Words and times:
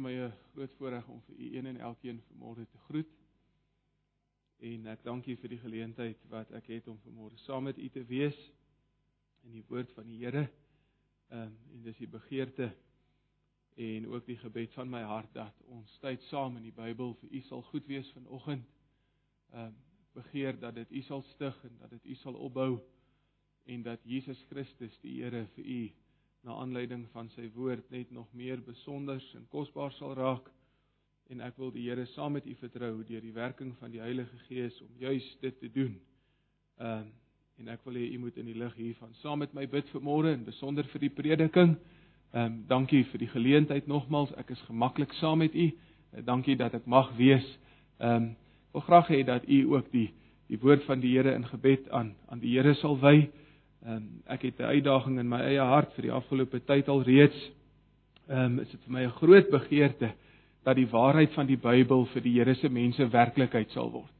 vir 0.00 0.08
my 0.08 0.16
'n 0.16 0.32
groot 0.52 0.74
voorreg 0.78 1.08
om 1.08 1.20
vir 1.20 1.36
u 1.36 1.56
een 1.56 1.66
en 1.66 1.76
elkeen 1.76 2.22
vanmôre 2.22 2.64
te 2.70 2.78
groet. 2.78 3.10
En 4.56 4.86
ek 4.86 5.02
dank 5.04 5.26
u 5.26 5.36
vir 5.36 5.48
die 5.48 5.58
geleentheid 5.58 6.22
wat 6.28 6.50
ek 6.52 6.66
het 6.66 6.88
om 6.88 6.98
vanmôre 7.04 7.36
saam 7.36 7.64
met 7.64 7.78
u 7.78 7.88
te 7.88 8.04
wees 8.04 8.38
in 9.42 9.52
die 9.52 9.64
woord 9.68 9.92
van 9.92 10.06
die 10.06 10.24
Here. 10.24 10.48
Ehm 11.28 11.42
um, 11.42 11.58
en 11.72 11.82
dis 11.82 11.98
die 11.98 12.08
begeerte 12.08 12.72
en 13.76 14.06
ook 14.06 14.26
die 14.26 14.36
gebed 14.36 14.72
van 14.72 14.88
my 14.90 15.02
hart 15.02 15.34
dat 15.34 15.60
ons 15.66 15.98
tyd 15.98 16.22
saam 16.22 16.56
in 16.56 16.62
die 16.62 16.72
Bybel 16.72 17.14
vir 17.14 17.30
u 17.30 17.40
sal 17.40 17.62
goed 17.62 17.86
wees 17.86 18.12
vanoggend. 18.12 18.64
Ehm 19.52 19.66
um, 19.66 19.76
begeer 20.12 20.58
dat 20.58 20.74
dit 20.74 20.90
u 20.90 21.02
sal 21.02 21.22
stig 21.22 21.64
en 21.64 21.76
dat 21.78 21.90
dit 21.90 22.04
u 22.04 22.14
sal 22.14 22.34
opbou 22.34 22.80
en 23.64 23.82
dat 23.82 24.00
Jesus 24.04 24.42
Christus 24.48 25.00
die 25.00 25.22
Here 25.22 25.46
vir 25.46 25.64
u 25.64 25.92
na 26.42 26.56
aanleiding 26.62 27.04
van 27.12 27.28
sy 27.34 27.50
woord 27.54 27.90
net 27.92 28.10
nog 28.10 28.28
meer 28.32 28.60
besonders 28.64 29.26
en 29.36 29.46
kosbaar 29.52 29.92
sal 29.92 30.14
raak. 30.16 30.48
En 31.30 31.42
ek 31.44 31.58
wil 31.60 31.70
die 31.74 31.84
Here 31.86 32.06
saam 32.14 32.32
met 32.38 32.46
u 32.46 32.54
vertrou 32.58 33.04
deur 33.06 33.22
die 33.22 33.34
werking 33.36 33.74
van 33.78 33.92
die 33.92 34.00
Heilige 34.00 34.38
Gees 34.48 34.80
om 34.82 34.94
juis 34.98 35.26
dit 35.40 35.58
te 35.60 35.70
doen. 35.72 35.98
Ehm 36.80 37.08
uh, 37.08 37.16
en 37.60 37.68
ek 37.68 37.82
wil 37.84 37.98
hê 38.00 38.06
u 38.14 38.18
moet 38.22 38.38
in 38.40 38.46
die 38.48 38.56
lig 38.56 38.72
hiervan 38.74 39.10
saam 39.20 39.42
met 39.42 39.52
my 39.52 39.66
bid 39.68 39.88
vir 39.92 40.00
môre 40.00 40.30
en 40.32 40.46
besonder 40.46 40.86
vir 40.94 41.02
die 41.02 41.12
prediking. 41.12 41.74
Ehm 42.32 42.46
um, 42.46 42.54
dankie 42.66 43.02
vir 43.12 43.20
die 43.20 43.28
geleentheid 43.28 43.86
nogmals. 43.86 44.32
Ek 44.40 44.54
is 44.54 44.62
gemaklik 44.68 45.12
saam 45.20 45.44
met 45.44 45.54
u. 45.54 45.66
Uh, 45.68 46.24
dankie 46.24 46.56
dat 46.56 46.74
ek 46.74 46.86
mag 46.86 47.12
wees. 47.18 47.44
Ehm 47.98 48.30
um, 48.30 48.30
wil 48.72 48.86
graag 48.86 49.12
hê 49.12 49.20
dat 49.26 49.44
u 49.48 49.60
ook 49.74 49.92
die 49.92 50.08
die 50.48 50.58
woord 50.58 50.82
van 50.88 51.00
die 51.00 51.12
Here 51.16 51.34
in 51.34 51.46
gebed 51.46 51.90
aan 51.90 52.14
aan 52.28 52.40
die 52.40 52.56
Here 52.56 52.74
sal 52.74 52.96
wy. 52.98 53.28
Ehm 53.80 53.96
um, 53.96 54.22
ek 54.26 54.42
het 54.42 54.58
'n 54.60 54.72
uitdaging 54.76 55.18
in 55.18 55.28
my 55.28 55.40
eie 55.40 55.60
hart 55.60 55.92
vir 55.94 56.02
die 56.02 56.12
afgelope 56.12 56.60
tyd 56.64 56.88
al 56.88 57.02
reeds. 57.02 57.50
Ehm 58.28 58.44
um, 58.44 58.58
is 58.58 58.70
dit 58.70 58.80
vir 58.84 58.92
my 58.92 59.04
'n 59.04 59.10
groot 59.10 59.50
begeerte 59.50 60.12
dat 60.64 60.76
die 60.76 60.88
waarheid 60.90 61.32
van 61.32 61.46
die 61.46 61.56
Bybel 61.56 62.04
vir 62.04 62.22
die 62.22 62.32
Here 62.32 62.54
se 62.54 62.68
mense 62.68 63.08
werklikheid 63.08 63.70
sal 63.70 63.90
word. 63.90 64.16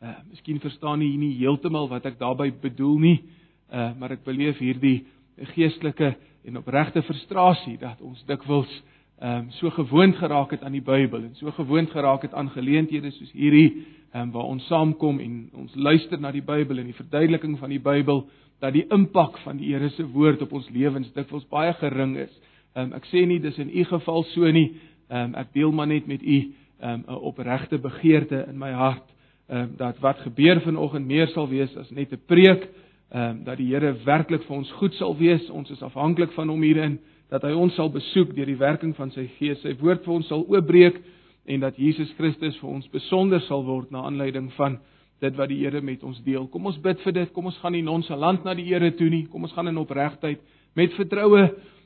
Ehm 0.00 0.10
uh, 0.10 0.16
miskien 0.30 0.60
verstaan 0.60 1.00
jy 1.02 1.16
nie 1.16 1.38
heeltemal 1.38 1.88
wat 1.88 2.06
ek 2.06 2.18
daarmee 2.18 2.52
bedoel 2.52 2.98
nie, 2.98 3.24
uh, 3.72 3.90
maar 3.98 4.12
ek 4.12 4.24
beleef 4.24 4.58
hierdie 4.58 5.06
geestelike 5.36 6.14
en 6.44 6.56
opregte 6.56 7.02
frustrasie 7.02 7.78
dat 7.78 8.00
ons 8.00 8.24
dikwels 8.26 8.82
ehm 9.20 9.36
um, 9.36 9.50
so 9.50 9.70
gewoond 9.70 10.16
geraak 10.16 10.50
het 10.50 10.62
aan 10.62 10.72
die 10.72 10.84
Bybel 10.84 11.24
en 11.24 11.34
so 11.34 11.50
gewoond 11.50 11.90
geraak 11.90 12.22
het 12.22 12.34
aan 12.34 12.50
geleenthede 12.50 13.10
soos 13.10 13.32
hierdie 13.32 13.86
ehm 14.12 14.22
um, 14.22 14.30
waar 14.30 14.44
ons 14.44 14.66
saamkom 14.66 15.18
en 15.18 15.50
ons 15.52 15.74
luister 15.74 16.20
na 16.20 16.30
die 16.30 16.46
Bybel 16.46 16.78
en 16.78 16.86
die 16.86 17.00
verduideliking 17.02 17.58
van 17.58 17.70
die 17.70 17.82
Bybel 17.82 18.28
dat 18.60 18.72
die 18.76 18.86
impak 18.92 19.38
van 19.44 19.56
die 19.56 19.72
Here 19.72 19.88
se 19.90 20.04
woord 20.06 20.42
op 20.42 20.52
ons 20.52 20.68
lewens 20.70 21.12
dikwels 21.12 21.46
baie 21.48 21.72
gering 21.80 22.16
is. 22.16 22.32
Um, 22.76 22.92
ek 22.92 23.08
sê 23.10 23.24
nie 23.26 23.40
dis 23.40 23.58
in 23.58 23.70
u 23.72 23.84
geval 23.84 24.24
so 24.34 24.50
nie. 24.52 24.68
Um, 25.08 25.34
ek 25.34 25.54
deel 25.56 25.72
maar 25.72 25.88
net 25.90 26.06
met 26.06 26.22
u 26.22 26.38
ehm, 26.80 27.00
'n 27.00 27.04
um, 27.08 27.16
opregte 27.30 27.78
begeerte 27.78 28.46
in 28.48 28.58
my 28.58 28.70
hart 28.72 29.08
um, 29.50 29.74
dat 29.76 29.98
wat 29.98 30.18
gebeur 30.18 30.60
vanoggend 30.60 31.06
meer 31.06 31.26
sal 31.26 31.48
wees 31.48 31.76
as 31.76 31.90
net 31.90 32.12
'n 32.12 32.20
preek, 32.26 32.68
um, 33.14 33.44
dat 33.44 33.56
die 33.56 33.66
Here 33.66 33.94
werklik 34.04 34.42
vir 34.42 34.56
ons 34.56 34.70
goed 34.72 34.94
sal 34.94 35.16
wees. 35.16 35.50
Ons 35.50 35.70
is 35.70 35.82
afhanklik 35.82 36.32
van 36.32 36.48
hom 36.48 36.62
hierin 36.62 36.98
dat 37.30 37.42
hy 37.42 37.52
ons 37.52 37.74
sal 37.74 37.90
besoek 37.90 38.34
deur 38.34 38.46
die 38.46 38.58
werking 38.58 38.96
van 38.96 39.10
sy 39.10 39.28
Gees. 39.38 39.60
Sy 39.62 39.74
woord 39.78 40.04
vir 40.04 40.14
ons 40.14 40.26
sal 40.26 40.46
oopbreek 40.48 41.00
en 41.46 41.60
dat 41.60 41.76
Jesus 41.76 42.12
Christus 42.18 42.58
vir 42.58 42.70
ons 42.70 42.88
besonder 42.88 43.40
sal 43.40 43.64
word 43.64 43.90
na 43.90 44.02
aanleiding 44.02 44.52
van 44.52 44.78
dit 45.20 45.36
wat 45.36 45.50
die 45.52 45.60
Here 45.62 45.82
met 45.84 46.02
ons 46.06 46.20
deel. 46.24 46.46
Kom 46.48 46.66
ons 46.70 46.78
bid 46.80 47.00
vir 47.04 47.12
dit. 47.12 47.32
Kom 47.36 47.50
ons 47.50 47.58
gaan 47.62 47.76
nie 47.76 47.84
nonchalant 47.84 48.44
na 48.44 48.54
die 48.56 48.68
Here 48.70 48.92
toe 48.96 49.10
nie. 49.12 49.26
Kom 49.30 49.44
ons 49.48 49.54
gaan 49.56 49.68
in 49.68 49.80
opregtheid 49.80 50.40
met 50.78 50.96
vertroue 50.96 51.44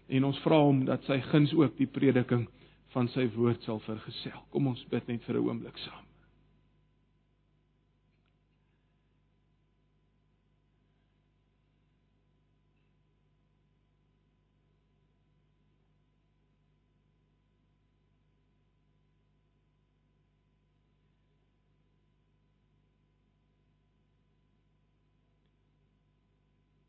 en 0.09 0.31
ons 0.31 0.41
vra 0.45 0.61
hom 0.63 0.85
dat 0.87 1.05
sy 1.09 1.21
guns 1.33 1.55
ook 1.57 1.77
die 1.81 1.91
prediking 1.91 2.47
van 2.95 3.09
sy 3.15 3.27
woord 3.35 3.63
sal 3.67 3.83
vergesel. 3.87 4.41
Kom 4.55 4.71
ons 4.71 4.85
bid 4.91 5.09
net 5.09 5.23
vir 5.27 5.41
'n 5.41 5.47
oomblik 5.49 5.79
saam. 5.79 6.04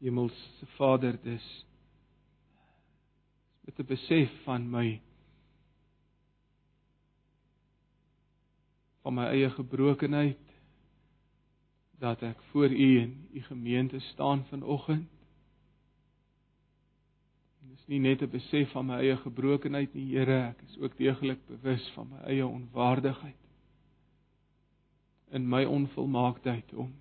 Hemelse 0.06 0.66
Vader, 0.78 1.18
dis 1.22 1.66
met 3.66 3.80
'n 3.80 3.86
besef 3.86 4.44
van 4.44 4.70
my 4.70 5.02
van 9.02 9.14
my 9.14 9.26
eie 9.26 9.50
gebrokenheid 9.50 10.52
dat 11.98 12.22
ek 12.22 12.42
voor 12.52 12.70
U 12.70 13.00
en 13.02 13.28
U 13.34 13.42
gemeente 13.42 14.00
staan 14.00 14.46
vanoggend. 14.46 15.10
En 17.62 17.68
dis 17.70 17.88
nie 17.88 18.00
net 18.00 18.22
'n 18.22 18.30
besef 18.30 18.72
van 18.72 18.86
my 18.86 19.00
eie 19.00 19.18
gebrokenheid 19.18 19.94
nie, 19.94 20.18
Here, 20.18 20.40
ek 20.50 20.62
is 20.62 20.78
ook 20.78 20.98
deeglik 20.98 21.48
bewus 21.48 21.90
van 21.94 22.08
my 22.10 22.20
eie 22.20 22.46
onwaardigheid 22.46 23.42
in 25.30 25.50
my 25.50 25.64
onvolmaaktheid 25.64 26.74
om 26.74 26.94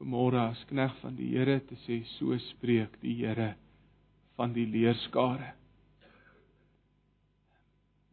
vanmôre 0.00 0.40
as 0.50 0.64
knegg 0.70 0.96
van 1.02 1.16
die 1.16 1.32
Here 1.34 1.60
te 1.68 1.76
sê 1.86 2.02
so 2.16 2.36
spreek 2.52 2.98
die 3.00 3.16
Here 3.20 3.54
van 4.36 4.52
die 4.52 4.66
leerskare. 4.68 5.54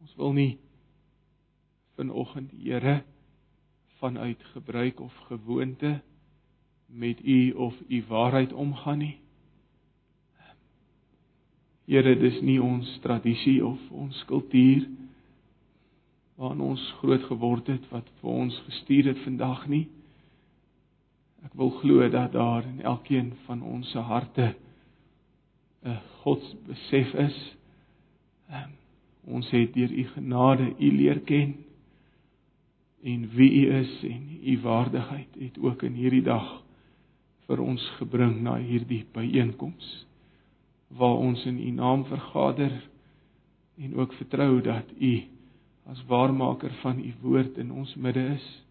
Ons 0.00 0.14
wil 0.20 0.32
nie 0.36 0.52
vanoggend 1.98 2.50
die 2.52 2.72
Here 2.72 3.02
vanuit 4.00 4.40
gebruik 4.52 5.00
of 5.00 5.14
gewoonte 5.28 6.00
met 6.86 7.20
u 7.24 7.52
of 7.52 7.74
u 7.88 8.04
waarheid 8.08 8.52
omgaan 8.52 8.98
nie. 8.98 9.16
Here, 11.84 12.14
dis 12.16 12.40
nie 12.40 12.60
ons 12.62 12.88
tradisie 13.04 13.60
of 13.64 13.80
ons 13.92 14.24
kultuur 14.28 14.86
waarin 16.34 16.60
ons 16.64 16.84
groot 16.98 17.22
geword 17.28 17.68
het 17.70 17.84
wat 17.92 18.08
vir 18.20 18.30
ons 18.30 18.56
gestuur 18.66 19.12
het 19.12 19.20
vandag 19.22 19.66
nie. 19.70 19.84
Ek 21.44 21.52
wil 21.52 21.70
glo 21.80 22.08
dat 22.08 22.32
daar 22.32 22.64
in 22.64 22.80
elkeen 22.82 23.32
van 23.44 23.62
ons 23.62 23.90
se 23.90 23.98
harte 23.98 24.54
'n 25.84 26.00
Godsbesef 26.22 27.14
is. 27.14 27.56
Um, 28.50 28.72
ons 29.24 29.50
het 29.50 29.72
deur 29.74 29.92
u 29.92 30.04
genade 30.04 30.74
u 30.78 30.90
leer 30.96 31.20
ken 31.20 31.54
en 33.02 33.28
wie 33.28 33.66
u 33.66 33.74
is 33.74 34.02
en 34.02 34.38
u 34.42 34.60
waardigheid 34.60 35.28
het 35.38 35.58
ook 35.58 35.82
in 35.82 35.92
hierdie 35.92 36.22
dag 36.22 36.62
vir 37.46 37.60
ons 37.60 37.84
gebring 37.98 38.40
na 38.42 38.56
hierdie 38.56 39.04
byeenkoms 39.12 40.06
waar 40.88 41.16
ons 41.16 41.44
in 41.44 41.58
u 41.58 41.70
naam 41.70 42.04
vergader 42.04 42.72
en 43.76 43.96
ook 43.96 44.12
vertrou 44.12 44.60
dat 44.60 44.84
u 44.98 45.22
as 45.84 46.04
waarmaker 46.06 46.72
van 46.80 46.98
u 46.98 47.12
woord 47.20 47.58
in 47.58 47.72
ons 47.72 47.94
midde 47.94 48.26
is. 48.26 48.63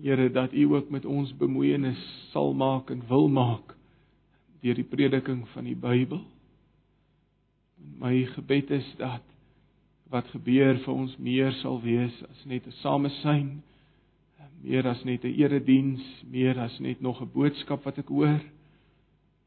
Here 0.00 0.30
dat 0.30 0.52
U 0.52 0.74
ook 0.74 0.90
met 0.90 1.04
ons 1.04 1.36
bemoeienis 1.36 2.30
sal 2.30 2.54
maak 2.54 2.90
en 2.90 3.02
wil 3.06 3.28
maak 3.28 3.76
deur 4.60 4.74
die 4.74 4.88
prediking 4.88 5.44
van 5.52 5.64
die 5.68 5.76
Bybel. 5.76 6.22
My 8.00 8.24
gebed 8.32 8.70
is 8.70 8.88
dat 8.98 9.22
wat 10.10 10.26
gebeur 10.32 10.78
vir 10.82 10.94
ons 10.94 11.14
meer 11.16 11.52
sal 11.60 11.78
wees 11.82 12.16
as 12.30 12.44
net 12.44 12.66
'n 12.66 12.76
samesyn, 12.80 13.62
meer 14.62 14.88
as 14.88 15.04
net 15.04 15.24
'n 15.24 15.36
erediens, 15.36 16.02
meer 16.30 16.58
as 16.58 16.78
net 16.80 17.00
nog 17.00 17.20
'n 17.20 17.30
boodskap 17.32 17.84
wat 17.84 17.98
ek 17.98 18.08
hoor. 18.08 18.40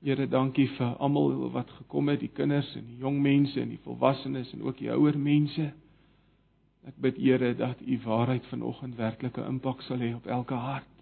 Here, 0.01 0.27
dankie 0.27 0.67
vir 0.77 0.95
almal 0.99 1.49
wat 1.49 1.69
gekom 1.69 2.07
het, 2.07 2.19
die 2.19 2.31
kinders 2.33 2.75
en 2.75 2.85
die 2.85 2.97
jong 2.97 3.21
mense 3.21 3.61
en 3.61 3.69
die 3.69 3.81
volwassenes 3.83 4.53
en 4.53 4.61
ook 4.61 4.77
die 4.77 4.91
ouer 4.91 5.17
mense. 5.17 5.73
Ek 6.87 6.95
bid 7.03 7.17
Here 7.19 7.55
dat 7.55 7.81
u 7.83 7.99
waarheid 8.03 8.45
vanoggend 8.45 8.95
werklike 8.95 9.43
impak 9.43 9.81
sal 9.83 9.99
hê 9.99 10.13
op 10.15 10.25
elke 10.25 10.53
hart. 10.53 10.93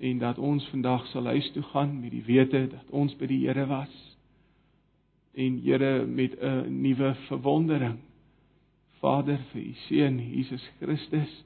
En 0.00 0.18
dat 0.18 0.38
ons 0.38 0.68
vandag 0.72 1.04
sal 1.06 1.28
huis 1.28 1.50
toe 1.52 1.62
gaan 1.62 2.00
met 2.00 2.10
die 2.10 2.24
wete 2.24 2.66
dat 2.72 2.88
ons 2.90 3.12
by 3.20 3.28
die 3.28 3.42
Here 3.44 3.66
was. 3.68 3.92
En 5.36 5.60
Here 5.60 6.06
met 6.06 6.40
'n 6.40 6.80
nuwe 6.80 7.14
verwondering. 7.28 7.98
Vader 9.00 9.38
vir 9.52 9.62
u 9.62 9.72
seun 9.88 10.18
Jesus 10.18 10.70
Christus 10.80 11.44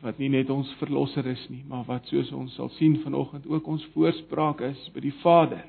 wat 0.00 0.18
nie 0.18 0.28
net 0.28 0.50
ons 0.50 0.74
verlosser 0.78 1.26
is 1.26 1.48
nie, 1.48 1.62
maar 1.68 1.84
wat 1.84 2.06
soos 2.06 2.32
ons 2.32 2.54
sal 2.54 2.68
sien 2.68 2.96
vanoggend 3.04 3.46
ook 3.46 3.66
ons 3.66 3.84
voorspraak 3.92 4.60
is 4.60 4.90
by 4.94 5.00
die 5.00 5.14
Vader. 5.22 5.64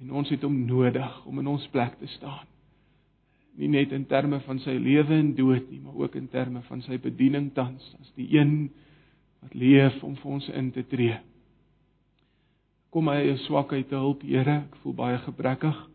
En 0.00 0.12
ons 0.12 0.28
het 0.28 0.42
hom 0.42 0.64
nodig 0.66 1.24
om 1.24 1.38
in 1.38 1.46
ons 1.46 1.68
plek 1.68 1.98
te 1.98 2.06
staan 2.06 2.50
nie 3.58 3.68
net 3.68 3.92
in 3.92 4.06
terme 4.06 4.40
van 4.46 4.60
sy 4.62 4.76
lewe 4.78 5.16
en 5.18 5.34
dood 5.34 5.70
nie, 5.70 5.80
maar 5.80 5.94
ook 5.94 6.14
in 6.14 6.28
terme 6.28 6.62
van 6.68 6.82
sy 6.86 6.98
bediening 7.02 7.50
tans 7.54 7.84
as 8.00 8.12
die 8.16 8.28
een 8.36 8.70
wat 9.40 9.54
leef 9.54 10.02
om 10.04 10.16
vir 10.20 10.32
ons 10.38 10.48
in 10.48 10.70
te 10.70 10.84
tree. 10.86 11.16
Kom 12.90 13.06
my 13.06 13.20
eie 13.20 13.36
swakheid 13.46 13.88
te 13.88 13.98
hulp, 13.98 14.22
Here, 14.26 14.64
ek 14.66 14.76
voel 14.82 14.96
baie 14.98 15.18
gebrekkig. 15.24 15.86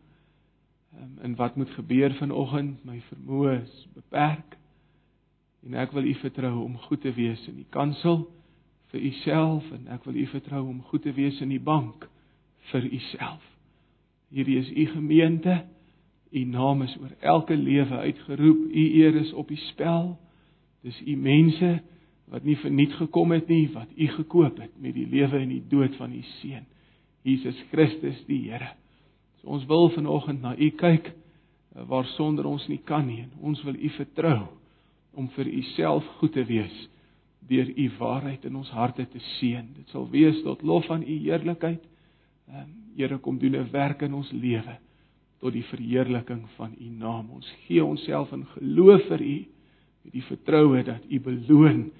um, 1.00 1.18
in 1.22 1.36
wat 1.36 1.56
moet 1.56 1.70
gebeur 1.70 2.14
vanoggend. 2.14 2.84
My 2.84 3.00
vermoë 3.08 3.62
is 3.62 3.86
beperk. 3.94 4.56
En 5.66 5.74
ek 5.74 5.92
wil 5.92 6.06
U 6.06 6.14
vertrou 6.14 6.62
om 6.64 6.78
goed 6.78 7.00
te 7.00 7.12
wees 7.12 7.42
in 7.50 7.58
die 7.60 7.68
kansel 7.70 8.26
vir 8.92 9.02
U 9.02 9.10
self 9.24 9.70
en 9.74 9.88
ek 9.92 10.04
wil 10.06 10.16
U 10.16 10.26
vertrou 10.30 10.62
om 10.68 10.82
goed 10.90 11.02
te 11.02 11.12
wees 11.12 11.40
in 11.42 11.50
die 11.50 11.62
bank 11.62 12.06
vir 12.70 12.86
U 12.86 13.00
self. 13.10 13.42
Hierdie 14.30 14.60
is 14.62 14.70
U 14.70 14.86
gemeente. 14.94 15.64
U 16.36 16.44
naam 16.44 16.82
is 16.82 16.96
oor 17.00 17.12
elke 17.20 17.56
lewe 17.56 17.96
uitgeroep. 17.96 18.64
U 18.68 18.84
eer 19.00 19.14
is 19.16 19.32
op 19.32 19.48
die 19.48 19.60
spel. 19.70 20.16
Dis 20.84 20.98
U 21.06 21.16
mense 21.16 21.78
wat 22.26 22.44
nie 22.44 22.56
verniet 22.58 22.92
gekom 22.98 23.32
het 23.32 23.48
nie, 23.48 23.68
wat 23.72 23.88
U 23.96 24.08
gekoop 24.16 24.58
het 24.58 24.72
met 24.82 24.96
die 24.96 25.06
lewe 25.08 25.38
en 25.38 25.52
die 25.54 25.62
dood 25.70 25.94
van 25.96 26.12
U 26.12 26.22
seun. 26.40 26.66
Jesus 27.22 27.58
Christus 27.70 28.18
die 28.26 28.42
Here. 28.50 28.72
So 29.40 29.54
ons 29.54 29.66
wil 29.70 29.88
vanoggend 29.94 30.42
na 30.42 30.56
U 30.58 30.70
kyk 30.78 31.12
eh, 31.12 31.86
waar 31.86 32.06
sonder 32.16 32.46
ons 32.50 32.66
nie 32.68 32.82
kan 32.84 33.06
nie 33.06 33.24
ons 33.40 33.62
wil 33.64 33.78
U 33.78 33.90
vertrou 33.96 34.40
om 35.16 35.30
vir 35.38 35.48
U 35.48 35.62
self 35.74 36.06
goed 36.20 36.34
te 36.36 36.44
wees 36.44 36.74
deur 37.46 37.68
U 37.70 37.90
waarheid 37.98 38.44
in 38.44 38.56
ons 38.58 38.70
harte 38.74 39.06
te 39.06 39.22
seën. 39.38 39.68
Dit 39.76 39.94
sal 39.94 40.08
wees 40.10 40.42
tot 40.42 40.64
lof 40.66 40.88
van 40.90 41.06
U 41.06 41.20
heerlikheid. 41.28 41.84
Ehm 42.50 42.82
Here 42.96 43.18
kom 43.20 43.36
doen 43.38 43.52
'n 43.56 43.70
werk 43.70 44.00
in 44.02 44.14
ons 44.14 44.30
lewe 44.32 44.78
tot 45.40 45.52
die 45.52 45.64
verheerliking 45.64 46.44
van 46.56 46.74
U 46.80 46.88
naam. 46.88 47.30
Ons 47.30 47.48
gee 47.66 47.84
onsself 47.84 48.32
in 48.32 48.46
geloof 48.56 49.06
vir 49.10 49.22
U 49.22 49.36
met 50.06 50.12
die 50.12 50.24
vertroue 50.28 50.82
dat 50.86 51.04
U 51.10 51.20
beloon 51.20 51.90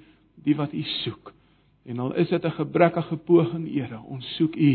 die 0.44 0.56
wat 0.56 0.72
U 0.72 0.82
soek. 1.02 1.32
En 1.86 1.98
al 1.98 2.14
is 2.14 2.28
dit 2.28 2.44
'n 2.44 2.50
gebrekkige 2.50 3.16
poging, 3.16 3.68
Here, 3.72 4.00
ons 4.00 4.34
soek 4.36 4.56
U 4.56 4.72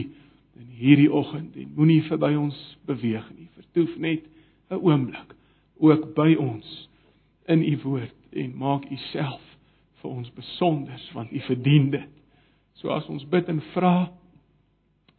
in 0.60 0.68
hierdie 0.70 1.12
oggend 1.12 1.56
en 1.56 1.74
moenie 1.76 2.04
verby 2.04 2.36
ons 2.36 2.78
beweeg 2.86 3.32
nie. 3.38 3.50
Vertoef 3.56 3.98
net 3.98 4.24
'n 4.70 4.80
oomblik 4.80 5.36
ook 5.78 6.14
by 6.14 6.36
ons 6.36 6.90
in 7.46 7.64
U 7.64 7.78
woord 7.84 8.16
en 8.32 8.58
maak 8.58 8.86
U 8.92 8.96
self 8.96 9.42
vir 10.02 10.12
ons 10.12 10.32
besonders 10.34 11.12
want 11.12 11.32
U 11.32 11.40
verdien 11.40 11.90
dit. 11.90 12.10
So 12.74 12.90
as 12.90 13.08
ons 13.08 13.26
bid 13.26 13.50
en 13.50 13.62
vra 13.74 14.12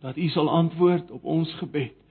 dat 0.01 0.17
U 0.17 0.29
sal 0.29 0.51
antwoord 0.51 1.11
op 1.11 1.25
ons 1.25 1.55
gebed, 1.55 2.02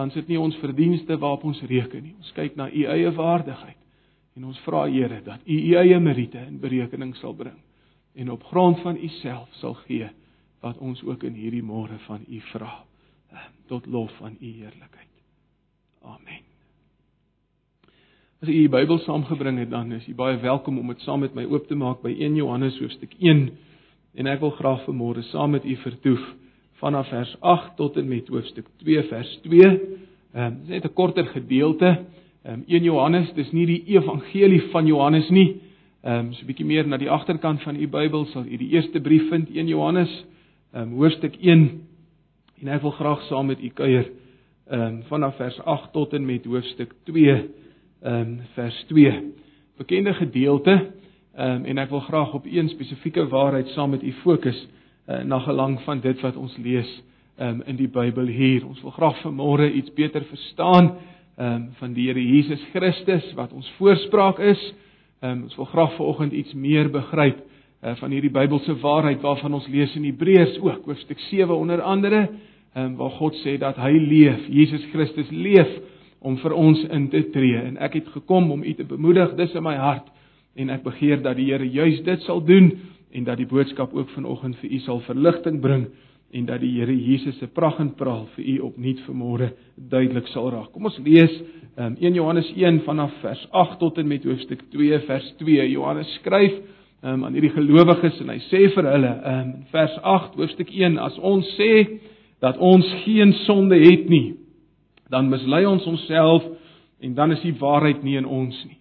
dan 0.00 0.08
is 0.08 0.16
dit 0.16 0.30
nie 0.32 0.40
ons 0.40 0.56
verdienste 0.62 1.18
waarop 1.20 1.42
ons 1.44 1.60
reken 1.68 2.00
nie. 2.06 2.14
Ons 2.22 2.32
kyk 2.32 2.54
na 2.56 2.70
U 2.72 2.84
eie 2.88 3.10
waardigheid 3.12 3.76
en 4.38 4.46
ons 4.48 4.60
vra 4.64 4.86
Here 4.88 5.18
dat 5.26 5.44
U 5.44 5.56
U 5.56 5.74
eie 5.76 5.98
meriete 6.00 6.40
in 6.46 6.56
berekening 6.62 7.12
sal 7.20 7.36
bring 7.36 7.58
en 8.16 8.30
op 8.32 8.46
grond 8.48 8.80
van 8.80 8.96
U 8.96 9.10
self 9.20 9.52
sal 9.60 9.76
gee 9.84 10.08
wat 10.64 10.80
ons 10.80 11.02
ook 11.04 11.24
in 11.28 11.36
hierdie 11.36 11.64
môre 11.64 11.98
van 12.06 12.24
U 12.24 12.40
vra 12.48 12.72
ehm, 12.80 13.52
tot 13.68 13.86
lof 13.86 14.12
van 14.16 14.38
U 14.40 14.46
heerlikheid. 14.46 15.12
Amen. 16.00 16.46
As 18.40 18.48
u 18.48 18.56
die 18.56 18.72
Bybel 18.72 19.02
saamgebring 19.04 19.58
het 19.60 19.70
dan 19.70 19.92
is 19.92 20.08
u 20.08 20.14
baie 20.16 20.38
welkom 20.40 20.78
om 20.80 20.88
dit 20.88 21.00
saam 21.04 21.20
met 21.20 21.34
my 21.36 21.44
oop 21.44 21.66
te 21.68 21.76
maak 21.76 22.00
by 22.00 22.14
1 22.16 22.40
Johannes 22.40 22.78
hoofstuk 22.80 23.12
1 23.18 23.50
en 24.16 24.32
ek 24.32 24.40
wil 24.40 24.56
graag 24.56 24.86
vanmôre 24.88 25.28
saam 25.28 25.52
met 25.52 25.64
u 25.68 25.76
vertoef 25.76 26.24
vanaf 26.80 27.08
vers 27.08 27.36
8 27.40 27.76
tot 27.76 27.96
en 27.96 28.08
met 28.08 28.28
hoofstuk 28.28 28.66
2 28.82 29.02
vers 29.02 29.38
2. 29.42 29.60
Ehm 30.32 30.44
um, 30.46 30.58
net 30.66 30.84
'n 30.84 30.92
korter 30.92 31.26
gedeelte. 31.26 31.98
Ehm 32.42 32.54
um, 32.54 32.64
1 32.66 32.82
Johannes, 32.82 33.32
dis 33.34 33.52
nie 33.52 33.66
die 33.66 33.82
evangelie 33.86 34.62
van 34.72 34.86
Johannes 34.86 35.28
nie. 35.28 35.60
Ehm 36.02 36.26
um, 36.26 36.32
so 36.32 36.42
'n 36.42 36.46
bietjie 36.46 36.66
meer 36.66 36.86
na 36.88 36.96
die 36.96 37.10
agterkant 37.10 37.62
van 37.62 37.76
u 37.76 37.88
Bybel 37.88 38.24
sal 38.24 38.44
u 38.46 38.56
die 38.56 38.68
eerste 38.68 39.00
brief 39.00 39.28
vind 39.28 39.50
1 39.50 39.66
Johannes 39.66 40.24
ehm 40.72 40.82
um, 40.82 40.92
hoofstuk 40.96 41.36
1 41.40 41.80
en 42.60 42.68
ek 42.68 42.82
wil 42.82 42.90
graag 42.90 43.22
saam 43.22 43.46
met 43.46 43.60
u 43.62 43.68
kuier 43.68 44.08
ehm 44.70 44.80
um, 44.80 45.02
vanaf 45.02 45.36
vers 45.36 45.60
8 45.60 45.92
tot 45.92 46.12
en 46.12 46.24
met 46.26 46.44
hoofstuk 46.44 46.94
2 47.04 47.28
ehm 47.30 48.14
um, 48.14 48.40
vers 48.54 48.84
2. 48.88 49.32
Bekende 49.76 50.14
gedeelte 50.14 50.90
ehm 51.34 51.50
um, 51.56 51.64
en 51.64 51.78
ek 51.78 51.90
wil 51.90 52.00
graag 52.00 52.32
op 52.34 52.44
een 52.46 52.68
spesifieke 52.68 53.26
waarheid 53.28 53.68
saam 53.68 53.90
met 53.90 54.02
u 54.02 54.12
fokus 54.12 54.68
uh, 55.10 55.22
na 55.26 55.38
gelang 55.38 55.80
van 55.82 56.00
dit 56.00 56.20
wat 56.22 56.36
ons 56.36 56.54
lees 56.62 56.90
um, 57.40 57.62
in 57.66 57.76
die 57.76 57.88
Bybel 57.90 58.28
hier. 58.30 58.66
Ons 58.68 58.82
wil 58.84 58.94
graag 58.94 59.18
vanmôre 59.24 59.66
iets 59.72 59.90
beter 59.96 60.24
verstaan 60.28 60.92
um, 61.38 61.68
van 61.80 61.94
die 61.96 62.08
Here 62.08 62.22
Jesus 62.22 62.62
Christus 62.74 63.26
wat 63.38 63.52
ons 63.56 63.68
voorspraak 63.78 64.38
is. 64.38 64.60
Um, 65.20 65.48
ons 65.48 65.56
wil 65.58 65.68
graag 65.72 65.96
vanoggend 65.98 66.32
iets 66.32 66.54
meer 66.54 66.90
begryp 66.92 67.40
uh, 67.40 67.96
van 67.98 68.14
hierdie 68.14 68.32
Bybelse 68.32 68.76
waarheid 68.80 69.22
waarvan 69.24 69.58
ons 69.58 69.66
lees 69.72 69.96
in 69.98 70.06
Hebreërs 70.08 70.60
ook, 70.62 70.86
hoofstuk 70.86 71.18
7 71.28 71.56
onder 71.56 71.82
andere, 71.82 72.28
um, 72.76 72.94
waar 73.00 73.16
God 73.18 73.36
sê 73.42 73.56
dat 73.60 73.80
hy 73.80 73.92
leef, 73.98 74.46
Jesus 74.48 74.84
Christus 74.92 75.32
leef 75.34 75.74
om 76.20 76.36
vir 76.38 76.54
ons 76.54 76.80
in 76.92 77.08
te 77.12 77.24
tree 77.32 77.58
en 77.58 77.78
ek 77.80 77.98
het 77.98 78.08
gekom 78.14 78.50
om 78.52 78.62
u 78.62 78.72
te 78.76 78.84
bemoedig, 78.84 79.34
dis 79.40 79.54
in 79.56 79.64
my 79.64 79.76
hart 79.80 80.08
en 80.60 80.72
ek 80.72 80.84
begeer 80.84 81.22
dat 81.24 81.38
die 81.38 81.48
Here 81.48 81.66
juis 81.66 82.02
dit 82.04 82.26
sal 82.26 82.42
doen 82.44 82.74
en 83.12 83.24
dat 83.24 83.40
die 83.40 83.48
boodskap 83.48 83.94
ook 83.94 84.08
vanoggend 84.14 84.56
vir 84.60 84.70
u 84.70 84.78
sal 84.84 85.00
verligting 85.06 85.60
bring 85.60 85.88
en 86.30 86.46
dat 86.46 86.60
die 86.62 86.70
Here 86.78 86.94
Jesus 86.94 87.38
se 87.38 87.46
pragt 87.46 87.80
en 87.82 87.94
praal 87.98 88.26
vir 88.36 88.44
u 88.44 88.58
opnuut 88.68 89.00
vanmôre 89.06 89.50
duidelik 89.74 90.28
sal 90.30 90.50
raak. 90.54 90.70
Kom 90.72 90.86
ons 90.86 90.98
lees 91.02 91.32
um, 91.74 91.96
1 91.98 92.14
Johannes 92.14 92.52
1 92.54 92.84
vanaf 92.86 93.14
vers 93.24 93.42
8 93.50 93.78
tot 93.80 93.98
en 93.98 94.08
met 94.08 94.24
hoofstuk 94.24 94.62
2 94.70 95.00
vers 95.08 95.32
2. 95.42 95.66
Johannes 95.72 96.12
skryf 96.20 96.54
um, 97.02 97.24
aan 97.24 97.34
hierdie 97.34 97.52
gelowiges 97.56 98.20
en 98.22 98.30
hy 98.30 98.38
sê 98.46 98.62
vir 98.76 98.90
hulle 98.92 99.12
in 99.18 99.40
um, 99.40 99.52
vers 99.74 99.98
8 100.14 100.38
hoofstuk 100.38 100.70
1 100.70 101.00
as 101.02 101.18
ons 101.18 101.54
sê 101.58 101.72
dat 102.40 102.56
ons 102.56 102.86
geen 103.04 103.34
sonde 103.44 103.76
het 103.76 104.06
nie, 104.08 104.38
dan 105.12 105.28
mislei 105.28 105.66
ons 105.68 105.84
onsself 105.86 106.46
en 107.00 107.14
dan 107.18 107.34
is 107.34 107.42
die 107.44 107.56
waarheid 107.58 108.04
nie 108.06 108.16
in 108.16 108.28
ons 108.28 108.56
nie. 108.64 108.79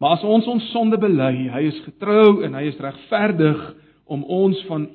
Maar 0.00 0.16
as 0.16 0.24
ons 0.24 0.46
ons 0.48 0.70
sonde 0.72 0.96
bely, 0.96 1.50
hy 1.52 1.66
is 1.68 1.78
getrou 1.84 2.40
en 2.46 2.54
hy 2.56 2.64
is 2.70 2.80
regverdig 2.80 3.60
om 4.10 4.24
ons 4.24 4.58
van 4.70 4.88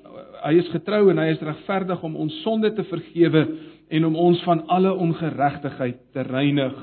hy 0.45 0.55
is 0.59 0.67
getrou 0.73 1.07
en 1.11 1.21
hy 1.21 1.29
is 1.33 1.43
regverdig 1.45 2.01
om 2.05 2.17
ons 2.25 2.33
sonde 2.43 2.71
te 2.73 2.83
vergewe 2.89 3.45
en 3.93 4.07
om 4.09 4.17
ons 4.17 4.41
van 4.45 4.63
alle 4.73 4.91
ongeregtigheid 5.05 6.01
te 6.13 6.25
reinig. 6.25 6.73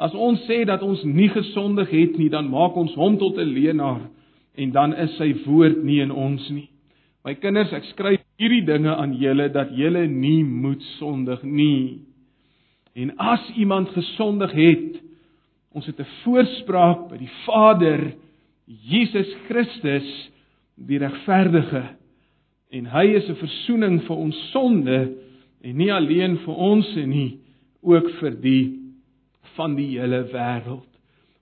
As 0.00 0.16
ons 0.16 0.40
sê 0.48 0.64
dat 0.66 0.82
ons 0.82 1.04
nie 1.04 1.28
gesondig 1.32 1.92
het 1.92 2.16
nie, 2.18 2.30
dan 2.32 2.48
maak 2.50 2.76
ons 2.80 2.96
hom 2.98 3.18
tot 3.20 3.38
'n 3.38 3.52
leienaar 3.54 4.08
en 4.56 4.72
dan 4.72 4.94
is 4.94 5.16
sy 5.16 5.34
woord 5.44 5.84
nie 5.84 6.00
in 6.00 6.10
ons 6.10 6.50
nie. 6.50 6.68
My 7.24 7.34
kinders, 7.34 7.72
ek 7.72 7.84
skryf 7.84 8.20
hierdie 8.38 8.64
dinge 8.64 8.96
aan 8.96 9.14
julle 9.16 9.48
dat 9.48 9.70
julle 9.72 10.06
nie 10.06 10.44
moet 10.44 10.82
sondig 10.98 11.42
nie. 11.42 12.00
En 12.94 13.16
as 13.18 13.40
iemand 13.56 13.88
gesondig 13.88 14.52
het, 14.52 15.03
Ons 15.74 15.86
het 15.86 15.98
'n 15.98 16.06
voorspraak 16.22 17.08
by 17.10 17.16
die 17.18 17.32
Vader, 17.44 18.14
Jesus 18.66 19.26
Christus, 19.48 20.30
die 20.76 20.98
regverdige. 20.98 21.82
En 22.70 22.86
hy 22.86 23.06
is 23.18 23.28
'n 23.28 23.34
verzoening 23.34 24.02
vir 24.02 24.16
ons 24.16 24.50
sonde 24.50 25.16
en 25.62 25.76
nie 25.76 25.92
alleen 25.92 26.38
vir 26.38 26.54
ons 26.54 26.94
nie, 26.94 27.38
ook 27.82 28.10
vir 28.20 28.40
die 28.40 28.80
van 29.56 29.74
die 29.74 29.98
hele 29.98 30.24
wêreld. 30.32 30.90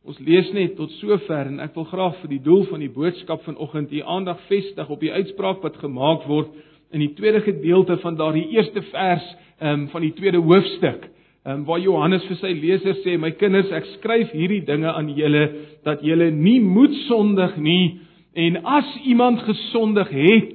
Ons 0.04 0.18
lees 0.18 0.50
net 0.52 0.76
tot 0.76 0.90
sover 0.90 1.46
en 1.46 1.60
ek 1.60 1.74
wil 1.74 1.84
graag 1.84 2.16
vir 2.20 2.28
die 2.28 2.42
doel 2.42 2.64
van 2.64 2.80
die 2.80 2.90
boodskap 2.90 3.42
vanoggend 3.42 3.92
u 3.92 4.00
aandag 4.02 4.40
vestig 4.48 4.88
op 4.90 5.00
die 5.00 5.12
uitspraak 5.12 5.62
wat 5.62 5.76
gemaak 5.76 6.26
word 6.26 6.48
in 6.90 7.00
die 7.00 7.14
tweede 7.14 7.40
gedeelte 7.40 7.96
van 8.02 8.16
daardie 8.16 8.48
eerste 8.48 8.82
vers 8.82 9.36
um, 9.60 9.88
van 9.88 10.02
die 10.02 10.12
tweede 10.12 10.38
hoofstuk 10.38 11.06
um, 11.46 11.64
waar 11.64 11.80
Johannes 11.82 12.24
vir 12.28 12.38
sy 12.40 12.52
lesers 12.56 13.02
sê: 13.04 13.18
"My 13.18 13.32
kinders, 13.38 13.70
ek 13.72 13.86
skryf 13.98 14.32
hierdie 14.32 14.64
dinge 14.66 14.92
aan 14.92 15.08
julle 15.16 15.44
dat 15.84 16.02
julle 16.02 16.30
nie 16.30 16.60
moet 16.60 16.94
sondig 17.08 17.56
nie 17.56 18.00
en 18.34 18.56
as 18.64 18.88
iemand 19.04 19.42
gesondig 19.44 20.08
het, 20.08 20.52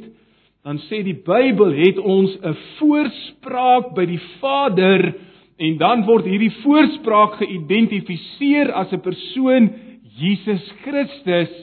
dan 0.65 0.79
sê 0.89 1.03
die 1.05 1.15
Bybel 1.15 1.71
het 1.77 1.97
ons 1.97 2.33
'n 2.41 2.55
voorspraak 2.79 3.93
by 3.95 4.05
die 4.05 4.21
Vader 4.41 5.13
en 5.57 5.77
dan 5.77 6.05
word 6.05 6.25
hierdie 6.25 6.53
voorspraak 6.63 7.37
geïdentifiseer 7.41 8.71
as 8.73 8.91
'n 8.91 8.99
persoon 8.99 9.69
Jesus 10.17 10.73
Christus 10.83 11.53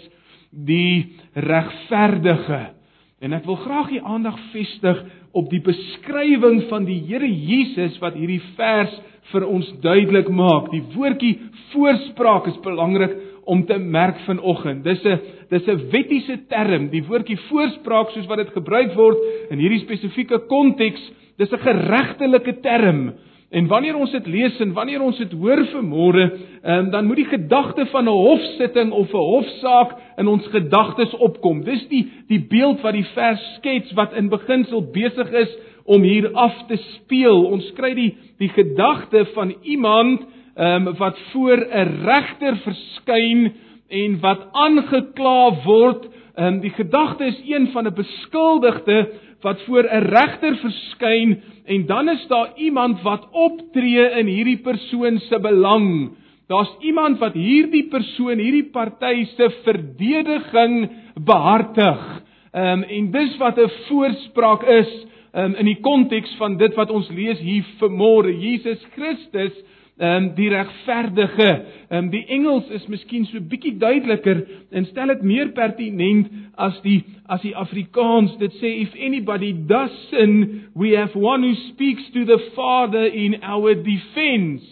die 0.51 1.17
regverdige. 1.35 2.75
En 3.21 3.33
ek 3.33 3.45
wil 3.45 3.57
graag 3.57 3.89
die 3.91 4.03
aandag 4.03 4.39
vestig 4.53 5.05
op 5.33 5.51
die 5.51 5.61
beskrywing 5.61 6.63
van 6.69 6.85
die 6.85 7.01
Here 7.07 7.29
Jesus 7.29 7.99
wat 7.99 8.15
hierdie 8.15 8.43
vers 8.57 8.95
vir 9.33 9.47
ons 9.47 9.71
duidelik 9.81 10.29
maak. 10.29 10.71
Die 10.73 10.83
woordjie 10.95 11.39
voorspraak 11.73 12.47
is 12.47 12.61
belangrik 12.65 13.17
om 13.45 13.65
te 13.67 13.79
merk 13.79 14.21
vanoggend. 14.27 14.85
Dis 14.85 15.05
'n 15.05 15.21
dis 15.51 15.67
'n 15.69 15.91
wettiese 15.91 16.39
term, 16.49 16.89
die 16.89 17.05
woordjie 17.05 17.39
voorspraak 17.49 18.11
soos 18.11 18.27
wat 18.27 18.39
dit 18.39 18.51
gebruik 18.53 18.95
word 18.95 19.19
in 19.51 19.59
hierdie 19.59 19.85
spesifieke 19.85 20.39
konteks, 20.49 21.13
dis 21.37 21.53
'n 21.53 21.59
geregtelike 21.59 22.61
term. 22.61 23.13
En 23.55 23.67
wanneer 23.67 23.95
ons 23.95 24.11
dit 24.11 24.27
lees 24.27 24.57
en 24.61 24.73
wanneer 24.73 25.03
ons 25.03 25.19
dit 25.19 25.33
hoor 25.33 25.61
vanmôre, 25.71 26.25
um, 26.65 26.91
dan 26.91 27.07
moet 27.07 27.17
die 27.17 27.31
gedagte 27.31 27.87
van 27.87 28.05
'n 28.05 28.17
hofsitting 28.27 28.91
of 28.93 29.13
'n 29.13 29.17
hofsaak 29.17 29.95
in 30.17 30.27
ons 30.27 30.47
gedagtes 30.47 31.15
opkom. 31.17 31.63
Dis 31.65 31.89
die 31.89 32.11
die 32.29 32.47
beeld 32.49 32.81
wat 32.81 32.93
die 32.93 33.07
vers 33.15 33.55
skets 33.57 33.93
wat 33.93 34.13
in 34.13 34.29
beginsel 34.29 34.83
besig 34.91 35.33
is 35.33 35.57
om 35.85 36.03
hier 36.03 36.31
af 36.33 36.57
te 36.69 36.77
speel. 36.77 37.45
Ons 37.53 37.67
kry 37.77 37.93
die 37.95 38.13
die 38.41 38.51
gedagte 38.51 39.27
van 39.35 39.55
iemand 39.63 40.25
ehm 40.55 40.89
um, 40.89 40.97
wat 40.99 41.19
voor 41.33 41.59
'n 41.59 42.05
regter 42.07 42.57
verskyn 42.57 43.53
en 43.89 44.21
wat 44.21 44.49
aangekla 44.53 45.65
word. 45.65 46.09
Ehm 46.37 46.47
um, 46.47 46.61
die 46.61 46.71
gedagte 46.71 47.25
is 47.25 47.41
een 47.47 47.69
van 47.73 47.87
'n 47.87 47.95
beskuldigde 47.95 49.09
wat 49.43 49.61
voor 49.67 49.85
'n 49.85 50.05
regter 50.09 50.57
verskyn 50.57 51.43
en 51.65 51.87
dan 51.87 52.09
is 52.09 52.27
daar 52.27 52.53
iemand 52.57 53.03
wat 53.03 53.29
optree 53.33 54.11
in 54.21 54.27
hierdie 54.27 54.63
persoon 54.63 55.19
se 55.19 55.39
belang. 55.41 56.11
Daar's 56.49 56.77
iemand 56.81 57.19
wat 57.19 57.33
hierdie 57.33 57.89
persoon, 57.89 58.39
hierdie 58.39 58.71
party 58.71 59.25
se 59.25 59.51
verdediging 59.65 60.91
behartig. 61.25 62.23
Ehm 62.53 62.67
um, 62.67 62.83
en 62.83 63.11
dis 63.11 63.37
wat 63.37 63.59
'n 63.59 63.71
voorspraak 63.89 64.63
is 64.63 65.07
um, 65.35 65.55
in 65.59 65.67
die 65.67 65.81
konteks 65.83 66.35
van 66.41 66.59
dit 66.61 66.75
wat 66.79 66.91
ons 66.95 67.11
lees 67.15 67.41
hier 67.43 67.67
vanmôre. 67.81 68.33
Jesus 68.39 68.83
Christus 68.95 69.55
um, 69.99 70.31
die 70.39 70.49
regverdige. 70.53 71.51
Um, 71.91 72.11
die 72.11 72.25
Engels 72.35 72.71
is 72.75 72.87
miskien 72.91 73.27
so 73.31 73.43
bietjie 73.51 73.75
duideliker 73.81 74.45
en 74.75 74.87
stel 74.91 75.13
dit 75.15 75.27
meer 75.35 75.53
pertinent 75.57 76.31
as 76.61 76.79
die 76.87 77.01
as 77.31 77.43
die 77.45 77.55
Afrikaans. 77.57 78.37
Dit 78.43 78.57
sê 78.61 78.77
if 78.85 78.95
anybody 78.99 79.53
does 79.69 79.93
sin, 80.11 80.71
we 80.75 80.95
have 80.99 81.17
one 81.19 81.47
who 81.47 81.55
speaks 81.73 82.07
to 82.15 82.25
the 82.29 82.41
Father 82.55 83.07
in 83.07 83.41
our 83.43 83.75
defense. 83.75 84.65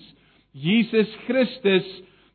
Jesus 0.53 1.09
Christus 1.27 1.87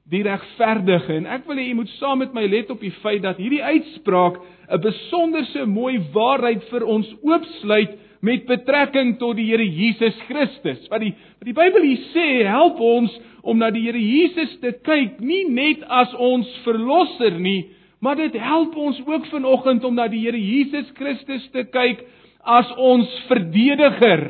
die 0.08 0.24
regverdige 0.24 1.18
en 1.18 1.26
ek 1.36 1.44
wil 1.50 1.60
hê 1.60 1.66
jy 1.68 1.76
moet 1.76 1.90
saam 1.98 2.22
met 2.24 2.32
my 2.36 2.46
let 2.48 2.70
op 2.72 2.80
die 2.80 2.94
feit 3.04 3.26
dat 3.26 3.40
hierdie 3.42 3.60
uitspraak 3.60 4.40
'n 4.72 4.80
besonderse 4.84 5.66
mooi 5.68 6.00
waarheid 6.16 6.64
vir 6.72 6.86
ons 6.88 7.10
oopsluit 7.24 7.98
met 8.26 8.46
betrekking 8.50 9.16
tot 9.22 9.38
die 9.38 9.48
Here 9.52 9.66
Jesus 9.66 10.16
Christus. 10.28 10.86
Wat 10.92 11.04
die 11.04 11.14
wat 11.14 11.48
die 11.48 11.56
Bybel 11.58 11.86
hier 11.86 12.06
sê, 12.14 12.28
help 12.50 12.80
ons 12.82 13.14
om 13.48 13.60
na 13.62 13.70
die 13.74 13.86
Here 13.86 14.02
Jesus 14.02 14.58
te 14.64 14.74
kyk, 14.86 15.20
nie 15.22 15.46
net 15.50 15.84
as 15.88 16.14
ons 16.18 16.50
verlosser 16.66 17.38
nie, 17.40 17.70
maar 18.02 18.18
dit 18.20 18.34
help 18.42 18.76
ons 18.78 19.00
ook 19.06 19.30
vanoggend 19.32 19.86
om 19.88 19.96
na 19.98 20.08
die 20.12 20.24
Here 20.26 20.40
Jesus 20.42 20.90
Christus 20.98 21.46
te 21.54 21.66
kyk 21.70 22.04
as 22.48 22.70
ons 22.78 23.12
verdediger. 23.28 24.26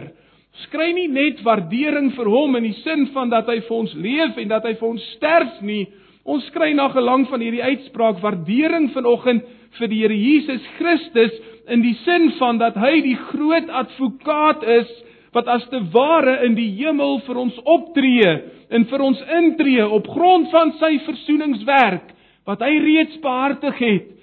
Skry 0.66 0.90
nie 0.96 1.08
net 1.12 1.44
waardering 1.46 2.12
vir 2.18 2.30
hom 2.34 2.58
in 2.58 2.66
die 2.66 2.78
sin 2.82 3.06
van 3.14 3.30
dat 3.30 3.50
hy 3.52 3.60
vir 3.68 3.78
ons 3.78 3.94
leef 3.94 4.40
en 4.42 4.50
dat 4.50 4.66
hy 4.66 4.74
vir 4.80 4.90
ons 4.90 5.10
sterf 5.16 5.60
nie. 5.62 5.86
Ons 6.28 6.48
skry 6.50 6.74
na 6.76 6.90
gelang 6.92 7.28
van 7.30 7.44
hierdie 7.44 7.64
uitspraak 7.64 8.18
waardering 8.24 8.90
vanoggend 8.96 9.46
vir 9.80 9.92
die 9.92 10.02
Here 10.04 10.18
Jesus 10.18 10.64
Christus 10.78 11.36
in 11.68 11.84
die 11.84 11.96
sin 12.04 12.32
van 12.40 12.60
dat 12.62 12.78
hy 12.80 13.00
die 13.06 13.18
groot 13.30 13.70
advokaat 13.70 14.64
is 14.80 14.92
wat 15.36 15.50
as 15.52 15.66
te 15.72 15.82
ware 15.94 16.40
in 16.48 16.56
die 16.58 16.70
hemel 16.80 17.20
vir 17.28 17.40
ons 17.44 17.58
optree 17.64 18.30
en 18.74 18.86
vir 18.90 19.04
ons 19.04 19.20
intree 19.40 19.86
op 19.86 20.08
grond 20.12 20.50
van 20.52 20.74
sy 20.82 20.98
versoeningswerk 21.06 22.14
wat 22.48 22.64
hy 22.64 22.74
reeds 22.84 23.20
behartig 23.24 23.82
het 23.84 24.14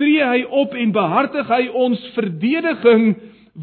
tree 0.00 0.24
hy 0.24 0.42
op 0.62 0.74
en 0.78 0.94
behartig 0.94 1.50
hy 1.50 1.66
ons 1.86 2.00
verdediging 2.16 3.12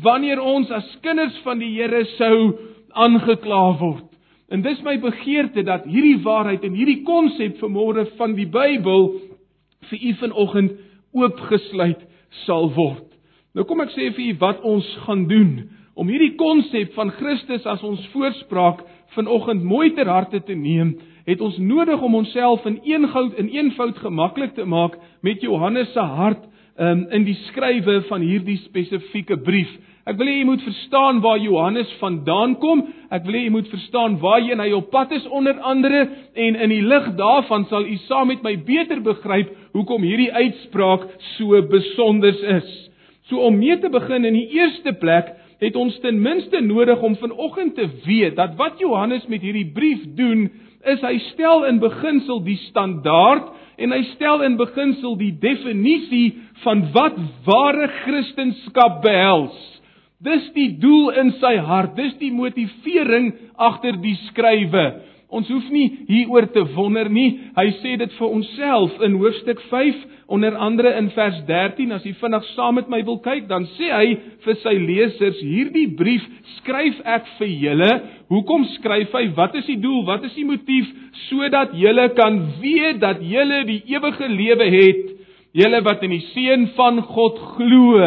wanneer 0.03 0.41
ons 0.41 0.69
as 0.71 0.87
kinders 1.03 1.37
van 1.45 1.61
die 1.61 1.71
Here 1.77 2.03
sou 2.17 2.35
aangekla 2.93 3.63
word. 3.79 4.05
En 4.49 4.61
dis 4.65 4.79
my 4.85 4.95
begeerte 5.01 5.63
dat 5.65 5.85
hierdie 5.89 6.19
waarheid 6.25 6.63
en 6.65 6.77
hierdie 6.77 7.01
konsep 7.05 7.59
vanmôre 7.61 8.07
van 8.17 8.35
die 8.37 8.47
Bybel 8.49 9.09
vir 9.89 10.05
u 10.05 10.13
vanoggend 10.21 10.77
oopgesluit 11.13 12.01
sal 12.45 12.69
word 12.75 13.09
Nou 13.57 13.65
kom 13.65 13.81
ek 13.81 13.93
sê 13.95 14.11
vir 14.13 14.29
u 14.29 14.33
wat 14.43 14.61
ons 14.67 14.87
gaan 15.07 15.25
doen 15.29 15.53
om 15.99 16.07
hierdie 16.07 16.35
konsep 16.39 16.93
van 16.95 17.09
Christus 17.17 17.65
as 17.67 17.81
ons 17.83 18.03
voorspraak 18.13 18.85
vanoggend 19.17 19.65
mooi 19.65 19.89
ter 19.97 20.07
harte 20.07 20.39
te 20.45 20.53
neem, 20.55 20.93
het 21.25 21.41
ons 21.43 21.57
nodig 21.59 22.01
om 22.05 22.19
onsself 22.21 22.65
in 22.69 22.77
eenvoud 22.85 23.35
in 23.41 23.49
eenvoud 23.51 23.97
gemaklik 24.03 24.53
te 24.55 24.65
maak 24.69 24.95
met 25.25 25.41
Johannes 25.41 25.91
se 25.93 26.05
hart 26.13 26.45
um, 26.77 27.07
in 27.11 27.25
die 27.27 27.35
skrywe 27.49 28.03
van 28.07 28.23
hierdie 28.23 28.59
spesifieke 28.67 29.37
brief. 29.43 29.71
Ek 30.07 30.15
wil 30.17 30.29
hê 30.29 30.37
jy 30.39 30.45
moet 30.47 30.63
verstaan 30.63 31.19
waar 31.21 31.39
Johannes 31.41 31.89
vandaan 31.99 32.55
kom. 32.61 32.85
Ek 33.11 33.25
wil 33.27 33.35
hê 33.35 33.43
jy 33.45 33.53
moet 33.53 33.67
verstaan 33.71 34.15
waarheen 34.21 34.61
hy 34.63 34.71
op 34.77 34.91
pad 34.93 35.11
is 35.15 35.25
onder 35.27 35.59
andere 35.59 36.05
en 36.33 36.55
in 36.55 36.71
die 36.73 36.85
lig 36.85 37.11
daarvan 37.19 37.67
sal 37.69 37.83
u 37.83 37.97
saam 38.07 38.31
met 38.31 38.45
my 38.45 38.55
beter 38.65 39.03
begryp 39.05 39.51
hoekom 39.75 40.05
hierdie 40.07 40.31
uitspraak 40.31 41.05
so 41.35 41.59
besonder 41.69 42.35
is. 42.57 42.71
So 43.29 43.43
om 43.45 43.59
mee 43.59 43.77
te 43.77 43.91
begin 43.91 44.25
in 44.25 44.37
die 44.39 44.47
eerste 44.57 44.95
plek 44.97 45.35
het 45.59 45.75
ons 45.75 45.97
ten 45.99 46.21
minste 46.23 46.61
nodig 46.63 47.01
om 47.03 47.17
vanoggend 47.19 47.75
te 47.75 47.87
weet 48.05 48.37
dat 48.39 48.55
wat 48.57 48.79
Johannes 48.79 49.27
met 49.27 49.43
hierdie 49.43 49.67
brief 49.75 50.05
doen 50.15 50.47
is 50.87 51.01
hy 51.03 51.17
stel 51.33 51.65
in 51.67 51.81
beginsel 51.83 52.39
die 52.45 52.57
standaard 52.69 53.51
en 53.79 53.91
hy 53.91 53.99
stel 54.15 54.41
in 54.47 54.55
beginsel 54.59 55.17
die 55.19 55.33
definisie 55.41 56.39
van 56.63 56.85
wat 56.95 57.19
ware 57.45 57.89
kristendom 58.05 59.01
behels. 59.03 59.59
Dis 60.19 60.49
die 60.51 60.73
doel 60.81 61.13
in 61.15 61.29
sy 61.39 61.53
hart, 61.63 61.93
dis 61.95 62.17
die 62.19 62.33
motivering 62.35 63.29
agter 63.55 63.95
die 64.03 64.17
skrywe. 64.25 64.87
Ons 65.31 65.47
hoef 65.53 65.67
nie 65.71 65.85
hieroor 66.09 66.49
te 66.51 66.65
wonder 66.73 67.07
nie. 67.07 67.29
Hy 67.55 67.67
sê 67.79 67.93
dit 68.01 68.15
vir 68.17 68.33
onsself 68.33 68.97
in 69.05 69.15
hoofstuk 69.21 69.61
5 69.69 70.01
onder 70.35 70.57
andere 70.59 70.91
in 70.99 71.07
vers 71.13 71.37
13 71.47 71.93
as 71.95 72.03
jy 72.03 72.11
vinnig 72.19 72.49
saam 72.51 72.75
met 72.77 72.89
my 72.91 72.99
wil 73.05 73.21
kyk 73.23 73.47
dan 73.49 73.63
sê 73.77 73.87
hy 73.93 74.17
vir 74.43 74.57
sy 74.61 74.73
lesers 74.81 75.39
hierdie 75.41 75.85
brief 76.01 76.25
skryf 76.57 76.99
ek 77.05 77.29
vir 77.37 77.53
julle. 77.63 77.91
Hoekom 78.33 78.65
skryf 78.73 79.15
hy? 79.15 79.23
Wat 79.37 79.55
is 79.61 79.69
die 79.69 79.79
doel? 79.79 80.03
Wat 80.09 80.27
is 80.27 80.35
die 80.35 80.47
motief? 80.49 80.89
Sodat 81.29 81.77
julle 81.79 82.09
kan 82.19 82.41
weet 82.59 82.99
dat 83.05 83.23
julle 83.23 83.63
die 83.69 83.79
ewige 83.95 84.27
lewe 84.33 84.67
het. 84.75 85.07
Julle 85.55 85.79
wat 85.87 86.03
in 86.05 86.17
die 86.17 86.25
seun 86.33 86.67
van 86.75 86.99
God 87.07 87.39
glo 87.55 88.03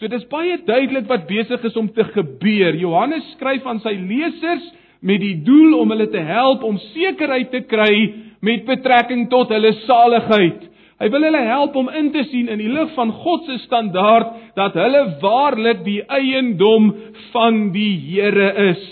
so 0.00 0.08
dis 0.08 0.24
baie 0.32 0.56
duidelik 0.64 1.08
wat 1.08 1.28
besig 1.28 1.64
is 1.64 1.76
om 1.76 1.88
te 1.92 2.04
gebeur 2.14 2.74
Johannes 2.80 3.26
skryf 3.36 3.66
aan 3.68 3.82
sy 3.84 3.92
lesers 3.92 4.66
met 5.00 5.20
die 5.20 5.36
doel 5.44 5.78
om 5.80 5.92
hulle 5.92 6.08
te 6.12 6.24
help 6.24 6.64
om 6.64 6.80
sekerheid 6.90 7.52
te 7.52 7.62
kry 7.68 7.94
met 8.40 8.66
betrekking 8.68 9.28
tot 9.32 9.52
hulle 9.52 9.72
saligheid 9.84 10.70
Hy 11.00 11.08
wil 11.08 11.24
hulle 11.24 11.44
help 11.48 11.76
om 11.80 11.86
in 11.96 12.10
te 12.12 12.26
sien 12.28 12.50
in 12.52 12.60
die 12.60 12.68
lig 12.68 12.90
van 12.92 13.08
God 13.22 13.46
se 13.48 13.56
standaard 13.62 14.34
dat 14.58 14.74
hulle 14.76 15.06
waarlik 15.22 15.80
die 15.86 16.02
eiendom 16.12 16.90
van 17.32 17.70
die 17.72 17.94
Here 18.02 18.50
is. 18.66 18.82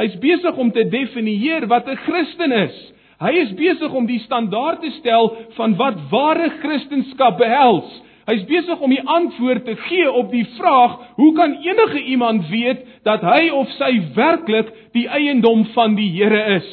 Hy's 0.00 0.14
besig 0.22 0.56
om 0.56 0.70
te 0.72 0.86
definieer 0.88 1.66
wat 1.68 1.88
'n 1.88 2.00
Christen 2.06 2.52
is. 2.52 2.76
Hy 3.20 3.32
is 3.42 3.52
besig 3.52 3.92
om 3.92 4.06
die 4.06 4.20
standaard 4.24 4.80
te 4.80 4.90
stel 4.96 5.36
van 5.58 5.76
wat 5.76 5.98
ware 6.10 6.48
Christendom 6.62 7.36
behels. 7.36 7.90
Hy's 8.28 8.44
besig 8.44 8.80
om 8.84 8.92
die 8.92 9.04
antwoord 9.08 9.64
te 9.64 9.74
gee 9.86 10.10
op 10.12 10.28
die 10.30 10.44
vraag: 10.58 10.98
Hoe 11.16 11.32
kan 11.36 11.54
enige 11.64 12.02
iemand 12.02 12.48
weet 12.48 12.84
dat 13.08 13.24
hy 13.24 13.48
of 13.56 13.70
sy 13.78 13.94
werklik 14.14 14.68
die 14.92 15.06
eiendom 15.08 15.64
van 15.72 15.96
die 15.96 16.10
Here 16.12 16.42
is? 16.58 16.68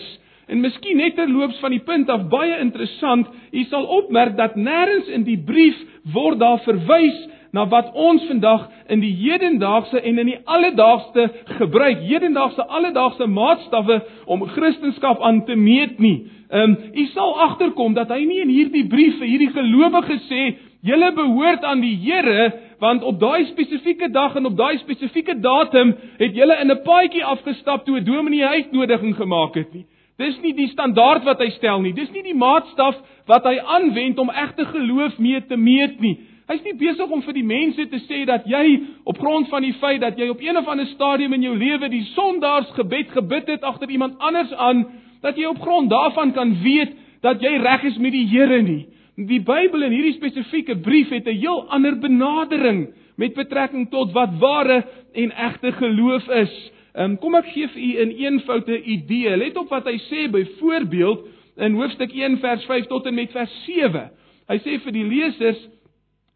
En 0.52 0.60
miskien 0.62 1.00
net 1.00 1.16
terloops 1.16 1.58
van 1.64 1.72
die 1.74 1.82
punt 1.82 2.12
af 2.12 2.28
baie 2.30 2.60
interessant, 2.60 3.32
u 3.52 3.64
sal 3.72 3.88
opmerk 4.02 4.36
dat 4.38 4.60
nêrens 4.60 5.08
in 5.10 5.24
die 5.26 5.40
brief 5.42 5.80
word 6.14 6.44
daar 6.44 6.60
verwys 6.68 7.24
na 7.56 7.64
wat 7.72 7.94
ons 7.96 8.26
vandag 8.28 8.68
in 8.92 9.00
die 9.00 9.14
hedendaagse 9.16 10.02
en 10.02 10.20
in 10.20 10.34
die 10.34 10.40
alledaagse 10.44 11.30
gebruik, 11.58 12.04
hedendaagse 12.04 12.68
alledaagse 12.68 13.28
maatstawwe 13.32 14.02
om 14.28 14.44
kristendom 14.52 15.24
aan 15.24 15.46
te 15.48 15.56
meet 15.56 16.00
nie. 16.04 16.18
Ehm 16.52 16.76
um, 16.76 16.78
u 16.94 17.06
sal 17.14 17.40
agterkom 17.48 17.96
dat 17.96 18.12
hy 18.14 18.22
nie 18.28 18.42
in 18.44 18.52
hierdie 18.54 18.86
brief 18.88 19.18
vir 19.18 19.32
hierdie 19.32 19.54
gelowiges 19.56 20.28
sê 20.30 20.44
julle 20.86 21.12
behoort 21.18 21.64
aan 21.64 21.82
die 21.82 21.96
Here 22.04 22.52
want 22.80 23.04
op 23.04 23.20
daai 23.20 23.46
spesifieke 23.46 24.10
dag 24.12 24.36
en 24.36 24.46
op 24.46 24.58
daai 24.58 24.78
spesifieke 24.78 25.40
datum 25.40 25.96
het 26.20 26.36
julle 26.36 26.60
in 26.62 26.72
'n 26.72 26.82
paadjie 26.84 27.26
afgestap 27.26 27.86
toe 27.86 28.00
'n 28.00 28.04
dominee 28.04 28.46
uitnodiging 28.46 29.16
gemaak 29.16 29.56
het 29.56 29.74
nie. 29.74 29.86
Dis 30.18 30.40
nie 30.42 30.54
die 30.54 30.68
standaard 30.68 31.24
wat 31.24 31.40
hy 31.40 31.50
stel 31.50 31.82
nie. 31.82 31.94
Dis 31.94 32.12
nie 32.12 32.24
die 32.24 32.36
maatstaf 32.36 32.96
wat 33.28 33.44
hy 33.44 33.58
aanwend 33.60 34.20
om 34.20 34.30
egte 34.30 34.66
geloof 34.66 35.18
mee 35.18 35.42
te 35.46 35.58
meet 35.58 36.00
nie. 36.00 36.18
Hy's 36.46 36.62
nie 36.64 36.76
besig 36.78 37.10
om 37.10 37.24
vir 37.26 37.34
die 37.34 37.44
mense 37.44 37.88
te 37.90 38.00
sê 38.06 38.26
dat 38.26 38.46
jy 38.46 38.82
op 39.04 39.18
grond 39.18 39.50
van 39.50 39.66
die 39.66 39.74
feit 39.74 40.02
dat 40.02 40.18
jy 40.18 40.30
op 40.30 40.42
een 40.44 40.58
of 40.58 40.68
ander 40.68 40.86
stadium 40.86 41.34
in 41.34 41.42
jou 41.42 41.56
lewe 41.58 41.90
die 41.90 42.04
sondaarsgebed 42.14 43.12
gebid 43.12 43.48
het 43.48 43.64
agter 43.64 43.90
iemand 43.90 44.20
anders 44.20 44.54
aan, 44.54 44.86
dat 45.22 45.38
jy 45.38 45.46
op 45.50 45.62
grond 45.62 45.90
daarvan 45.90 46.34
kan 46.34 46.54
weet 46.62 46.94
dat 47.22 47.42
jy 47.42 47.58
reg 47.58 47.84
is 47.84 47.98
met 47.98 48.14
die 48.14 48.28
Here 48.30 48.62
nie. 48.62 48.86
Die 49.16 49.40
Bybel 49.40 49.86
in 49.88 49.94
hierdie 49.96 50.18
spesifieke 50.18 50.76
brief 50.84 51.10
het 51.10 51.28
'n 51.28 51.40
heel 51.40 51.70
ander 51.70 51.96
benadering 52.00 52.94
met 53.16 53.34
betrekking 53.34 53.90
tot 53.90 54.12
wat 54.12 54.38
ware 54.40 54.84
en 55.14 55.32
egte 55.32 55.72
geloof 55.72 56.28
is. 56.28 56.72
Um, 56.96 57.18
kom 57.18 57.36
ek 57.36 57.46
gee 57.46 57.68
vir 57.68 57.82
u 57.82 58.06
'n 58.06 58.12
een 58.12 58.92
idee. 58.92 59.38
Let 59.38 59.58
op 59.58 59.70
wat 59.70 59.86
hy 59.86 59.98
sê 59.98 60.30
byvoorbeeld 60.32 61.28
in 61.58 61.74
hoofstuk 61.74 62.12
1 62.12 62.40
vers 62.40 62.66
5 62.66 62.88
tot 62.88 63.06
en 63.06 63.14
met 63.14 63.32
vers 63.32 63.64
7. 63.66 64.12
Hy 64.48 64.58
sê 64.58 64.80
vir 64.84 64.92
die 64.92 65.08
lesers 65.08 65.70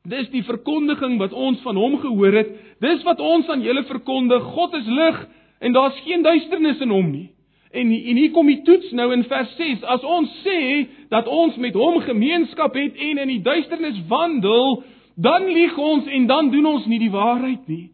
dis 0.07 0.29
die 0.29 0.43
verkondiging 0.43 1.17
wat 1.19 1.33
ons 1.33 1.59
van 1.61 1.75
hom 1.75 1.97
gehoor 1.99 2.33
het. 2.33 2.49
Dis 2.79 3.03
wat 3.03 3.19
ons 3.19 3.49
aan 3.49 3.61
julle 3.61 3.83
verkondig. 3.83 4.43
God 4.43 4.73
is 4.73 4.87
lig 4.87 5.27
en 5.59 5.73
daar's 5.73 5.99
geen 6.05 6.23
duisternis 6.23 6.79
in 6.79 6.89
hom 6.89 7.11
nie. 7.11 7.29
En 7.71 7.91
en 7.91 8.17
hier 8.17 8.31
kom 8.31 8.47
die 8.49 8.61
toets 8.65 8.91
nou 8.91 9.11
in 9.13 9.23
vers 9.29 9.51
6. 9.55 9.83
As 9.83 10.03
ons 10.03 10.31
sê 10.45 10.87
dat 11.09 11.27
ons 11.27 11.55
met 11.61 11.75
hom 11.77 11.99
gemeenskap 12.01 12.73
het 12.73 12.97
en 12.97 13.21
in 13.21 13.27
die 13.35 13.43
duisternis 13.45 13.99
wandel, 14.09 14.83
dan 15.15 15.45
lieg 15.45 15.77
ons 15.77 16.07
en 16.07 16.27
dan 16.27 16.49
doen 16.49 16.65
ons 16.65 16.85
nie 16.89 16.99
die 16.99 17.13
waarheid 17.13 17.67
nie. 17.67 17.89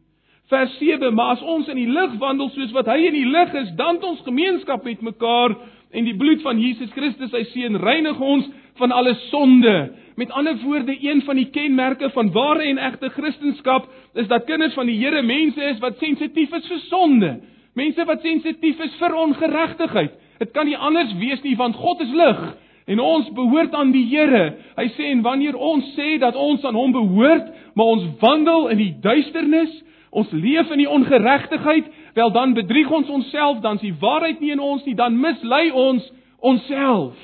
Vers 0.48 0.78
7: 0.78 1.14
Maar 1.14 1.36
as 1.36 1.42
ons 1.42 1.68
in 1.68 1.80
die 1.80 1.90
lig 1.90 2.18
wandel 2.22 2.52
soos 2.54 2.72
wat 2.72 2.88
hy 2.88 3.00
in 3.08 3.18
die 3.18 3.28
lig 3.28 3.54
is, 3.54 3.72
dan 3.76 3.98
het 3.98 4.06
ons 4.06 4.22
gemeenskap 4.24 4.84
met 4.86 5.02
mekaar 5.02 5.58
en 5.92 6.06
die 6.06 6.16
bloed 6.16 6.44
van 6.46 6.60
Jesus 6.60 6.92
Christus, 6.94 7.32
sy 7.32 7.44
seun, 7.52 7.80
reinig 7.82 8.20
ons 8.20 8.48
van 8.78 8.92
alle 8.92 9.16
sonde. 9.30 9.76
Met 10.16 10.32
ander 10.32 10.56
woorde, 10.64 10.96
een 11.02 11.22
van 11.28 11.36
die 11.36 11.50
kenmerke 11.52 12.10
van 12.10 12.32
ware 12.32 12.64
en 12.64 12.78
egte 12.78 13.10
Christendom 13.10 13.90
is 14.14 14.28
dat 14.28 14.46
kinders 14.48 14.74
van 14.74 14.88
die 14.88 14.98
Here 15.00 15.22
mense 15.22 15.64
is 15.64 15.80
wat 15.84 16.00
sensitief 16.00 16.54
is 16.54 16.68
vir 16.68 16.80
sonde. 16.88 17.32
Mense 17.76 18.06
wat 18.08 18.24
sensitief 18.24 18.80
is 18.80 18.94
vir 19.02 19.16
ongeregtigheid. 19.20 20.14
Dit 20.40 20.52
kan 20.56 20.68
nie 20.68 20.78
anders 20.78 21.12
wees 21.20 21.42
nie 21.44 21.56
want 21.60 21.76
God 21.76 22.04
is 22.04 22.14
lig 22.16 22.46
en 22.86 23.00
ons 23.02 23.32
behoort 23.34 23.74
aan 23.74 23.92
die 23.92 24.06
Here. 24.12 24.54
Hy 24.78 24.86
sê 24.94 25.10
en 25.10 25.24
wanneer 25.26 25.56
ons 25.58 25.88
sê 25.96 26.16
dat 26.22 26.36
ons 26.38 26.64
aan 26.66 26.78
hom 26.78 26.94
behoort, 26.94 27.48
maar 27.74 27.96
ons 27.96 28.06
wandel 28.22 28.68
in 28.76 28.78
die 28.78 28.92
duisternis, 29.02 29.72
ons 30.14 30.30
leef 30.32 30.70
in 30.72 30.84
die 30.84 30.90
ongeregtigheid, 30.90 31.90
wel 32.16 32.32
dan 32.36 32.54
bedrieg 32.56 32.92
ons 32.94 33.10
onsself, 33.10 33.58
dan 33.66 33.82
is 33.82 33.88
die 33.88 33.96
waarheid 34.00 34.40
nie 34.40 34.54
in 34.54 34.62
ons 34.62 34.86
nie, 34.86 34.94
dan 34.96 35.18
mislei 35.18 35.72
ons 35.74 36.06
onsself. 36.46 37.18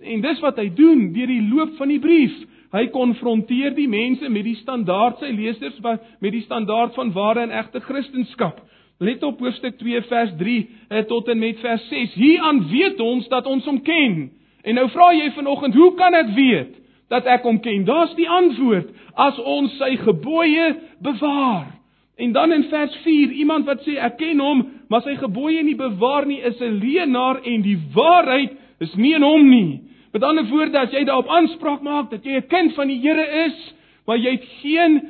En 0.00 0.24
dis 0.24 0.40
wat 0.42 0.58
hy 0.58 0.70
doen 0.74 1.10
deur 1.14 1.30
die 1.30 1.44
loop 1.52 1.76
van 1.78 1.92
die 1.92 2.00
brief. 2.02 2.34
Hy 2.74 2.88
konfronteer 2.90 3.76
die 3.76 3.86
mense 3.86 4.26
met 4.32 4.48
die 4.48 4.56
standaard 4.58 5.20
sy 5.22 5.28
lesers 5.30 5.76
wat 5.84 6.02
met 6.24 6.32
die 6.34 6.42
standaard 6.42 6.96
van 6.96 7.12
ware 7.14 7.44
en 7.44 7.52
egte 7.54 7.84
kristendom. 7.84 8.56
Let 8.98 9.22
op 9.22 9.40
hoofstuk 9.42 9.78
2 9.78 10.02
vers 10.02 10.30
3 10.38 10.70
eh, 10.88 10.98
tot 10.98 11.28
en 11.28 11.38
met 11.38 11.58
vers 11.60 11.88
6. 11.88 12.14
Hieraan 12.14 12.68
weet 12.70 13.00
ons 13.00 13.28
dat 13.28 13.46
ons 13.46 13.64
hom 13.64 13.82
ken. 13.82 14.30
En 14.62 14.74
nou 14.78 14.86
vra 14.90 15.10
jy 15.12 15.30
vanoggend, 15.34 15.74
hoe 15.74 15.94
kan 15.98 16.14
ek 16.14 16.30
weet 16.36 16.76
dat 17.12 17.26
ek 17.26 17.42
hom 17.42 17.58
ken? 17.60 17.84
Daar's 17.84 18.14
die 18.14 18.28
antwoord: 18.30 18.92
as 19.14 19.38
ons 19.38 19.74
sy 19.78 19.96
gebooie 20.02 20.74
bewaar. 21.02 21.72
En 22.16 22.32
dan 22.32 22.52
in 22.52 22.68
vers 22.70 22.94
4, 23.02 23.34
iemand 23.42 23.66
wat 23.66 23.82
sê 23.82 23.96
ek 23.98 24.20
ken 24.20 24.38
hom, 24.38 24.62
maar 24.88 25.02
sy 25.02 25.16
gebooie 25.18 25.64
nie 25.66 25.74
bewaar 25.74 26.26
nie, 26.26 26.38
is 26.38 26.60
'n 26.60 26.78
leienaar 26.78 27.42
en 27.42 27.62
die 27.62 27.78
waarheid 27.94 28.54
is 28.78 28.94
nie 28.94 29.14
in 29.14 29.22
hom 29.22 29.50
nie. 29.50 29.80
Met 30.12 30.22
ander 30.22 30.46
woorde, 30.46 30.78
as 30.78 30.92
jy 30.92 31.04
daarop 31.04 31.28
aanspraak 31.28 31.82
maak 31.82 32.10
dat 32.10 32.24
jy 32.24 32.36
'n 32.36 32.48
kind 32.48 32.74
van 32.74 32.88
die 32.88 33.00
Here 33.00 33.46
is, 33.46 33.74
maar 34.06 34.16
jy 34.16 34.30
het 34.30 34.46
geen 34.62 35.02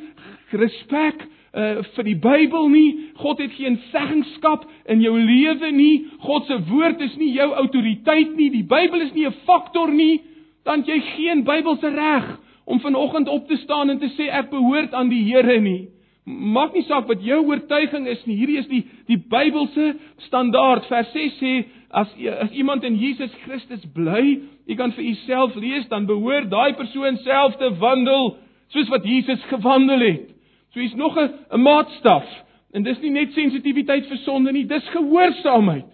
respek 0.51 1.29
uh 1.55 1.83
vir 1.95 2.05
die 2.05 2.19
Bybel 2.19 2.69
nie, 2.69 2.89
God 3.23 3.39
het 3.39 3.53
geen 3.55 3.79
seggenskap 3.93 4.65
in 4.91 5.01
jou 5.01 5.15
lewe 5.19 5.71
nie, 5.71 6.07
God 6.21 6.47
se 6.47 6.59
woord 6.69 7.01
is 7.01 7.17
nie 7.17 7.33
jou 7.37 7.51
autoriteit 7.55 8.35
nie, 8.37 8.51
die 8.51 8.67
Bybel 8.67 9.07
is 9.07 9.13
nie 9.15 9.27
'n 9.27 9.37
faktor 9.47 9.91
nie, 9.91 10.21
dan 10.65 10.85
jy 10.87 11.01
geen 11.15 11.45
Bybelse 11.45 11.89
reg 11.95 12.41
om 12.65 12.81
vanoggend 12.81 13.29
op 13.29 13.49
te 13.49 13.57
staan 13.57 13.91
en 13.91 13.99
te 13.99 14.09
sê 14.17 14.31
ek 14.33 14.51
behoort 14.51 14.95
aan 14.95 15.09
die 15.09 15.23
Here 15.25 15.61
nie. 15.61 15.89
Maak 16.25 16.73
nie 16.73 16.83
saak 16.89 17.09
wat 17.09 17.21
jou 17.21 17.43
oortuiging 17.45 18.07
is 18.09 18.23
nie. 18.27 18.37
Hierdie 18.37 18.59
is 18.59 18.69
die 18.69 18.83
die 19.07 19.19
Bybelse 19.21 19.95
standaard. 20.25 20.87
Vers 20.89 21.13
6 21.13 21.37
sê 21.41 21.53
as 21.91 22.09
as 22.41 22.51
iemand 22.51 22.85
in 22.85 22.97
Jesus 22.97 23.31
Christus 23.45 23.85
bly, 23.95 24.41
jy 24.67 24.77
kan 24.77 24.93
vir 24.97 25.05
jouself 25.05 25.57
lees, 25.57 25.89
dan 25.89 26.09
behoort 26.09 26.51
daai 26.51 26.73
persoon 26.75 27.21
self 27.27 27.59
te 27.61 27.69
wandel 27.79 28.37
soos 28.73 28.89
wat 28.89 29.05
Jesus 29.05 29.45
gewandel 29.53 30.01
het. 30.01 30.34
So 30.75 30.81
hier's 30.81 30.95
nog 30.95 31.17
'n 31.17 31.31
'n 31.51 31.61
maatstaf. 31.61 32.27
En 32.73 32.83
dis 32.83 33.01
nie 33.01 33.11
net 33.11 33.33
sensitiwiteit 33.33 34.07
vir 34.07 34.17
sonde 34.17 34.53
nie, 34.53 34.67
dis 34.67 34.89
gehoorsaamheid. 34.89 35.85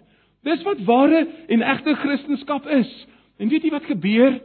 Dis 0.43 0.63
wat 0.63 0.83
ware 0.85 1.27
en 1.47 1.61
egte 1.61 1.93
kristendom 2.01 2.67
is. 2.67 3.07
En 3.37 3.49
weet 3.49 3.63
jy 3.63 3.69
wat 3.69 3.85
gebeur? 3.85 4.41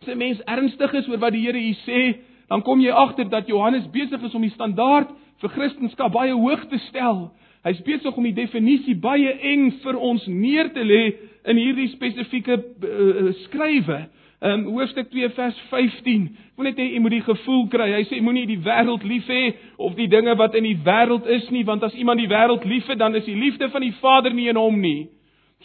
As 0.00 0.08
'n 0.08 0.16
mens 0.16 0.40
ernstig 0.44 0.92
is 0.92 1.08
oor 1.08 1.18
wat 1.18 1.32
die 1.32 1.44
Here 1.44 1.58
hier 1.58 1.76
sê, 1.86 2.16
dan 2.48 2.62
kom 2.62 2.80
jy 2.80 2.90
agter 2.90 3.28
dat 3.28 3.46
Johannes 3.46 3.90
besig 3.90 4.22
is 4.22 4.34
om 4.34 4.42
die 4.42 4.50
standaard 4.50 5.08
vir 5.40 5.50
Christendom 5.50 6.12
baie 6.12 6.32
hoog 6.32 6.66
te 6.68 6.78
stel. 6.78 7.30
Hy's 7.62 7.82
besig 7.82 8.16
om 8.16 8.24
die 8.24 8.32
definisie 8.32 8.96
baie 8.96 9.32
eng 9.40 9.72
vir 9.82 9.96
ons 9.98 10.26
neer 10.26 10.72
te 10.72 10.84
lê 10.84 11.14
in 11.44 11.56
hierdie 11.56 11.88
spesifieke 11.88 12.52
uh, 12.54 13.32
skrywe. 13.32 14.08
Um 14.40 14.68
hoofstuk 14.70 15.08
2 15.10 15.28
vers 15.34 15.56
15. 15.68 16.26
Ek 16.30 16.60
wil 16.60 16.68
net 16.68 16.76
hê 16.78 16.84
jy 16.92 17.00
moet 17.02 17.16
die 17.16 17.24
gevoel 17.26 17.64
kry. 17.72 17.88
Hy 17.96 18.04
sê 18.06 18.20
moenie 18.22 18.44
die 18.46 18.60
wêreld 18.62 19.02
lief 19.02 19.26
hê 19.26 19.48
of 19.82 19.96
die 19.98 20.06
dinge 20.06 20.36
wat 20.38 20.54
in 20.54 20.62
die 20.62 20.76
wêreld 20.86 21.26
is 21.26 21.48
nie, 21.50 21.64
want 21.66 21.82
as 21.82 21.96
iemand 21.98 22.22
die 22.22 22.28
wêreld 22.30 22.62
liefhet, 22.62 23.00
dan 23.00 23.18
is 23.18 23.26
die 23.26 23.34
liefde 23.34 23.66
van 23.72 23.82
die 23.82 23.96
Vader 23.98 24.30
nie 24.30 24.46
in 24.52 24.60
hom 24.60 24.78
nie. 24.78 25.08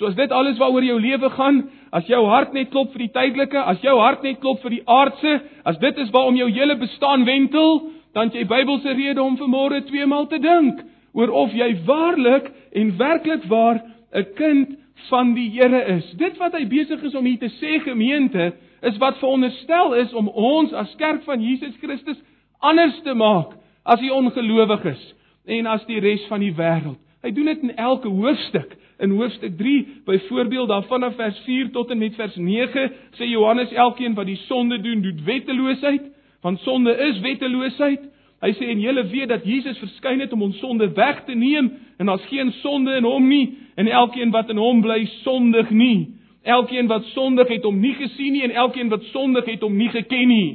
So 0.01 0.09
as 0.09 0.17
dit 0.17 0.33
alles 0.33 0.57
waaroor 0.57 0.87
jou 0.87 0.97
lewe 0.97 1.29
gaan, 1.35 1.59
as 1.93 2.09
jou 2.09 2.23
hart 2.31 2.57
net 2.57 2.71
klop 2.73 2.89
vir 2.95 3.05
die 3.05 3.11
tydelike, 3.13 3.61
as 3.61 3.85
jou 3.85 3.93
hart 4.01 4.25
net 4.25 4.41
klop 4.41 4.65
vir 4.65 4.73
die 4.73 4.83
aardse, 4.89 5.35
as 5.69 5.77
dit 5.77 6.01
is 6.01 6.09
waarom 6.15 6.39
jou 6.41 6.49
hele 6.49 6.79
bestaan 6.81 7.27
wentel, 7.29 7.91
dan 8.17 8.33
jy 8.33 8.47
Bybelse 8.49 8.97
rede 8.97 9.21
om 9.21 9.37
vanmôre 9.37 9.83
twee 9.85 10.09
maal 10.09 10.25
te 10.33 10.41
dink 10.41 10.81
oor 11.13 11.29
of 11.29 11.53
jy 11.53 11.75
waarlik 11.85 12.49
en 12.73 12.95
werklik 12.97 13.45
waar 13.53 13.83
'n 14.17 14.33
kind 14.33 14.77
van 15.09 15.33
die 15.33 15.49
Here 15.53 15.81
is. 15.97 16.11
Dit 16.19 16.37
wat 16.41 16.55
hy 16.57 16.65
besig 16.69 17.01
is 17.03 17.15
om 17.15 17.25
hier 17.25 17.39
te 17.41 17.51
sê 17.59 17.79
gemeente, 17.83 18.53
is 18.83 18.97
wat 19.01 19.19
veronderstel 19.21 19.95
is 20.01 20.13
om 20.13 20.27
ons 20.27 20.73
as 20.73 20.95
kerk 20.99 21.23
van 21.27 21.41
Jesus 21.41 21.75
Christus 21.81 22.19
anders 22.63 22.99
te 23.03 23.13
maak 23.15 23.55
as 23.83 23.99
die 23.99 24.11
ongelowiges 24.13 25.01
en 25.45 25.67
as 25.67 25.83
die 25.89 25.99
res 26.03 26.23
van 26.29 26.43
die 26.43 26.53
wêreld. 26.55 26.99
Hy 27.23 27.31
doen 27.31 27.47
dit 27.51 27.61
in 27.63 27.75
elke 27.79 28.11
hoofstuk 28.11 28.75
in 29.03 29.15
hoofstuk 29.17 29.57
3, 29.57 29.87
byvoorbeeld 30.05 30.67
daar 30.67 30.83
vanaf 30.87 31.15
vers 31.15 31.39
4 31.43 31.71
tot 31.71 31.89
en 31.89 31.97
met 31.97 32.15
vers 32.15 32.35
9, 32.35 32.91
sê 33.17 33.27
Johannes 33.27 33.71
elkeen 33.71 34.13
wat 34.15 34.29
die 34.29 34.39
sonde 34.45 34.79
doen, 34.81 35.01
doen 35.01 35.23
wetteloosheid, 35.25 36.05
want 36.41 36.59
sonde 36.63 36.93
is 37.09 37.19
wetteloosheid. 37.19 38.05
Hy 38.43 38.51
sê 38.57 38.67
en 38.73 38.81
julle 38.83 39.05
weet 39.07 39.29
dat 39.31 39.45
Jesus 39.47 39.77
verskyn 39.79 40.19
het 40.19 40.33
om 40.35 40.41
ons 40.43 40.57
sonde 40.59 40.89
weg 40.97 41.21
te 41.23 41.35
neem 41.35 41.69
en 41.97 42.09
daar's 42.11 42.25
geen 42.27 42.51
sonde 42.59 42.97
in 42.99 43.07
hom 43.07 43.27
nie 43.27 43.53
en 43.79 43.87
elkeen 43.87 44.33
wat 44.35 44.49
in 44.51 44.59
hom 44.59 44.81
bly 44.83 45.05
sondig 45.21 45.69
nie. 45.71 46.09
Elkeen 46.43 46.89
wat 46.91 47.07
sondig 47.13 47.47
het 47.47 47.63
hom 47.63 47.79
nie 47.79 47.93
gesien 47.95 48.35
nie 48.35 48.43
en 48.43 48.51
elkeen 48.65 48.91
wat 48.91 49.05
sondig 49.13 49.47
het 49.47 49.63
hom 49.63 49.77
nie 49.79 49.87
geken 49.93 50.27
nie. 50.27 50.49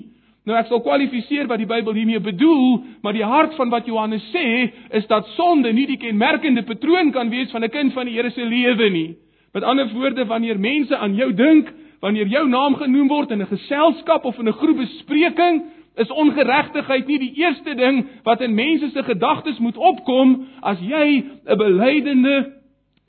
Nou 0.45 0.57
ek 0.57 0.69
sal 0.69 0.83
kwalifiseer 0.85 1.49
wat 1.49 1.61
die 1.61 1.69
Bybel 1.69 1.97
hiermee 1.97 2.21
bedoel, 2.25 2.79
maar 3.05 3.17
die 3.17 3.25
hart 3.25 3.57
van 3.57 3.73
wat 3.73 3.89
Johannes 3.89 4.25
sê 4.35 4.69
is 4.97 5.09
dat 5.09 5.29
sonde 5.37 5.73
nie 5.73 5.87
die 5.89 5.99
kenmerkende 6.01 6.67
patroon 6.69 7.13
kan 7.13 7.33
wees 7.33 7.51
van 7.53 7.65
'n 7.65 7.73
kind 7.73 7.93
van 7.93 8.07
die 8.07 8.15
Here 8.15 8.31
se 8.31 8.45
lewe 8.45 8.91
nie. 8.91 9.17
Met 9.55 9.63
ander 9.63 9.89
woorde, 9.93 10.25
wanneer 10.27 10.61
mense 10.61 10.97
aan 10.97 11.15
jou 11.15 11.33
dink, 11.35 11.73
wanneer 12.01 12.27
jou 12.27 12.49
naam 12.49 12.75
genoem 12.77 13.09
word 13.09 13.31
in 13.31 13.41
'n 13.41 13.47
geselskap 13.47 14.25
of 14.25 14.39
in 14.39 14.49
'n 14.49 14.53
groep 14.53 14.77
bespreking, 14.77 15.63
is 15.99 16.11
ongeregtigheid 16.11 17.07
nie 17.07 17.19
die 17.19 17.33
eerste 17.43 17.75
ding 17.75 18.05
wat 18.27 18.41
in 18.45 18.55
mense 18.55 18.91
se 18.95 19.03
gedagtes 19.03 19.59
moet 19.59 19.77
opkom 19.77 20.47
as 20.63 20.81
jy 20.81 21.25
'n 21.47 21.59
belydende 21.59 22.53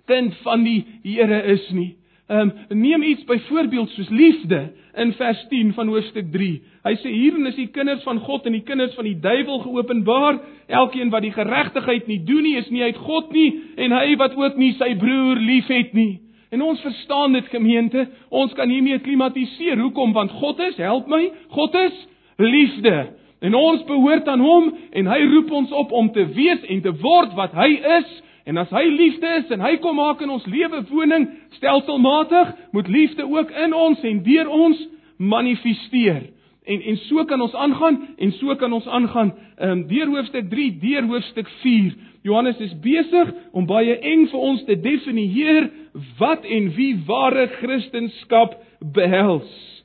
kind 0.05 0.35
van 0.43 0.63
die 0.63 0.85
Here 1.03 1.43
is 1.43 1.69
nie. 1.71 1.95
Ehm 2.29 2.51
um, 2.69 2.81
neem 2.81 3.03
iets 3.03 3.23
byvoorbeeld 3.23 3.89
soos 3.89 4.09
liefde 4.09 4.71
in 4.95 5.13
vers 5.13 5.45
10 5.49 5.73
van 5.73 5.87
hoofstuk 5.87 6.31
3. 6.31 6.61
Hy 6.83 6.93
sê 7.01 7.09
hierin 7.09 7.47
is 7.49 7.55
die 7.57 7.71
kinders 7.73 8.03
van 8.05 8.19
God 8.19 8.45
en 8.45 8.53
die 8.53 8.65
kinders 8.65 8.93
van 8.93 9.07
die 9.07 9.17
duiwel 9.19 9.59
geopenbaar. 9.59 10.37
Elkeen 10.67 11.09
wat 11.09 11.25
die 11.25 11.33
geregtigheid 11.33 12.07
nie 12.07 12.19
doen 12.23 12.45
nie, 12.45 12.55
is 12.57 12.69
nie 12.69 12.83
uit 12.83 12.97
God 12.97 13.31
nie 13.33 13.47
en 13.75 13.95
hy 13.97 14.15
wat 14.21 14.37
ook 14.37 14.57
nie 14.61 14.75
sy 14.77 14.93
broer 15.01 15.41
liefhet 15.41 15.93
nie. 15.97 16.19
En 16.53 16.61
ons 16.65 16.81
verstaan 16.81 17.33
dit 17.33 17.49
gemeente, 17.49 18.07
ons 18.29 18.53
kan 18.57 18.69
hiermee 18.69 18.99
klimatiseer. 18.99 19.77
Hoekom? 19.77 20.13
Want 20.13 20.31
God 20.31 20.61
is, 20.69 20.77
help 20.77 21.09
my, 21.09 21.31
God 21.53 21.75
is 21.81 21.97
liefde. 22.39 22.95
En 23.39 23.55
ons 23.55 23.83
behoort 23.87 24.27
aan 24.27 24.41
hom 24.43 24.73
en 24.91 25.07
hy 25.07 25.19
roep 25.33 25.51
ons 25.51 25.71
op 25.71 25.91
om 25.91 26.11
te 26.11 26.25
wees 26.35 26.65
en 26.67 26.81
te 26.83 26.91
word 27.03 27.35
wat 27.39 27.55
hy 27.55 27.71
is 27.99 28.17
En 28.49 28.57
as 28.57 28.71
hy 28.73 28.87
liefde 28.89 29.29
is 29.43 29.51
en 29.53 29.61
hy 29.61 29.75
kom 29.83 29.99
maak 29.99 30.23
in 30.25 30.31
ons 30.33 30.45
lewe 30.49 30.81
woning 30.89 31.27
stelselmatig, 31.59 32.55
moet 32.73 32.87
liefde 32.89 33.27
ook 33.29 33.51
in 33.51 33.75
ons 33.77 34.01
en 34.01 34.21
deur 34.25 34.49
ons 34.49 34.79
manifesteer. 35.21 36.23
En 36.65 36.81
en 36.81 36.97
so 37.05 37.25
kan 37.29 37.41
ons 37.45 37.53
aangaan 37.53 37.99
en 38.17 38.31
so 38.39 38.55
kan 38.57 38.73
ons 38.73 38.87
aangaan 38.87 39.33
um, 39.61 39.83
deur 39.89 40.09
hoofstuk 40.15 40.49
3, 40.49 40.69
deur 40.81 41.09
hoofstuk 41.11 41.49
4. 41.61 41.93
Johannes 42.25 42.57
is 42.65 42.73
besig 42.81 43.29
om 43.53 43.69
baie 43.69 43.99
eng 44.01 44.25
vir 44.31 44.47
ons 44.51 44.65
te 44.65 44.77
definieer 44.81 45.69
wat 46.17 46.45
en 46.45 46.71
wie 46.73 46.95
ware 47.05 47.47
kristendom 47.59 48.57
behels. 48.95 49.78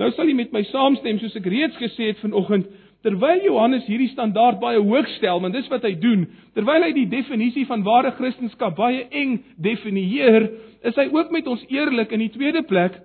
Nou 0.00 0.08
sal 0.16 0.30
jy 0.30 0.36
met 0.36 0.52
my 0.54 0.62
saamstem 0.70 1.18
soos 1.20 1.36
ek 1.36 1.46
reeds 1.52 1.76
gesê 1.80 2.12
het 2.12 2.22
vanoggend 2.22 2.70
Terwyl 3.02 3.40
Johannes 3.42 3.86
hierdie 3.90 4.12
standaard 4.12 4.60
baie 4.62 4.78
hoog 4.78 5.08
stel, 5.16 5.40
want 5.42 5.56
dis 5.56 5.66
wat 5.72 5.82
hy 5.82 5.96
doen, 5.98 6.28
terwyl 6.54 6.84
hy 6.86 6.92
die 6.94 7.08
definisie 7.10 7.64
van 7.66 7.82
ware 7.82 8.12
kristendom 8.14 8.76
baie 8.78 9.08
eng 9.10 9.40
definieer, 9.58 10.46
is 10.86 10.98
hy 10.98 11.08
ook 11.10 11.32
met 11.34 11.48
ons 11.50 11.64
eerlik 11.70 12.14
in 12.14 12.22
die 12.22 12.30
tweede 12.34 12.62
plek 12.66 13.00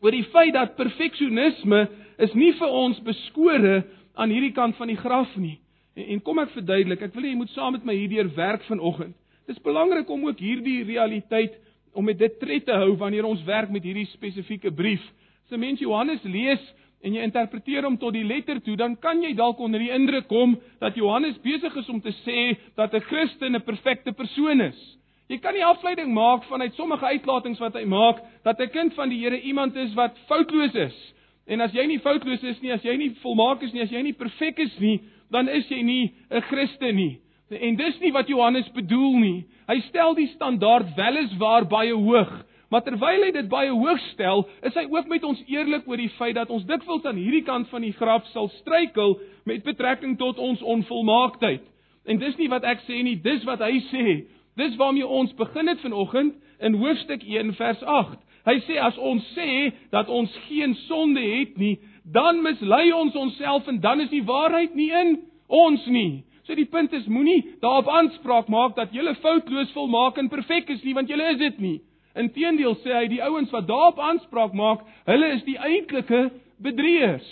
oor 0.00 0.12
die 0.12 0.24
feit 0.32 0.54
dat 0.56 0.76
perfeksionisme 0.76 1.82
is 2.24 2.32
nie 2.36 2.52
vir 2.56 2.72
ons 2.72 3.00
beskore 3.04 3.82
aan 4.16 4.32
hierdie 4.32 4.52
kant 4.56 4.76
van 4.80 4.88
die 4.88 4.98
graf 5.00 5.30
nie. 5.36 5.58
En, 5.96 6.06
en 6.16 6.24
kom 6.24 6.40
ek 6.40 6.52
verduidelik, 6.54 7.04
ek 7.04 7.14
wil 7.16 7.24
hê 7.24 7.34
jy 7.34 7.40
moet 7.40 7.52
saam 7.52 7.76
met 7.76 7.84
my 7.88 7.96
hierdeur 7.96 8.30
werk 8.36 8.64
vanoggend. 8.68 9.12
Dis 9.48 9.60
belangrik 9.64 10.08
om 10.08 10.24
ook 10.28 10.40
hierdie 10.40 10.82
realiteit 10.88 11.56
om 11.92 12.04
met 12.08 12.18
dit 12.18 12.40
tred 12.40 12.64
te 12.64 12.76
hou 12.80 12.94
wanneer 13.00 13.28
ons 13.28 13.44
werk 13.44 13.72
met 13.72 13.84
hierdie 13.84 14.08
spesifieke 14.12 14.72
brief. 14.72 15.04
As 15.44 15.52
'n 15.52 15.60
mens 15.60 15.80
Johannes 15.80 16.22
lees 16.22 16.60
en 17.02 17.12
jy 17.12 17.22
interpreteer 17.22 17.84
hom 17.84 17.98
tot 17.98 18.14
die 18.14 18.24
letter 18.24 18.60
toe, 18.64 18.76
dan 18.76 18.96
kan 18.96 19.22
jy 19.22 19.34
dalk 19.34 19.58
onder 19.60 19.80
die 19.80 19.92
indruk 19.92 20.26
kom 20.28 20.56
dat 20.80 20.96
Johannes 20.96 21.36
besig 21.42 21.74
is 21.76 21.88
om 21.88 22.00
te 22.00 22.12
sê 22.24 22.56
dat 22.76 22.94
'n 22.94 23.00
Christen 23.00 23.54
'n 23.56 23.62
perfekte 23.62 24.12
persoon 24.12 24.60
is. 24.60 24.98
Jy 25.28 25.38
kan 25.38 25.54
nie 25.54 25.64
afleiding 25.64 26.12
maak 26.12 26.44
vanuit 26.44 26.74
sommige 26.74 27.04
uitlatings 27.04 27.58
wat 27.58 27.74
hy 27.74 27.84
maak 27.84 28.22
dat 28.44 28.60
'n 28.60 28.70
kind 28.70 28.94
van 28.94 29.08
die 29.08 29.18
Here 29.18 29.40
iemand 29.40 29.76
is 29.76 29.94
wat 29.94 30.18
foutloos 30.28 30.74
is. 30.74 31.14
En 31.46 31.60
as 31.60 31.72
jy 31.72 31.86
nie 31.86 31.98
foutloos 31.98 32.42
is 32.42 32.60
nie, 32.60 32.72
as 32.72 32.82
jy 32.82 32.96
nie 32.96 33.10
volmaak 33.22 33.62
is 33.62 33.72
nie, 33.72 33.82
as 33.82 33.90
jy 33.90 34.02
nie 34.02 34.12
perfek 34.12 34.58
is 34.58 34.78
nie, 34.78 35.00
dan 35.30 35.48
is 35.48 35.68
jy 35.68 35.82
nie 35.82 36.12
'n 36.30 36.40
Christen 36.40 36.96
nie. 36.96 37.18
En 37.50 37.76
dis 37.76 38.00
nie 38.00 38.12
wat 38.12 38.28
Johannes 38.28 38.68
bedoel 38.72 39.18
nie. 39.18 39.44
Hy 39.68 39.80
stel 39.80 40.14
die 40.14 40.28
standaard 40.28 40.96
weliswaar 40.96 41.66
baie 41.68 41.92
hoog, 41.92 42.44
maar 42.74 42.82
terwyl 42.82 43.22
hy 43.22 43.28
dit 43.30 43.46
baie 43.46 43.70
hoog 43.70 44.00
stel, 44.10 44.40
is 44.66 44.74
hy 44.74 44.82
ook 44.90 45.06
met 45.06 45.22
ons 45.22 45.38
eerlik 45.46 45.84
oor 45.86 46.00
die 46.00 46.10
feit 46.16 46.34
dat 46.34 46.50
ons 46.50 46.64
dikwels 46.66 47.04
aan 47.06 47.20
hierdie 47.22 47.44
kant 47.46 47.68
van 47.70 47.84
die 47.86 47.92
graf 47.94 48.26
sal 48.32 48.48
struikel 48.56 49.14
met 49.46 49.62
betrekking 49.62 50.16
tot 50.18 50.40
ons 50.42 50.62
onvolmaaktheid. 50.74 51.62
En 52.10 52.18
dis 52.18 52.34
nie 52.40 52.48
wat 52.50 52.66
ek 52.66 52.82
sê 52.88 52.98
nie, 53.06 53.14
dis 53.22 53.46
wat 53.46 53.62
hy 53.62 53.78
sê. 53.92 54.16
Dis 54.58 54.74
waarmee 54.80 55.06
ons 55.06 55.30
begin 55.38 55.70
het 55.70 55.86
vanoggend 55.86 56.34
in 56.66 56.80
hoofstuk 56.82 57.22
1 57.22 57.54
vers 57.60 57.86
8. 57.94 58.18
Hy 58.50 58.58
sê 58.66 58.82
as 58.82 58.98
ons 58.98 59.30
sê 59.38 59.70
dat 59.94 60.10
ons 60.10 60.34
geen 60.48 60.74
sonde 60.88 61.22
het 61.22 61.54
nie, 61.54 61.78
dan 62.02 62.42
mislei 62.42 62.88
ons 62.90 63.14
onsself 63.14 63.70
en 63.70 63.78
dan 63.86 64.02
is 64.02 64.10
die 64.10 64.26
waarheid 64.26 64.74
nie 64.74 64.90
in 64.90 65.20
ons 65.46 65.86
nie. 65.86 66.24
So 66.42 66.58
die 66.58 66.66
punt 66.66 66.90
is 66.92 67.06
moenie 67.06 67.54
daarop 67.62 67.86
aanspraak 67.86 68.50
maak 68.50 68.74
dat 68.82 68.90
jy 68.90 69.14
foutloos 69.22 69.70
volmaak 69.78 70.18
en 70.18 70.28
perfek 70.28 70.74
is 70.74 70.82
nie 70.82 70.98
want 70.98 71.08
jy 71.08 71.22
is 71.30 71.38
dit 71.38 71.68
nie. 71.70 71.78
Inteendeel 72.14 72.76
sê 72.82 72.92
hy 72.94 73.06
die 73.10 73.22
ouens 73.22 73.50
wat 73.50 73.66
daarop 73.66 73.98
aanspraak 73.98 74.52
maak, 74.54 74.84
hulle 75.08 75.32
is 75.34 75.42
die 75.48 75.58
eintlike 75.58 76.28
bedrieërs. 76.62 77.26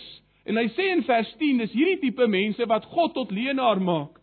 En 0.44 0.58
hy 0.58 0.66
sê 0.74 0.88
in 0.90 1.04
vers 1.06 1.30
10 1.38 1.62
dis 1.62 1.76
hierdie 1.76 2.00
tipe 2.02 2.26
mense 2.26 2.66
wat 2.66 2.88
God 2.90 3.14
tot 3.14 3.30
leenaar 3.30 3.80
maak. 3.80 4.18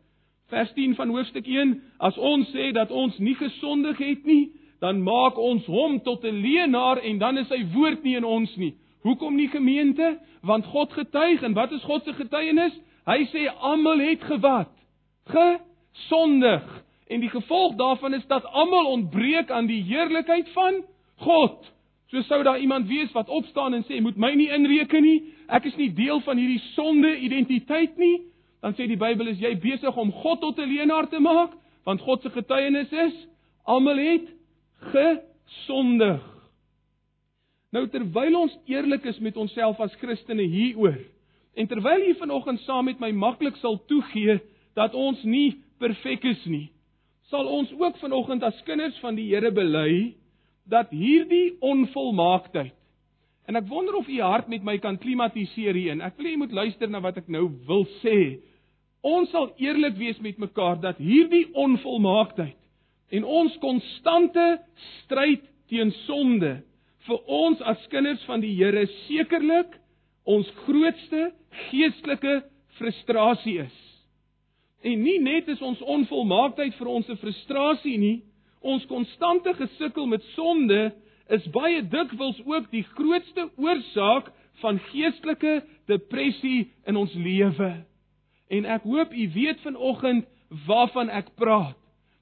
Vers 0.52 0.72
10 0.76 0.98
van 0.98 1.14
hoofstuk 1.14 1.48
1: 1.48 1.76
As 2.00 2.18
ons 2.18 2.50
sê 2.52 2.72
dat 2.76 2.92
ons 2.92 3.18
nie 3.24 3.36
gesondig 3.40 4.02
het 4.02 4.26
nie, 4.28 4.50
dan 4.84 5.04
maak 5.04 5.38
ons 5.38 5.66
hom 5.66 6.00
tot 6.04 6.24
'n 6.24 6.42
leienaar 6.42 7.00
en 7.04 7.18
dan 7.20 7.38
is 7.38 7.48
sy 7.48 7.64
woord 7.74 8.04
nie 8.04 8.16
in 8.16 8.24
ons 8.24 8.56
nie. 8.58 8.74
Hoekom 9.04 9.36
nie 9.36 9.48
gemeente? 9.48 10.20
Want 10.42 10.66
God 10.66 10.94
getuig 10.94 11.44
en 11.44 11.54
wat 11.54 11.72
is 11.72 11.84
God 11.84 12.04
se 12.04 12.14
getuienis? 12.14 12.74
Hy 13.06 13.26
sê 13.32 13.48
almal 13.60 14.00
het 14.00 14.24
gewat. 14.24 14.72
Gesondig. 15.26 16.84
En 17.10 17.20
die 17.20 17.30
gevolg 17.30 17.76
daarvan 17.76 18.14
is 18.14 18.26
dat 18.30 18.46
almal 18.46 18.92
ontbreek 18.92 19.52
aan 19.52 19.66
die 19.68 19.82
heerlikheid 19.84 20.50
van 20.54 20.84
God. 21.26 21.66
So 22.10 22.22
sou 22.22 22.44
daar 22.44 22.60
iemand 22.60 22.88
wees 22.88 23.12
wat 23.12 23.30
opstaan 23.30 23.74
en 23.74 23.84
sê, 23.84 24.02
"Moet 24.02 24.18
my 24.18 24.34
nie 24.34 24.50
inreken 24.50 25.04
nie. 25.04 25.24
Ek 25.48 25.66
is 25.66 25.76
nie 25.76 25.94
deel 25.94 26.20
van 26.20 26.38
hierdie 26.38 26.64
sonde 26.74 27.18
identiteit 27.18 27.98
nie." 27.98 28.30
dan 28.60 28.76
sê 28.76 28.88
die 28.88 29.00
Bybel 29.00 29.32
is 29.32 29.40
jy 29.40 29.54
besig 29.62 29.98
om 29.98 30.12
God 30.12 30.42
tot 30.42 30.60
'n 30.60 30.68
leenaar 30.68 31.08
te 31.10 31.20
maak, 31.20 31.54
want 31.86 32.02
God 32.02 32.22
se 32.22 32.30
getuienis 32.30 32.92
is 32.92 33.28
almal 33.64 33.98
het 33.98 34.28
gesondig. 34.94 36.24
Nou 37.72 37.88
terwyl 37.88 38.36
ons 38.36 38.58
eerlik 38.66 39.06
is 39.06 39.20
met 39.20 39.38
onsself 39.38 39.80
as 39.80 39.96
Christene 40.02 40.44
hieroor 40.44 40.98
en 41.56 41.68
terwyl 41.68 42.02
jy 42.02 42.16
vanoggend 42.16 42.60
saam 42.60 42.86
met 42.86 43.00
my 43.00 43.12
maklik 43.12 43.56
sal 43.56 43.78
toegee 43.86 44.40
dat 44.76 44.94
ons 44.94 45.24
nie 45.24 45.62
perfek 45.78 46.24
is 46.24 46.46
nie, 46.46 46.70
sal 47.30 47.48
ons 47.48 47.72
ook 47.78 47.98
vanoggend 48.02 48.44
as 48.44 48.58
kinders 48.66 48.98
van 49.04 49.16
die 49.16 49.30
Here 49.30 49.52
bely 49.52 50.16
dat 50.70 50.92
hierdie 50.94 51.58
onvolmaaktheid 51.62 52.76
En 53.50 53.58
ek 53.58 53.66
wonder 53.66 53.96
of 53.98 54.08
u 54.08 54.20
hart 54.22 54.48
met 54.48 54.62
my 54.62 54.76
kan 54.78 55.00
klimatiseer 55.02 55.74
hierin. 55.74 56.04
Ek 56.06 56.20
wil 56.20 56.28
hê 56.28 56.36
jy 56.36 56.40
moet 56.44 56.54
luister 56.54 56.90
na 56.92 57.02
wat 57.02 57.18
ek 57.18 57.32
nou 57.34 57.48
wil 57.66 57.88
sê. 58.04 58.38
Ons 59.02 59.32
sal 59.34 59.48
eerlik 59.58 59.96
wees 59.98 60.20
met 60.22 60.38
mekaar 60.38 60.78
dat 60.84 61.00
hierdie 61.02 61.48
onvolmaaktheid 61.58 62.58
en 63.18 63.26
ons 63.26 63.56
konstante 63.64 64.46
stryd 65.00 65.48
teen 65.72 65.90
sonde 66.04 66.60
vir 67.08 67.32
ons 67.40 67.64
as 67.66 67.88
kinders 67.90 68.22
van 68.30 68.44
die 68.44 68.54
Here 68.60 68.86
sekerlik 69.08 69.80
ons 70.30 70.46
grootste 70.68 71.32
geestelike 71.72 72.44
frustrasie 72.78 73.64
is. 73.64 73.78
En 74.82 75.02
nie 75.04 75.20
net 75.20 75.48
is 75.48 75.62
ons 75.62 75.82
onvolmaaktheid 75.82 76.76
vir 76.76 76.88
ons 76.88 77.10
'n 77.10 77.18
frustrasie 77.18 77.98
nie, 77.98 78.22
ons 78.62 78.86
konstante 78.86 79.54
gesukkel 79.54 80.06
met 80.08 80.24
sonde 80.36 80.94
is 81.30 81.48
baie 81.52 81.82
dikwels 81.82 82.42
ook 82.46 82.72
die 82.72 82.84
grootste 82.84 83.50
oorsaak 83.58 84.32
van 84.62 84.80
geestelike 84.80 85.64
depressie 85.88 86.72
in 86.86 86.96
ons 86.96 87.14
lewe 87.14 87.90
en 88.50 88.66
ek 88.66 88.86
hoop 88.90 89.14
u 89.14 89.28
weet 89.34 89.62
vanoggend 89.62 90.26
waarvan 90.66 91.10
ek 91.14 91.30
praat. 91.38 91.78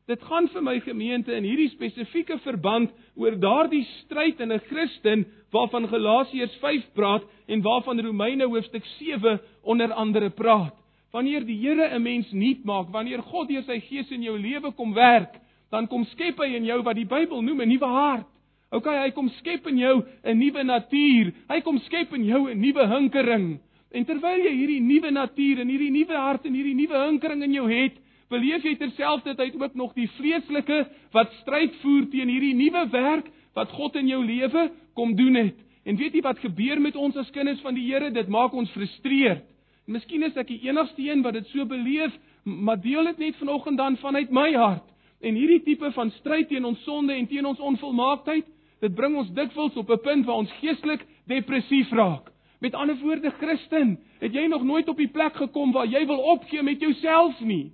Dit 0.08 0.24
gaan 0.24 0.48
vir 0.52 0.64
my 0.64 0.78
gemeente 0.84 1.34
in 1.36 1.44
hierdie 1.44 1.72
spesifieke 1.74 2.38
verband 2.44 2.92
oor 3.20 3.36
daardie 3.40 3.84
stryd 4.04 4.40
in 4.40 4.54
'n 4.54 4.64
Christen 4.70 5.26
waarvan 5.52 5.88
Galasiërs 5.88 6.56
5 6.62 6.94
praat 6.94 7.24
en 7.48 7.62
waarvan 7.62 8.00
Romeine 8.00 8.46
hoofstuk 8.48 8.86
7 8.86 9.40
onder 9.64 9.94
andere 9.94 10.30
praat. 10.30 10.76
Wanneer 11.12 11.46
die 11.46 11.58
Here 11.58 11.96
'n 11.96 12.02
mens 12.02 12.32
nuut 12.32 12.64
maak, 12.64 12.90
wanneer 12.92 13.22
God 13.22 13.48
deur 13.48 13.64
sy 13.64 13.80
Gees 13.80 14.12
in 14.12 14.24
jou 14.24 14.38
lewe 14.38 14.72
kom 14.72 14.94
werk, 14.94 15.40
dan 15.72 15.88
kom 15.88 16.06
skep 16.06 16.38
hy 16.40 16.56
in 16.56 16.66
jou 16.66 16.82
wat 16.84 16.96
die 16.96 17.06
Bybel 17.06 17.42
noem 17.42 17.62
'n 17.62 17.70
nuwe 17.70 17.86
hart. 17.86 18.28
OK, 18.72 18.86
hy 18.86 19.12
kom 19.16 19.30
skep 19.40 19.68
in 19.68 19.78
jou 19.78 20.04
'n 20.24 20.38
nuwe 20.38 20.64
natuur. 20.64 21.34
Hy 21.50 21.62
kom 21.62 21.80
skep 21.80 22.14
in 22.14 22.26
jou 22.26 22.50
'n 22.50 22.60
nuwe 22.60 22.88
hinkering. 22.88 23.60
En 23.92 24.06
terwyl 24.06 24.44
jy 24.44 24.52
hierdie 24.52 24.82
nuwe 24.82 25.12
natuur 25.12 25.60
en 25.60 25.70
hierdie 25.70 25.92
nuwe 25.92 26.16
hart 26.16 26.46
en 26.46 26.54
hierdie 26.54 26.76
nuwe 26.76 27.06
hinkering 27.06 27.44
in 27.44 27.54
jou 27.54 27.72
het, 27.72 27.94
beleef 28.30 28.64
jy 28.64 28.76
terselfdertyd 28.76 29.56
ook 29.56 29.76
nog 29.76 29.94
die 29.94 30.10
vleeslike 30.18 30.88
wat 31.14 31.32
stryd 31.42 31.76
voer 31.82 32.10
teen 32.12 32.28
hierdie 32.28 32.54
nuwe 32.54 32.90
werk 32.92 33.32
wat 33.56 33.72
God 33.72 33.96
in 33.96 34.08
jou 34.08 34.24
lewe 34.26 34.72
kom 34.94 35.16
doen 35.16 35.36
het. 35.36 35.56
En 35.86 35.96
weet 35.96 36.14
jy 36.14 36.22
wat 36.22 36.40
gebeur 36.44 36.82
met 36.82 36.96
ons 36.96 37.16
as 37.16 37.32
kinders 37.32 37.62
van 37.64 37.76
die 37.76 37.86
Here? 37.88 38.12
Dit 38.12 38.28
maak 38.28 38.54
ons 38.54 38.72
frustreerd. 38.72 39.46
En 39.88 39.96
miskien 39.96 40.24
is 40.28 40.36
ek 40.36 40.50
die 40.52 40.60
enigste 40.68 41.00
een 41.00 41.22
wat 41.24 41.38
dit 41.38 41.46
so 41.54 41.64
beleef, 41.66 42.12
maar 42.44 42.80
deel 42.84 43.08
dit 43.08 43.18
net 43.18 43.36
vanoggend 43.40 43.78
dan 43.80 43.96
vanuit 43.98 44.32
my 44.36 44.50
hart. 44.52 44.84
En 45.24 45.36
hierdie 45.40 45.62
tipe 45.64 45.92
van 45.96 46.12
stryd 46.20 46.50
teen 46.52 46.66
ons 46.68 46.82
sonde 46.84 47.14
en 47.16 47.28
teen 47.28 47.46
ons 47.48 47.60
onvolmaaktheid, 47.60 48.46
dit 48.84 48.96
bring 48.96 49.16
ons 49.16 49.32
dikwels 49.32 49.78
op 49.80 49.90
'n 49.90 50.02
punt 50.04 50.26
waar 50.26 50.44
ons 50.44 50.52
geestelik 50.60 51.06
depressief 51.26 51.92
raak. 51.92 52.32
Met 52.60 52.76
ander 52.76 52.98
woorde, 53.00 53.32
Christen, 53.32 53.98
het 54.20 54.34
jy 54.34 54.48
nog 54.48 54.64
nooit 54.64 54.90
op 54.90 54.98
die 54.98 55.08
plek 55.08 55.36
gekom 55.36 55.72
waar 55.72 55.88
jy 55.88 56.06
wil 56.06 56.20
opgee 56.20 56.64
met 56.64 56.82
jouself 56.82 57.40
nie? 57.40 57.72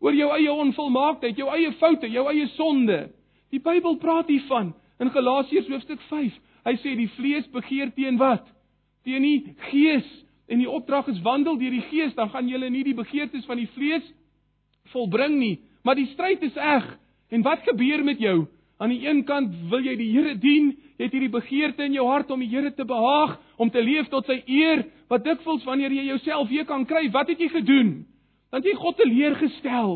Oor 0.00 0.14
jou 0.14 0.30
eie 0.36 0.52
onvolmaaktheid, 0.52 1.36
jou 1.36 1.48
eie 1.50 1.72
foute, 1.72 2.10
jou 2.10 2.28
eie 2.28 2.46
sonde. 2.46 3.10
Die 3.50 3.60
Bybel 3.60 3.96
praat 3.96 4.28
hiervan 4.28 4.74
in 5.00 5.10
Galasiërs 5.10 5.68
hoofstuk 5.68 6.00
5. 6.00 6.32
Hy 6.64 6.76
sê 6.76 6.96
die 6.96 7.08
vlees 7.08 7.46
begeer 7.48 7.92
teen 7.94 8.16
wat? 8.16 8.46
Teen 9.02 9.22
die 9.22 9.54
gees. 9.70 10.25
En 10.46 10.58
die 10.62 10.70
opdrag 10.70 11.08
is 11.10 11.22
wandel 11.22 11.58
deur 11.58 11.74
die 11.74 11.86
gees, 11.90 12.14
dan 12.14 12.30
gaan 12.30 12.48
jy 12.48 12.68
nie 12.70 12.84
die 12.86 12.94
begeertes 12.94 13.44
van 13.48 13.58
die 13.58 13.70
vlees 13.74 14.04
volbring 14.92 15.38
nie. 15.38 15.56
Maar 15.82 15.98
die 15.98 16.08
stryd 16.12 16.42
is 16.42 16.56
eg. 16.56 16.86
En 17.30 17.42
wat 17.42 17.64
gebeur 17.66 18.04
met 18.04 18.20
jou? 18.22 18.46
Aan 18.78 18.92
die 18.92 19.06
een 19.06 19.24
kant 19.24 19.54
wil 19.70 19.80
jy 19.80 19.96
die 19.96 20.10
Here 20.12 20.34
dien, 20.38 20.74
jy 20.98 21.06
het 21.08 21.14
hierdie 21.14 21.32
begeerte 21.32 21.86
in 21.86 21.94
jou 21.96 22.04
hart 22.06 22.30
om 22.30 22.42
die 22.44 22.50
Here 22.50 22.70
te 22.74 22.84
behaag, 22.84 23.38
om 23.56 23.70
te 23.72 23.82
leef 23.82 24.10
tot 24.12 24.28
sy 24.28 24.42
eer, 24.46 24.84
wat 25.08 25.24
dikwels 25.24 25.64
wanneer 25.64 25.94
jy 25.94 26.10
jouself 26.10 26.50
weer 26.50 26.66
kan 26.68 26.84
kry, 26.86 27.06
wat 27.14 27.30
het 27.32 27.40
jy 27.40 27.48
gedoen? 27.54 27.92
Dan 28.52 28.60
het 28.60 28.68
jy 28.68 28.76
God 28.78 28.98
teleurgestel 29.00 29.94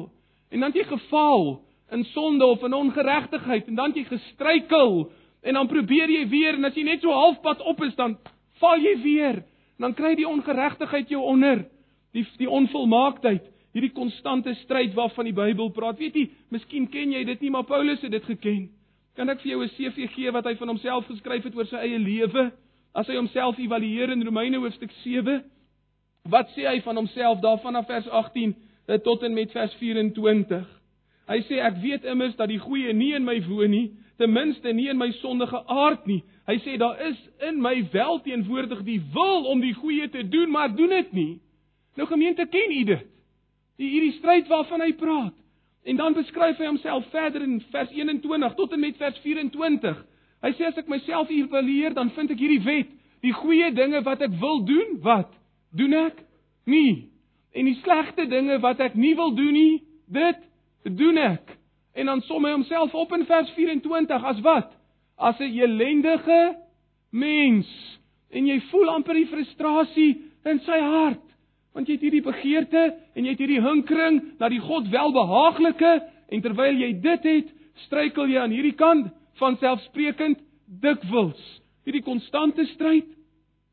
en 0.50 0.62
dan 0.64 0.72
het 0.72 0.80
jy 0.80 0.86
gefaal 0.90 1.60
in 1.94 2.04
sonde 2.10 2.46
of 2.46 2.62
in 2.66 2.74
ongeregtigheid 2.74 3.68
en 3.70 3.76
dan 3.78 3.92
het 3.92 4.00
jy 4.00 4.06
gestruikel 4.08 5.10
en 5.42 5.54
dan 5.54 5.68
probeer 5.70 6.10
jy 6.10 6.24
weer 6.28 6.58
en 6.58 6.66
as 6.68 6.76
jy 6.76 6.84
net 6.86 7.04
so 7.04 7.14
halfpad 7.14 7.62
op 7.70 7.82
is 7.86 7.94
dan 7.98 8.16
val 8.62 8.80
jy 8.82 8.96
weer. 9.04 9.42
Dan 9.80 9.94
kry 9.96 10.12
die 10.18 10.28
ongeregtigheid 10.28 11.08
jou 11.08 11.22
onder, 11.24 11.64
die 12.12 12.26
die 12.38 12.50
onvolmaaktheid 12.50 13.46
hierdie 13.74 13.92
konstante 13.94 14.54
stryd 14.64 14.94
waarvan 14.98 15.28
die 15.28 15.36
Bybel 15.36 15.70
praat. 15.74 15.98
Weet 16.00 16.16
jy, 16.18 16.26
miskien 16.50 16.88
ken 16.90 17.14
jy 17.14 17.22
dit 17.28 17.44
nie, 17.44 17.52
maar 17.54 17.68
Paulus 17.68 18.02
het 18.02 18.12
dit 18.12 18.26
geken. 18.26 18.64
Kan 19.18 19.30
ek 19.30 19.42
vir 19.42 19.52
jou 19.52 19.62
'n 19.62 19.70
CV 19.76 20.08
gee 20.14 20.30
wat 20.30 20.44
hy 20.44 20.54
van 20.56 20.68
homself 20.68 21.06
geskryf 21.06 21.44
het 21.44 21.54
oor 21.54 21.66
sy 21.66 21.76
eie 21.76 21.98
lewe? 21.98 22.52
As 22.94 23.06
hy 23.06 23.14
homself 23.14 23.58
evalueer 23.58 24.10
in 24.10 24.22
Romeine 24.22 24.58
hoofstuk 24.58 24.90
7, 25.04 25.44
wat 26.28 26.48
sê 26.56 26.66
hy 26.66 26.80
van 26.80 26.96
homself 26.96 27.40
daarvan 27.40 27.76
af 27.76 27.86
vers 27.86 28.08
18 28.08 28.56
eh, 28.88 28.98
tot 28.98 29.22
en 29.22 29.34
met 29.34 29.52
vers 29.52 29.74
24? 29.74 30.66
Hy 31.28 31.40
sê 31.46 31.60
ek 31.62 31.76
weet 31.82 32.04
immers 32.04 32.36
dat 32.36 32.48
die 32.48 32.58
goeie 32.58 32.92
nie 32.92 33.14
in 33.14 33.24
my 33.24 33.40
woon 33.46 33.70
nie, 33.70 33.90
ten 34.18 34.32
minste 34.32 34.72
nie 34.72 34.88
in 34.88 34.98
my 34.98 35.12
sondige 35.12 35.62
aard 35.66 36.06
nie. 36.06 36.22
Hy 36.48 36.56
sê 36.64 36.76
daar 36.80 36.98
is 37.08 37.18
in 37.46 37.60
my 37.62 37.76
wel 37.92 38.20
teenwoordig 38.24 38.82
die 38.86 39.00
wil 39.12 39.46
om 39.52 39.60
die 39.60 39.74
goeie 39.74 40.08
te 40.10 40.24
doen, 40.28 40.50
maar 40.50 40.72
doen 40.74 40.88
dit 40.88 41.12
nie. 41.12 41.40
Nou 41.96 42.08
gemeente, 42.08 42.46
ken 42.46 42.72
u 42.72 42.84
dit? 42.84 43.06
Die 43.80 43.90
hierdie 43.90 44.16
stryd 44.18 44.48
waarvan 44.48 44.80
hy 44.84 44.92
praat. 44.96 45.36
En 45.84 45.96
dan 45.96 46.16
beskryf 46.16 46.58
hy 46.60 46.68
homself 46.68 47.06
verder 47.10 47.42
in 47.42 47.60
vers 47.72 47.90
21 47.90 48.54
tot 48.54 48.72
en 48.72 48.80
met 48.80 48.96
vers 49.00 49.20
24. 49.24 50.00
Hy 50.40 50.50
sê 50.56 50.68
as 50.68 50.80
ek 50.80 50.88
myself 50.88 51.30
evalueer, 51.32 51.94
dan 51.96 52.10
vind 52.16 52.32
ek 52.32 52.40
hierdie 52.40 52.64
wet: 52.64 52.90
die 53.24 53.32
goeie 53.36 53.70
dinge 53.76 54.02
wat 54.04 54.22
ek 54.24 54.34
wil 54.40 54.62
doen, 54.64 54.98
wat 55.04 55.32
doen 55.76 55.94
ek? 55.96 56.20
Nie. 56.68 57.10
En 57.52 57.66
die 57.68 57.78
slegte 57.82 58.26
dinge 58.30 58.58
wat 58.62 58.80
ek 58.80 58.96
nie 58.96 59.14
wil 59.18 59.34
doen 59.36 59.52
nie, 59.56 59.80
dit 60.08 60.44
doen 60.96 61.18
ek. 61.20 61.56
En 61.96 62.12
dan 62.12 62.22
som 62.28 62.44
hy 62.44 62.52
homself 62.54 62.94
op 62.94 63.12
in 63.16 63.26
vers 63.28 63.50
24 63.56 64.28
as 64.32 64.40
wat? 64.46 64.70
As 65.20 65.38
'n 65.38 65.52
elendige 65.52 66.56
mens. 67.10 67.68
En 68.30 68.46
jy 68.46 68.60
voel 68.70 68.88
amper 68.88 69.14
die 69.14 69.26
frustrasie 69.26 70.12
in 70.44 70.60
sy 70.64 70.78
hart 70.80 71.26
want 71.70 71.86
jy 71.86 71.94
het 71.94 72.02
hierdie 72.02 72.24
begeerte 72.24 72.80
en 73.14 73.24
jy 73.24 73.34
het 73.34 73.42
hierdie 73.42 73.62
hinkering 73.62 74.16
na 74.40 74.48
die 74.50 74.62
God 74.62 74.88
welbehaaglike 74.90 75.92
en 76.34 76.42
terwyl 76.42 76.80
jy 76.80 76.92
dit 77.02 77.28
het, 77.28 77.52
struikel 77.86 78.30
jy 78.30 78.40
aan 78.42 78.54
hierdie 78.54 78.76
kant 78.78 79.10
van 79.40 79.56
selfsprekend 79.60 80.40
dikwels. 80.82 81.40
Hierdie 81.86 82.04
konstante 82.06 82.66
stryd, 82.74 83.06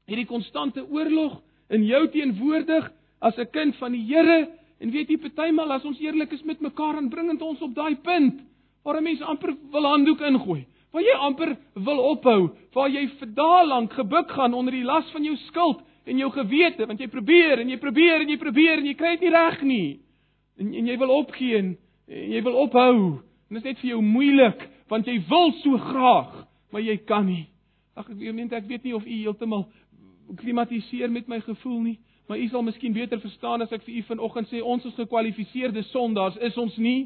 hierdie 0.07 0.27
konstante 0.29 0.83
oorlog 0.85 1.39
in 1.73 1.83
jou 1.87 2.03
teenwoordig 2.13 2.91
as 3.19 3.37
'n 3.37 3.49
kind 3.51 3.75
van 3.75 3.91
die 3.91 4.05
Here 4.05 4.47
en 4.79 4.91
weet 4.91 5.09
jy 5.09 5.17
partymal 5.17 5.71
as 5.71 5.85
ons 5.85 5.99
eerlik 5.99 6.33
is 6.33 6.43
met 6.43 6.61
mekaar 6.61 6.93
dan 6.93 7.09
bring 7.09 7.31
dit 7.31 7.41
ons 7.41 7.61
op 7.61 7.73
daai 7.75 7.95
punt 7.95 8.41
waar 8.83 8.97
'n 8.97 9.03
mens 9.03 9.21
amper 9.21 9.55
wil 9.71 9.83
handdoek 9.83 10.21
ingooi. 10.21 10.65
Waar 10.97 11.05
jy 11.05 11.15
amper 11.21 11.51
wil 11.85 11.99
ophou, 12.09 12.39
waar 12.73 12.89
jy 12.89 13.03
vir 13.19 13.29
dae 13.37 13.65
lank 13.69 13.91
gebuk 13.93 14.31
gaan 14.33 14.55
onder 14.57 14.73
die 14.73 14.85
las 14.85 15.05
van 15.13 15.21
jou 15.27 15.35
skuld 15.43 15.83
en 16.09 16.17
jou 16.17 16.31
gewete 16.33 16.87
want 16.89 17.03
jy 17.03 17.05
probeer 17.13 17.61
en 17.61 17.69
jy 17.69 17.77
probeer 17.77 18.23
en 18.23 18.31
jy 18.33 18.37
probeer 18.41 18.81
en 18.81 18.87
jy 18.89 18.95
kry 18.97 19.11
dit 19.13 19.27
nie 19.27 19.33
reg 19.35 19.61
nie. 19.61 19.89
En, 20.57 20.71
en 20.73 20.89
jy 20.89 20.95
wil 20.97 21.13
opgee 21.19 21.59
en, 21.59 21.67
en 22.09 22.33
jy 22.33 22.41
wil 22.47 22.57
ophou. 22.63 22.95
En 23.21 23.59
dit 23.59 23.61
is 23.61 23.67
net 23.69 23.83
vir 23.83 23.91
jou 23.91 23.99
moeilik 24.01 24.65
want 24.89 25.05
jy 25.05 25.19
wil 25.29 25.53
so 25.59 25.77
graag, 25.85 26.33
maar 26.73 26.81
jy 26.81 26.97
kan 27.05 27.29
nie. 27.29 27.43
Ag 27.93 28.09
ek 28.09 28.17
meen 28.33 28.49
ek 28.49 28.65
weet 28.65 28.89
nie 28.89 28.95
of 28.97 29.05
u 29.05 29.19
heeltemal 29.19 29.67
klimatiseer 30.41 31.13
met 31.13 31.29
my 31.29 31.43
gevoel 31.45 31.77
nie, 31.91 31.97
maar 32.25 32.41
u 32.41 32.49
sal 32.49 32.65
miskien 32.65 32.97
beter 32.97 33.21
verstaan 33.21 33.61
as 33.61 33.77
ek 33.77 33.85
vir 33.85 34.01
u 34.01 34.07
vanoggend 34.09 34.49
sê 34.49 34.65
ons 34.65 34.89
is 34.89 34.97
gekwalifiseerde 34.97 35.85
sondaars, 35.91 36.41
is 36.41 36.57
ons 36.57 36.81
nie? 36.81 37.03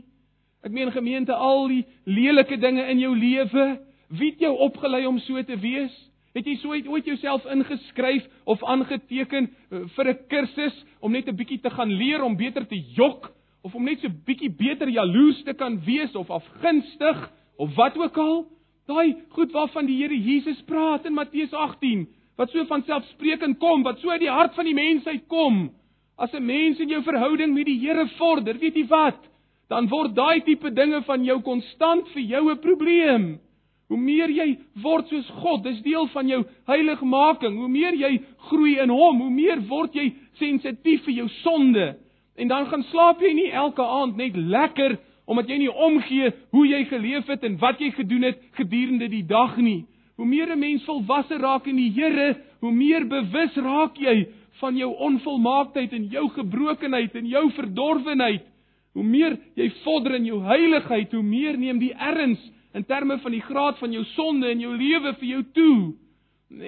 Ek 0.61 0.71
meen 0.71 0.91
gemeente 0.93 1.33
al 1.33 1.67
die 1.71 1.83
lelike 2.05 2.57
dinge 2.61 2.83
in 2.91 2.99
jou 3.01 3.15
lewe, 3.17 3.65
wie 4.13 4.31
het 4.31 4.43
jou 4.43 4.51
opgelei 4.61 5.07
om 5.09 5.17
so 5.25 5.41
te 5.43 5.57
wees? 5.57 5.93
Het 6.37 6.45
jy 6.47 6.55
so 6.61 6.75
ooit 6.93 7.07
jouself 7.09 7.45
ingeskryf 7.49 8.27
of 8.45 8.61
aangeteken 8.63 9.49
eh, 9.49 9.79
vir 9.95 10.09
'n 10.09 10.19
kursus 10.29 10.75
om 11.01 11.11
net 11.11 11.27
'n 11.27 11.35
bietjie 11.35 11.59
te 11.59 11.69
gaan 11.69 11.89
leer 11.89 12.23
om 12.23 12.37
beter 12.37 12.67
te 12.67 12.77
jok 12.95 13.31
of 13.63 13.75
om 13.75 13.83
net 13.83 13.99
so 14.01 14.09
bietjie 14.09 14.49
beter 14.49 14.87
jaloers 14.87 15.43
te 15.43 15.53
kan 15.53 15.79
wees 15.85 16.15
of 16.15 16.29
afgunstig 16.29 17.31
of 17.57 17.75
wat 17.75 17.97
ook 17.97 18.17
al? 18.17 18.45
Daai 18.87 19.15
goed 19.29 19.51
waarvan 19.51 19.85
die 19.85 19.97
Here 19.97 20.17
Jesus 20.17 20.61
praat 20.61 21.05
in 21.05 21.13
Matteus 21.13 21.53
18, 21.53 22.07
wat 22.37 22.49
so 22.51 22.65
van 22.65 22.83
selfspreekend 22.83 23.59
kom, 23.59 23.83
wat 23.83 23.99
so 23.99 24.09
uit 24.09 24.19
die 24.19 24.29
hart 24.29 24.55
van 24.55 24.65
die 24.65 24.73
mensheid 24.73 25.27
kom. 25.27 25.71
As 26.17 26.33
'n 26.33 26.45
mens 26.45 26.79
in 26.79 26.89
jou 26.89 27.01
verhouding 27.01 27.53
met 27.53 27.65
die 27.65 27.79
Here 27.79 28.07
vorder, 28.17 28.57
weet 28.57 28.75
jy 28.75 28.87
wat? 28.87 29.30
Dan 29.71 29.87
word 29.87 30.15
daai 30.15 30.41
tipe 30.43 30.73
dinge 30.75 30.99
van 31.07 31.23
jou 31.23 31.39
konstant 31.45 32.07
vir 32.13 32.21
jou 32.21 32.51
'n 32.51 32.59
probleem. 32.59 33.39
Hoe 33.87 33.97
meer 33.99 34.29
jy 34.29 34.57
word 34.83 35.07
soos 35.07 35.29
God, 35.41 35.63
dis 35.63 35.81
deel 35.81 36.07
van 36.07 36.27
jou 36.27 36.43
heiligmaking. 36.67 37.57
Hoe 37.57 37.69
meer 37.69 37.93
jy 37.93 38.21
groei 38.37 38.79
in 38.79 38.89
Hom, 38.89 39.19
hoe 39.19 39.29
meer 39.29 39.59
word 39.67 39.93
jy 39.95 40.13
sensitief 40.39 41.03
vir 41.03 41.13
jou 41.13 41.27
sonde. 41.43 41.95
En 42.35 42.47
dan 42.47 42.65
gaan 42.65 42.83
slaap 42.83 43.21
jy 43.21 43.33
nie 43.33 43.51
elke 43.51 43.83
aand 43.83 44.15
net 44.17 44.35
lekker 44.35 44.97
omdat 45.25 45.47
jy 45.49 45.57
nie 45.57 45.71
omgee 45.71 46.31
hoe 46.51 46.67
jy 46.67 46.83
geleef 46.85 47.27
het 47.27 47.43
en 47.43 47.57
wat 47.57 47.79
jy 47.79 47.91
gedoen 47.91 48.23
het 48.23 48.39
gedurende 48.57 49.07
die 49.07 49.23
dag 49.23 49.57
nie. 49.57 49.85
Hoe 50.17 50.25
meer 50.25 50.51
'n 50.51 50.59
mens 50.59 50.83
volwasse 50.83 51.37
raak 51.37 51.67
in 51.67 51.75
die 51.75 51.91
Here, 51.91 52.35
hoe 52.59 52.71
meer 52.71 53.07
bewus 53.07 53.55
raak 53.55 53.97
jy 53.97 54.27
van 54.59 54.77
jou 54.77 54.95
onvolmaaktheid 54.97 55.93
en 55.93 56.09
jou 56.11 56.29
gebrokenheid 56.29 57.15
en 57.15 57.27
jou 57.27 57.51
verdorwenheid. 57.51 58.50
Hoe 58.93 59.03
meer 59.03 59.37
jy 59.55 59.69
vorder 59.83 60.15
in 60.15 60.25
jou 60.25 60.41
heiligheid, 60.43 61.11
hoe 61.11 61.23
meer 61.23 61.57
neem 61.57 61.79
die 61.79 61.93
erns 61.93 62.41
in 62.73 62.85
terme 62.87 63.17
van 63.19 63.31
die 63.31 63.43
graad 63.43 63.79
van 63.79 63.91
jou 63.91 64.03
sonde 64.15 64.51
in 64.51 64.63
jou 64.63 64.71
lewe 64.75 65.13
vir 65.19 65.27
jou 65.27 65.41
toe. 65.55 65.77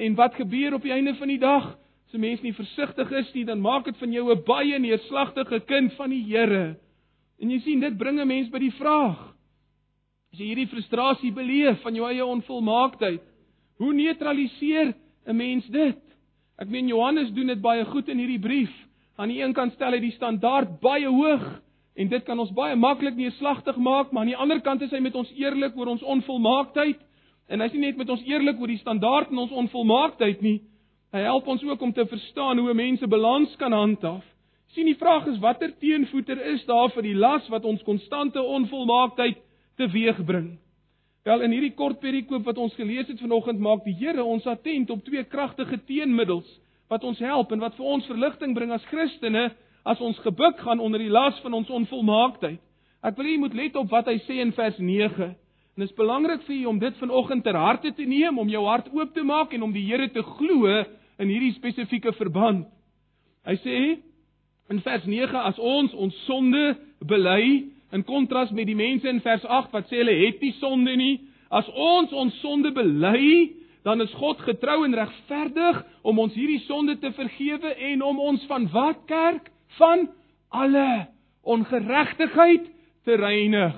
En 0.07 0.15
wat 0.15 0.36
gebeur 0.39 0.77
op 0.77 0.83
die 0.83 0.93
einde 0.95 1.15
van 1.19 1.31
die 1.31 1.39
dag? 1.39 1.73
As 2.07 2.13
'n 2.13 2.19
mens 2.19 2.41
nie 2.41 2.53
versigtig 2.53 3.12
is 3.12 3.33
nie, 3.33 3.45
dan 3.45 3.59
maak 3.59 3.86
dit 3.86 3.97
van 3.97 4.12
jou 4.12 4.31
'n 4.31 4.43
baie 4.45 4.79
neerslagtige 4.79 5.59
kind 5.65 5.93
van 5.93 6.09
die 6.09 6.23
Here. 6.23 6.77
En 7.39 7.49
jy 7.49 7.59
sien, 7.59 7.79
dit 7.79 7.97
bring 7.97 8.19
'n 8.19 8.27
mens 8.27 8.49
by 8.49 8.59
die 8.59 8.71
vraag: 8.71 9.33
As 10.31 10.39
jy 10.39 10.45
hierdie 10.45 10.67
frustrasie 10.67 11.31
beleef 11.31 11.81
van 11.81 11.95
jou 11.95 12.07
eie 12.07 12.25
onvolmaaktheid, 12.25 13.21
hoe 13.77 13.93
neutraliseer 13.93 14.93
'n 15.27 15.36
mens 15.36 15.67
dit? 15.67 15.99
Ek 16.57 16.67
meen 16.69 16.88
Johannes 16.88 17.31
doen 17.31 17.47
dit 17.47 17.62
baie 17.62 17.86
goed 17.86 18.07
in 18.09 18.17
hierdie 18.17 18.39
brief. 18.39 18.71
Aan 19.17 19.29
die 19.29 19.41
een 19.41 19.53
kant 19.53 19.73
stel 19.73 19.91
hy 19.91 19.99
die 19.99 20.12
standaard 20.12 20.79
baie 20.81 21.07
hoog 21.07 21.62
En 21.95 22.10
dit 22.10 22.23
kan 22.25 22.39
ons 22.39 22.51
baie 22.53 22.75
maklik 22.75 23.15
neerslagtig 23.15 23.77
maak, 23.77 24.12
maar 24.12 24.23
aan 24.25 24.32
die 24.32 24.39
ander 24.39 24.62
kant 24.65 24.82
is 24.82 24.91
hy 24.91 24.99
met 25.03 25.15
ons 25.15 25.29
eerlik 25.38 25.75
oor 25.77 25.91
ons 25.93 26.06
onvolmaaktheid. 26.15 27.01
En 27.53 27.62
hy's 27.62 27.73
nie 27.75 27.86
net 27.86 27.99
met 27.99 28.10
ons 28.10 28.23
eerlik 28.25 28.62
oor 28.62 28.71
die 28.71 28.82
standaard 28.82 29.29
in 29.32 29.41
ons 29.43 29.53
onvolmaaktheid 29.63 30.41
nie. 30.41 30.62
Hy 31.13 31.21
help 31.27 31.47
ons 31.47 31.63
ook 31.63 31.82
om 31.86 31.93
te 31.93 32.06
verstaan 32.10 32.58
hoe 32.58 32.73
mense 32.73 33.08
balans 33.08 33.53
kan 33.62 33.75
handhaaf. 33.75 34.23
Sien 34.73 34.89
die 34.89 34.97
vraag 34.97 35.27
is 35.29 35.38
watter 35.38 35.69
teenvoeter 35.77 36.39
is 36.56 36.63
daar 36.65 36.89
vir 36.95 37.06
die 37.06 37.13
las 37.13 37.45
wat 37.53 37.65
ons 37.69 37.84
konstante 37.86 38.41
onvolmaaktheid 38.41 39.38
teweegbring? 39.77 40.56
Wel 41.23 41.45
in 41.45 41.53
hierdie 41.53 41.75
kort 41.77 42.01
perikoop 42.01 42.47
wat 42.49 42.58
ons 42.58 42.73
gelees 42.75 43.06
het 43.08 43.21
vanoggend 43.21 43.62
maak 43.62 43.86
die 43.86 43.93
Here 43.99 44.23
ons 44.25 44.47
attent 44.49 44.89
op 44.89 45.03
twee 45.06 45.23
kragtige 45.29 45.77
teenmiddels 45.86 46.49
wat 46.89 47.06
ons 47.06 47.21
help 47.21 47.53
en 47.53 47.62
wat 47.62 47.77
vir 47.77 47.86
ons 47.86 48.10
verligting 48.10 48.58
bring 48.58 48.73
as 48.73 48.89
Christene 48.89 49.51
as 49.83 49.99
ons 49.99 50.19
gebuk 50.23 50.59
gaan 50.63 50.79
onder 50.79 50.99
die 50.99 51.11
las 51.11 51.39
van 51.43 51.53
ons 51.53 51.69
onvolmaaktheid. 51.69 52.59
Ek 53.03 53.17
wil 53.19 53.27
jy 53.27 53.39
moet 53.41 53.55
let 53.57 53.75
op 53.75 53.89
wat 53.91 54.07
hy 54.07 54.15
sê 54.23 54.39
in 54.39 54.53
vers 54.55 54.77
9. 54.79 55.33
En 55.73 55.81
dit 55.81 55.89
is 55.89 55.97
belangrik 55.97 56.45
vir 56.47 56.55
jou 56.55 56.69
om 56.71 56.79
dit 56.79 56.99
vanoggend 57.01 57.43
ter 57.43 57.57
harte 57.57 57.91
te 57.97 58.05
neem, 58.07 58.37
om 58.39 58.49
jou 58.49 58.63
hart 58.67 58.87
oop 58.93 59.11
te 59.13 59.23
maak 59.27 59.53
en 59.53 59.65
om 59.67 59.73
die 59.75 59.83
Here 59.89 60.07
te 60.13 60.23
glo 60.23 60.69
in 61.19 61.27
hierdie 61.31 61.53
spesifieke 61.57 62.13
verband. 62.15 62.67
Hy 63.43 63.57
sê 63.59 63.77
in 64.71 64.79
vers 64.85 65.03
9 65.09 65.43
as 65.49 65.59
ons 65.59 65.93
ons 65.99 66.19
sonde 66.27 66.77
bely 67.03 67.65
in 67.93 68.05
kontras 68.07 68.53
met 68.55 68.69
die 68.69 68.77
mense 68.77 69.09
in 69.09 69.19
vers 69.21 69.43
8 69.43 69.73
wat 69.75 69.89
sê 69.91 69.99
hulle 69.99 70.15
het 70.23 70.39
nie 70.41 70.53
sonde 70.61 70.95
nie, 70.97 71.17
as 71.51 71.67
ons 71.75 72.13
ons 72.15 72.39
sonde 72.41 72.71
bely, 72.73 73.51
dan 73.83 74.01
is 74.01 74.13
God 74.15 74.39
getrou 74.47 74.85
en 74.85 74.95
regverdig 74.95 75.81
om 76.07 76.21
ons 76.23 76.33
hierdie 76.37 76.61
sonde 76.69 76.95
te 77.01 77.11
vergewe 77.17 77.73
en 77.91 78.05
om 78.07 78.21
ons 78.31 78.45
van 78.47 78.69
wat 78.71 79.03
kerk 79.11 79.51
van 79.77 80.09
alle 80.49 81.07
ongeregtigheid 81.43 82.69
te 83.03 83.15
reinig. 83.15 83.77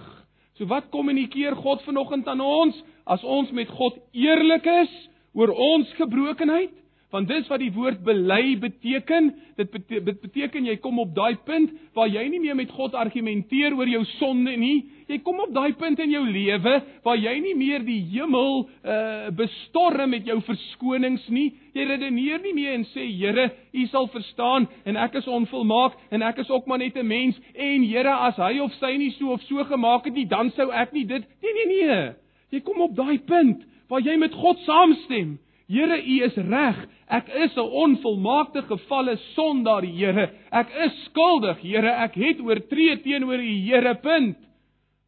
So 0.56 0.68
wat 0.72 0.90
kommunikeer 0.90 1.56
God 1.56 1.84
vanoggend 1.84 2.28
aan 2.28 2.42
ons 2.42 2.78
as 3.04 3.24
ons 3.24 3.52
met 3.52 3.70
God 3.70 3.98
eerlik 4.12 4.66
is 4.66 4.94
oor 5.34 5.52
ons 5.52 5.92
gebrokenheid? 6.00 6.72
Want 7.16 7.30
dis 7.32 7.48
wat 7.48 7.62
die 7.64 7.72
woord 7.72 8.02
bely 8.04 8.58
beteken. 8.60 9.30
Dit 9.56 9.70
beteken, 9.72 10.18
beteken 10.20 10.66
jy 10.68 10.76
kom 10.84 10.98
op 11.00 11.14
daai 11.16 11.38
punt 11.48 11.72
waar 11.96 12.10
jy 12.12 12.26
nie 12.28 12.42
meer 12.44 12.58
met 12.60 12.74
God 12.76 12.96
argumenteer 13.00 13.76
oor 13.78 13.88
jou 13.88 14.02
sonde 14.18 14.52
nie. 14.60 14.82
Jy 15.08 15.22
kom 15.24 15.40
op 15.40 15.54
daai 15.56 15.78
punt 15.80 16.02
in 16.04 16.12
jou 16.12 16.24
lewe 16.28 16.74
waar 17.06 17.20
jy 17.22 17.36
nie 17.40 17.54
meer 17.56 17.86
die 17.88 18.02
hemel 18.12 18.66
uh 18.84 19.30
bestorm 19.36 20.12
met 20.12 20.28
jou 20.28 20.42
verskonings 20.44 21.24
nie. 21.32 21.54
Jy 21.78 21.86
redeneer 21.88 22.44
nie 22.44 22.54
meer 22.58 22.76
en 22.76 22.84
sê 22.92 23.06
Here, 23.16 23.48
U 23.72 23.86
sal 23.88 24.10
verstaan 24.12 24.68
en 24.84 25.00
ek 25.00 25.16
is 25.22 25.30
onvolmaak 25.32 25.96
en 26.12 26.26
ek 26.26 26.44
is 26.44 26.52
ook 26.52 26.68
maar 26.68 26.84
net 26.84 26.98
'n 26.98 27.08
mens 27.08 27.40
en 27.54 27.84
Here, 27.84 28.12
as 28.12 28.36
hy 28.36 28.60
of 28.60 28.74
sy 28.82 28.98
nie 28.98 29.12
so 29.12 29.32
of 29.32 29.42
so 29.48 29.64
gemaak 29.64 30.06
het 30.06 30.14
nie, 30.14 30.26
dan 30.26 30.52
sou 30.52 30.72
ek 30.72 30.92
nie 30.92 31.06
dit 31.06 31.24
Nee 31.42 31.54
nee 31.54 31.68
nee. 31.78 32.14
Jy 32.52 32.60
kom 32.60 32.82
op 32.82 32.96
daai 32.96 33.20
punt 33.20 33.64
waar 33.88 34.02
jy 34.02 34.18
met 34.18 34.34
God 34.34 34.60
saamstem. 34.66 35.38
Here, 35.68 35.98
U 35.98 36.24
is 36.24 36.36
reg. 36.38 36.88
Ek 37.10 37.28
is 37.28 37.56
'n 37.56 37.60
onvolmaakte 37.60 38.62
gevalle 38.62 39.18
sondaar, 39.34 39.84
Here. 39.84 40.30
Ek 40.52 40.70
is 40.86 41.04
skuldig, 41.06 41.60
Here. 41.62 41.90
Ek 41.90 42.14
het 42.14 42.40
oortree 42.40 43.02
teenoor 43.02 43.40
U, 43.40 43.54
Here. 43.66 43.96
Punt. 43.96 44.38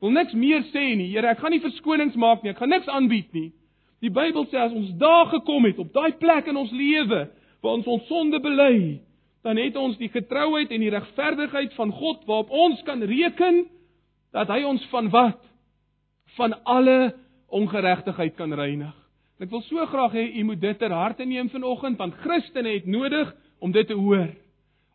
Wil 0.01 0.11
niks 0.11 0.33
meer 0.33 0.63
sê 0.73 0.95
nie, 0.95 1.11
Here. 1.11 1.27
Ek 1.27 1.39
gaan 1.39 1.51
nie 1.51 1.61
verskonings 1.61 2.15
maak 2.15 2.43
nie. 2.43 2.51
Ek 2.51 2.57
gaan 2.57 2.69
niks 2.69 2.87
aanbied 2.87 3.33
nie. 3.33 3.51
Die 4.01 4.09
Bybel 4.09 4.45
sê 4.45 4.57
as 4.61 4.73
ons 4.73 4.93
daar 4.97 5.25
gekom 5.25 5.65
het 5.65 5.79
op 5.79 5.93
daai 5.93 6.11
plek 6.11 6.47
in 6.47 6.57
ons 6.57 6.71
lewe 6.71 7.29
waar 7.61 7.73
ons 7.73 7.87
ons 7.87 8.07
sonde 8.07 8.39
bely, 8.39 8.99
dan 9.43 9.57
het 9.57 9.75
ons 9.75 9.97
die 9.97 10.09
getrouheid 10.09 10.71
en 10.71 10.81
die 10.81 10.93
regverdigheid 10.93 11.73
van 11.73 11.91
God 11.91 12.25
waarop 12.27 12.49
ons 12.49 12.83
kan 12.83 13.01
reken 13.01 13.65
dat 14.33 14.47
hy 14.53 14.61
ons 14.63 14.85
van 14.91 15.09
wat? 15.09 15.41
Van 16.37 16.53
alle 16.65 17.15
ongeregtigheid 17.49 18.35
kan 18.35 18.53
reinig. 18.53 19.06
Ek 19.37 19.51
wil 19.53 19.61
so 19.67 19.85
graag 19.85 20.15
hê 20.17 20.23
u 20.39 20.43
moet 20.49 20.61
dit 20.61 20.79
ter 20.81 20.89
harte 20.89 21.25
neem 21.25 21.49
vanoggend 21.53 21.99
want 22.01 22.15
Christene 22.23 22.71
het 22.73 22.87
nodig 22.89 23.33
om 23.61 23.71
dit 23.71 23.87
te 23.87 23.93
hoor. 23.93 24.31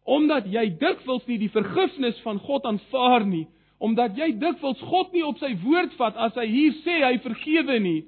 Omdat 0.02 0.48
jy 0.50 0.64
dikwels 0.80 1.26
nie 1.30 1.38
die 1.38 1.50
vergifnis 1.54 2.18
van 2.24 2.40
God 2.42 2.66
aanvaar 2.66 3.22
nie, 3.26 3.46
omdat 3.78 4.18
jy 4.18 4.32
dikwels 4.42 4.82
God 4.82 5.12
nie 5.14 5.22
op 5.26 5.38
sy 5.38 5.52
woord 5.62 5.94
vat 5.98 6.18
as 6.26 6.34
hy 6.34 6.48
hier 6.50 6.74
sê 6.82 6.98
hy 7.04 7.12
vergewe 7.22 7.78
nie. 7.82 8.00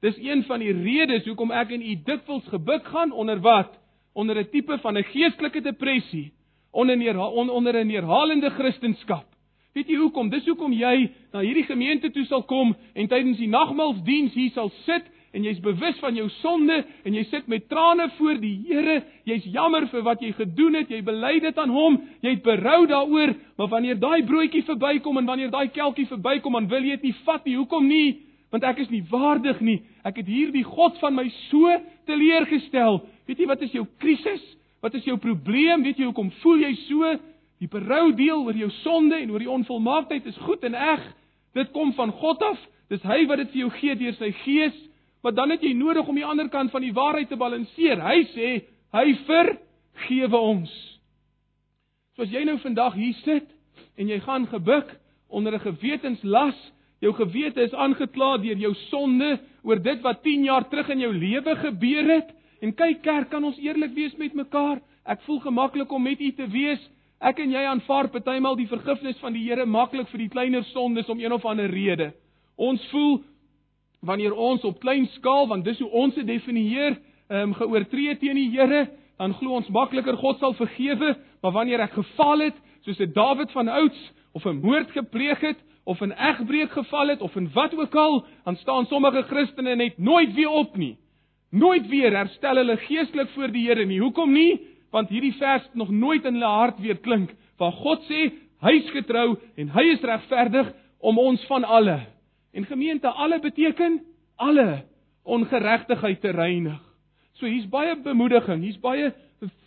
Dis 0.00 0.16
een 0.16 0.46
van 0.48 0.64
die 0.64 0.72
redes 0.72 1.28
hoekom 1.28 1.52
ek 1.52 1.76
en 1.76 1.84
u 1.84 1.94
dikwels 2.08 2.48
gebuk 2.48 2.88
gaan 2.88 3.12
onder 3.12 3.40
wat? 3.44 3.76
Onder 4.14 4.38
'n 4.40 4.48
tipe 4.50 4.78
van 4.78 4.96
'n 4.96 5.04
geestelike 5.04 5.60
depressie, 5.60 6.32
onder 6.72 6.96
'n 6.96 7.16
on, 7.16 7.50
onder 7.50 7.76
'n 7.76 7.86
neerhalende 7.86 8.50
kristendom. 8.50 9.24
Weet 9.72 9.88
jy 9.88 9.96
hoekom? 9.96 10.28
Dis 10.28 10.46
hoekom 10.46 10.72
jy 10.72 11.10
na 11.32 11.40
hierdie 11.40 11.64
gemeente 11.64 12.10
toe 12.10 12.24
sal 12.24 12.42
kom 12.42 12.74
en 12.94 13.08
tydens 13.08 13.38
die 13.38 13.48
nagmaalsdiens 13.48 14.34
hier 14.34 14.50
sal 14.50 14.70
sit 14.84 15.04
en 15.32 15.44
jy's 15.46 15.60
bewus 15.64 15.96
van 16.02 16.16
jou 16.16 16.26
sonde 16.40 16.76
en 17.08 17.14
jy 17.16 17.22
sit 17.30 17.46
met 17.48 17.64
trane 17.70 18.08
voor 18.18 18.36
die 18.40 18.52
Here, 18.68 18.98
jy's 19.28 19.46
jammer 19.54 19.86
vir 19.88 20.04
wat 20.04 20.20
jy 20.20 20.32
gedoen 20.36 20.76
het, 20.76 20.90
jy 20.92 21.00
bely 21.04 21.38
dit 21.40 21.58
aan 21.58 21.72
hom, 21.72 21.96
jy 22.20 22.34
het 22.36 22.42
berou 22.44 22.84
daaroor, 22.90 23.32
maar 23.56 23.70
wanneer 23.72 24.00
daai 24.00 24.22
broodjie 24.28 24.64
verbykom 24.68 25.22
en 25.22 25.30
wanneer 25.30 25.52
daai 25.52 25.72
kelkie 25.72 26.06
verbykom, 26.10 26.58
dan 26.60 26.68
wil 26.68 26.84
jy 26.84 26.98
dit 26.98 27.08
nie 27.08 27.16
vat 27.24 27.48
nie. 27.48 27.56
Hoekom 27.56 27.88
nie? 27.88 28.10
Want 28.52 28.68
ek 28.68 28.84
is 28.84 28.92
nie 28.92 29.00
waardig 29.08 29.60
nie. 29.64 29.78
Ek 30.04 30.20
het 30.20 30.28
hierdie 30.28 30.64
God 30.68 31.00
van 31.00 31.16
my 31.16 31.24
so 31.48 31.72
teleurgestel. 32.10 33.00
Weet 33.28 33.40
jy 33.40 33.48
wat 33.48 33.64
is 33.64 33.72
jou 33.72 33.86
krisis? 34.02 34.44
Wat 34.84 34.92
is 34.98 35.06
jou 35.08 35.16
probleem? 35.16 35.86
Weet 35.86 36.02
jy 36.02 36.10
hoekom 36.10 36.28
voel 36.42 36.66
jy 36.66 36.74
so? 36.84 37.16
Die 37.62 37.70
berou 37.72 38.10
deel 38.18 38.44
oor 38.44 38.58
jou 38.58 38.68
sonde 38.82 39.16
en 39.22 39.32
oor 39.32 39.40
die 39.40 39.50
onvolmaaktheid 39.50 40.28
is 40.28 40.44
goed 40.44 40.64
en 40.68 40.76
reg. 40.76 41.04
Dit 41.56 41.72
kom 41.72 41.94
van 41.96 42.12
God 42.20 42.42
af. 42.44 42.60
Dis 42.92 43.04
hy 43.08 43.22
wat 43.30 43.40
dit 43.40 43.54
vir 43.54 43.62
jou 43.62 43.70
gee 43.78 43.96
deur 43.96 44.18
sy 44.18 44.34
gees 44.42 44.76
maar 45.22 45.34
dan 45.34 45.50
het 45.50 45.62
jy 45.62 45.72
nodig 45.78 46.08
om 46.08 46.18
die 46.18 46.26
ander 46.26 46.48
kant 46.50 46.70
van 46.70 46.82
die 46.82 46.92
waarheid 46.92 47.28
te 47.30 47.38
balanseer. 47.38 48.02
Hy 48.02 48.24
sê 48.34 48.48
hy 48.92 49.14
vergewe 49.26 50.38
ons. 50.38 50.72
So 52.16 52.26
as 52.26 52.32
jy 52.32 52.42
nou 52.44 52.58
vandag 52.60 52.96
hier 52.98 53.16
sit 53.22 53.48
en 53.96 54.10
jy 54.10 54.18
gaan 54.20 54.46
gebuk 54.50 54.90
onder 55.32 55.54
'n 55.54 55.64
gewetenslas, 55.64 56.58
jou 57.00 57.12
gewete 57.12 57.62
is 57.62 57.74
aangekla 57.74 58.36
deur 58.38 58.56
jou 58.56 58.74
sonde 58.90 59.38
oor 59.62 59.82
dit 59.82 60.00
wat 60.02 60.22
10 60.22 60.44
jaar 60.44 60.68
terug 60.68 60.88
in 60.88 61.00
jou 61.00 61.12
lewe 61.12 61.56
gebeur 61.56 62.14
het. 62.14 62.34
En 62.60 62.74
kyk 62.74 63.02
kerk, 63.02 63.30
kan 63.30 63.44
ons 63.44 63.58
eerlik 63.58 63.94
wees 63.94 64.16
met 64.16 64.34
mekaar? 64.34 64.80
Ek 65.04 65.20
voel 65.22 65.40
gemaklik 65.40 65.92
om 65.92 66.02
met 66.02 66.20
u 66.20 66.32
te 66.32 66.46
wees. 66.46 66.80
Ek 67.20 67.38
en 67.38 67.50
jy 67.50 67.64
aanvaar 67.64 68.08
partymal 68.08 68.56
die 68.56 68.68
vergifnis 68.70 69.18
van 69.18 69.32
die 69.32 69.42
Here 69.48 69.66
maklik 69.66 70.08
vir 70.08 70.18
die 70.18 70.28
kleiner 70.28 70.64
sondes 70.64 71.08
om 71.08 71.20
een 71.20 71.32
of 71.32 71.44
ander 71.44 71.70
rede. 71.70 72.12
Ons 72.56 72.84
voel 72.90 73.22
wanneer 74.02 74.34
ons 74.34 74.64
op 74.66 74.80
klein 74.82 75.06
skaal, 75.16 75.46
want 75.48 75.64
dis 75.64 75.78
hoe 75.78 75.90
ons 75.90 76.14
dit 76.14 76.26
definieer, 76.26 76.98
ehm 77.30 77.52
um, 77.52 77.54
geoortree 77.54 78.16
teen 78.18 78.36
die 78.36 78.50
Here, 78.50 78.88
dan 79.18 79.34
glo 79.38 79.54
ons 79.56 79.68
makliker 79.70 80.16
God 80.18 80.40
sal 80.42 80.54
vergewe, 80.58 81.14
maar 81.42 81.54
wanneer 81.54 81.84
ek 81.86 81.94
geval 81.94 82.48
het, 82.48 82.56
soos 82.84 82.98
'n 83.00 83.12
Dawid 83.14 83.52
van 83.52 83.68
ouds 83.68 84.00
of 84.32 84.44
'n 84.46 84.60
moord 84.60 84.90
gepleeg 84.90 85.40
het 85.40 85.58
of 85.84 86.00
'n 86.00 86.12
egbreek 86.12 86.70
geval 86.70 87.08
het 87.08 87.20
of 87.20 87.36
in 87.36 87.50
wat 87.54 87.74
ook 87.74 87.94
al, 87.94 88.24
dan 88.44 88.56
staan 88.56 88.86
sommige 88.86 89.22
Christene 89.22 89.76
net 89.76 89.98
nooit 89.98 90.34
weer 90.34 90.50
op 90.50 90.76
nie. 90.76 90.96
Nooit 91.50 91.86
weer 91.86 92.16
herstel 92.16 92.56
hulle 92.56 92.76
geestelik 92.76 93.28
voor 93.28 93.52
die 93.52 93.66
Here 93.68 93.84
nie. 93.84 94.00
Hoekom 94.00 94.32
nie? 94.32 94.60
Want 94.90 95.08
hierdie 95.08 95.34
vers 95.34 95.68
nog 95.72 95.90
nooit 95.90 96.24
in 96.24 96.32
hulle 96.32 96.44
hart 96.44 96.80
weer 96.80 96.98
klink. 96.98 97.34
Waar 97.58 97.72
God 97.72 98.02
sê, 98.02 98.32
hy 98.60 98.72
is 98.72 98.90
getrou 98.90 99.36
en 99.56 99.68
hy 99.68 99.82
is 99.82 100.00
regverdig 100.00 100.72
om 101.00 101.18
ons 101.18 101.46
van 101.46 101.64
alle 101.64 102.00
En 102.52 102.66
gemeente 102.68 103.08
alle 103.08 103.40
beteken 103.40 104.00
alle 104.36 104.84
ongeregtigheid 105.22 106.20
te 106.20 106.30
reinig. 106.30 106.80
So 107.32 107.46
hier's 107.46 107.68
baie 107.68 107.96
bemoediging, 108.02 108.62
hier's 108.62 108.80
baie 108.80 109.12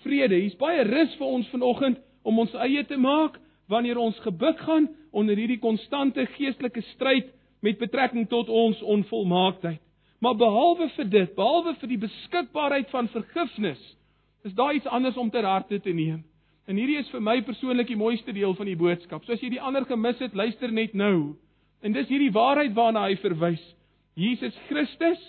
vrede, 0.03 0.35
hier's 0.35 0.57
baie 0.59 0.83
rus 0.83 1.15
vir 1.19 1.27
ons 1.27 1.47
vanoggend 1.53 1.97
om 2.23 2.39
ons 2.39 2.53
eie 2.65 2.83
te 2.85 2.97
maak 2.97 3.39
wanneer 3.71 3.97
ons 3.97 4.19
gebuk 4.21 4.59
gaan 4.67 4.89
onder 5.11 5.37
hierdie 5.37 5.59
konstante 5.59 6.25
geestelike 6.35 6.83
stryd 6.93 7.31
met 7.65 7.81
betrekking 7.81 8.27
tot 8.29 8.49
ons 8.49 8.81
onvolmaaktheid. 8.81 9.81
Maar 10.21 10.37
behalwe 10.37 10.89
vir 10.95 11.09
dit, 11.09 11.33
behalwe 11.35 11.73
vir 11.81 11.91
die 11.91 12.01
beskikbaarheid 12.01 12.89
van 12.93 13.09
vergifnis, 13.13 13.81
is 14.45 14.53
daar 14.53 14.73
iets 14.73 14.87
anders 14.87 15.17
om 15.17 15.29
ter 15.29 15.45
harte 15.45 15.79
te 15.81 15.93
neem. 15.93 16.23
En 16.65 16.77
hierdie 16.77 16.97
is 16.97 17.09
vir 17.13 17.21
my 17.21 17.39
persoonlik 17.45 17.89
die 17.91 17.99
mooiste 17.99 18.33
deel 18.33 18.55
van 18.57 18.69
die 18.69 18.77
boodskap. 18.77 19.25
So 19.25 19.33
as 19.35 19.41
jy 19.41 19.51
die 19.53 19.61
ander 19.61 19.85
gemis 19.85 20.21
het, 20.21 20.33
luister 20.33 20.71
net 20.73 20.93
nou. 20.97 21.35
En 21.85 21.93
dis 21.93 22.07
hierdie 22.09 22.33
waarheid 22.33 22.73
waarna 22.73 23.05
hy 23.05 23.15
verwys. 23.21 23.61
Jesus 24.17 24.55
Christus 24.69 25.21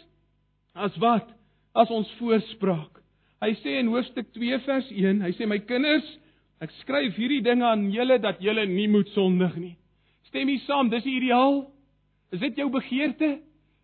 as 0.73 0.95
wat? 1.03 1.29
As 1.77 1.91
ons 1.93 2.09
voorspraak. 2.17 3.03
Hy 3.45 3.53
sê 3.61 3.75
in 3.83 3.91
hoofstuk 3.93 4.31
2 4.33 4.61
vers 4.65 4.87
1, 4.89 5.21
hy 5.21 5.33
sê 5.37 5.49
my 5.49 5.59
kinders, 5.69 6.07
ek 6.65 6.73
skryf 6.81 7.19
hierdie 7.21 7.43
dinge 7.45 7.67
aan 7.69 7.91
julle 7.93 8.17
dat 8.23 8.41
julle 8.41 8.65
nie 8.71 8.87
moet 8.89 9.11
sondig 9.13 9.53
nie. 9.61 9.75
Stem 10.31 10.49
jy 10.49 10.63
saam? 10.65 10.89
Dis 10.89 11.05
die 11.05 11.19
ideaal? 11.19 11.67
Is 12.33 12.41
dit 12.41 12.63
jou 12.63 12.71
begeerte? 12.73 13.37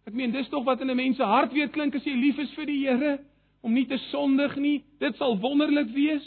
Ek 0.09 0.17
meen 0.17 0.33
dis 0.33 0.49
tog 0.51 0.65
wat 0.65 0.81
in 0.81 0.91
'n 0.91 0.97
mens 0.97 1.17
se 1.17 1.29
hart 1.29 1.53
weer 1.53 1.69
klink 1.69 1.95
as 1.95 2.07
jy 2.07 2.17
lief 2.17 2.39
is 2.39 2.55
vir 2.57 2.67
die 2.67 2.81
Here 2.89 3.19
om 3.63 3.75
nie 3.75 3.87
te 3.87 3.99
sondig 4.11 4.57
nie. 4.57 4.83
Dit 4.99 5.17
sal 5.17 5.39
wonderlik 5.39 5.93
wees. 5.95 6.25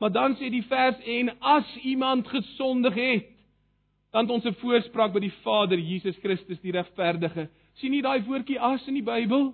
Maar 0.00 0.10
dan 0.10 0.34
sê 0.36 0.50
die 0.50 0.64
vers 0.64 0.96
en 1.06 1.30
as 1.40 1.76
iemand 1.84 2.26
gesondig 2.26 2.94
het, 2.94 3.33
dan 4.14 4.30
ons 4.30 4.44
'n 4.46 4.54
voorspraak 4.62 5.12
by 5.12 5.20
die 5.20 5.34
Vader 5.42 5.78
Jesus 5.78 6.16
Christus 6.22 6.60
die 6.60 6.72
regverdige. 6.72 7.48
sien 7.74 7.90
nie 7.90 8.02
daai 8.02 8.22
woordjie 8.22 8.60
as 8.60 8.86
in 8.86 8.94
die 8.94 9.02
Bybel? 9.02 9.52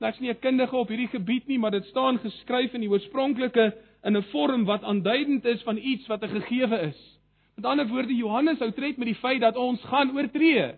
Ek's 0.00 0.20
nie 0.20 0.30
'n 0.30 0.38
kundige 0.40 0.76
op 0.76 0.88
hierdie 0.88 1.08
gebied 1.08 1.48
nie, 1.48 1.58
maar 1.58 1.70
dit 1.70 1.84
staan 1.84 2.18
geskryf 2.18 2.74
in 2.74 2.80
die 2.80 2.88
oorspronklike 2.88 3.72
in 4.04 4.16
'n 4.16 4.22
vorm 4.22 4.64
wat 4.64 4.84
aanduidend 4.84 5.44
is 5.44 5.62
van 5.62 5.76
iets 5.76 6.06
wat 6.06 6.22
'n 6.22 6.28
gegewe 6.28 6.80
is. 6.80 7.18
Met 7.56 7.64
ander 7.64 7.88
woorde, 7.88 8.14
Johannes 8.14 8.58
hou 8.58 8.70
tred 8.70 8.96
met 8.96 9.06
die 9.06 9.14
feit 9.14 9.40
dat 9.40 9.56
ons 9.56 9.82
gaan 9.82 10.16
oortree. 10.16 10.74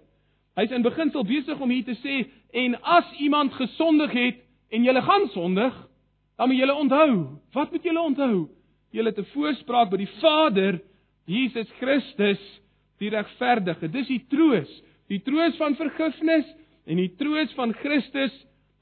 Hy's 0.56 0.70
in 0.70 0.82
beginsel 0.82 1.24
besig 1.24 1.60
om 1.60 1.70
hier 1.70 1.84
te 1.84 1.96
sê 1.96 2.30
en 2.52 2.82
as 2.82 3.12
iemand 3.18 3.52
gesondig 3.52 4.12
het 4.12 4.36
en 4.70 4.84
jy 4.84 5.00
gaan 5.00 5.28
sondig, 5.28 5.88
dan 6.36 6.48
moet 6.48 6.58
jy 6.58 6.70
onthou. 6.70 7.26
Wat 7.52 7.72
moet 7.72 7.84
jy 7.84 7.96
onthou? 7.96 8.48
Jy 8.92 9.04
het 9.04 9.18
'n 9.18 9.24
voorspraak 9.24 9.90
by 9.90 9.96
die 9.96 10.12
Vader 10.20 10.80
Jesus 11.26 11.68
Christus 11.78 12.60
die 12.98 13.10
regverdige. 13.10 13.88
Dis 13.88 14.08
die 14.10 14.22
troos, 14.30 14.70
die 15.08 15.20
troos 15.24 15.56
van 15.56 15.76
vergifnis 15.78 16.48
en 16.88 17.00
die 17.00 17.10
troos 17.20 17.52
van 17.56 17.72
Christus 17.82 18.34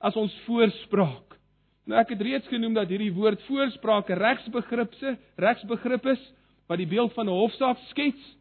as 0.04 0.16
ons 0.16 0.34
voorspraak. 0.46 1.36
Nou 1.86 1.98
ek 2.00 2.16
het 2.16 2.22
reeds 2.26 2.48
genoem 2.50 2.74
dat 2.74 2.90
hierdie 2.90 3.14
woord 3.14 3.42
voorspraak 3.46 4.10
'n 4.10 4.18
regsbegripse, 4.18 5.16
regsbegrip 5.38 6.06
is 6.06 6.22
wat 6.66 6.78
die 6.78 6.90
beeld 6.90 7.12
van 7.14 7.26
'n 7.26 7.38
hofsaak 7.38 7.78
skets. 7.90 8.36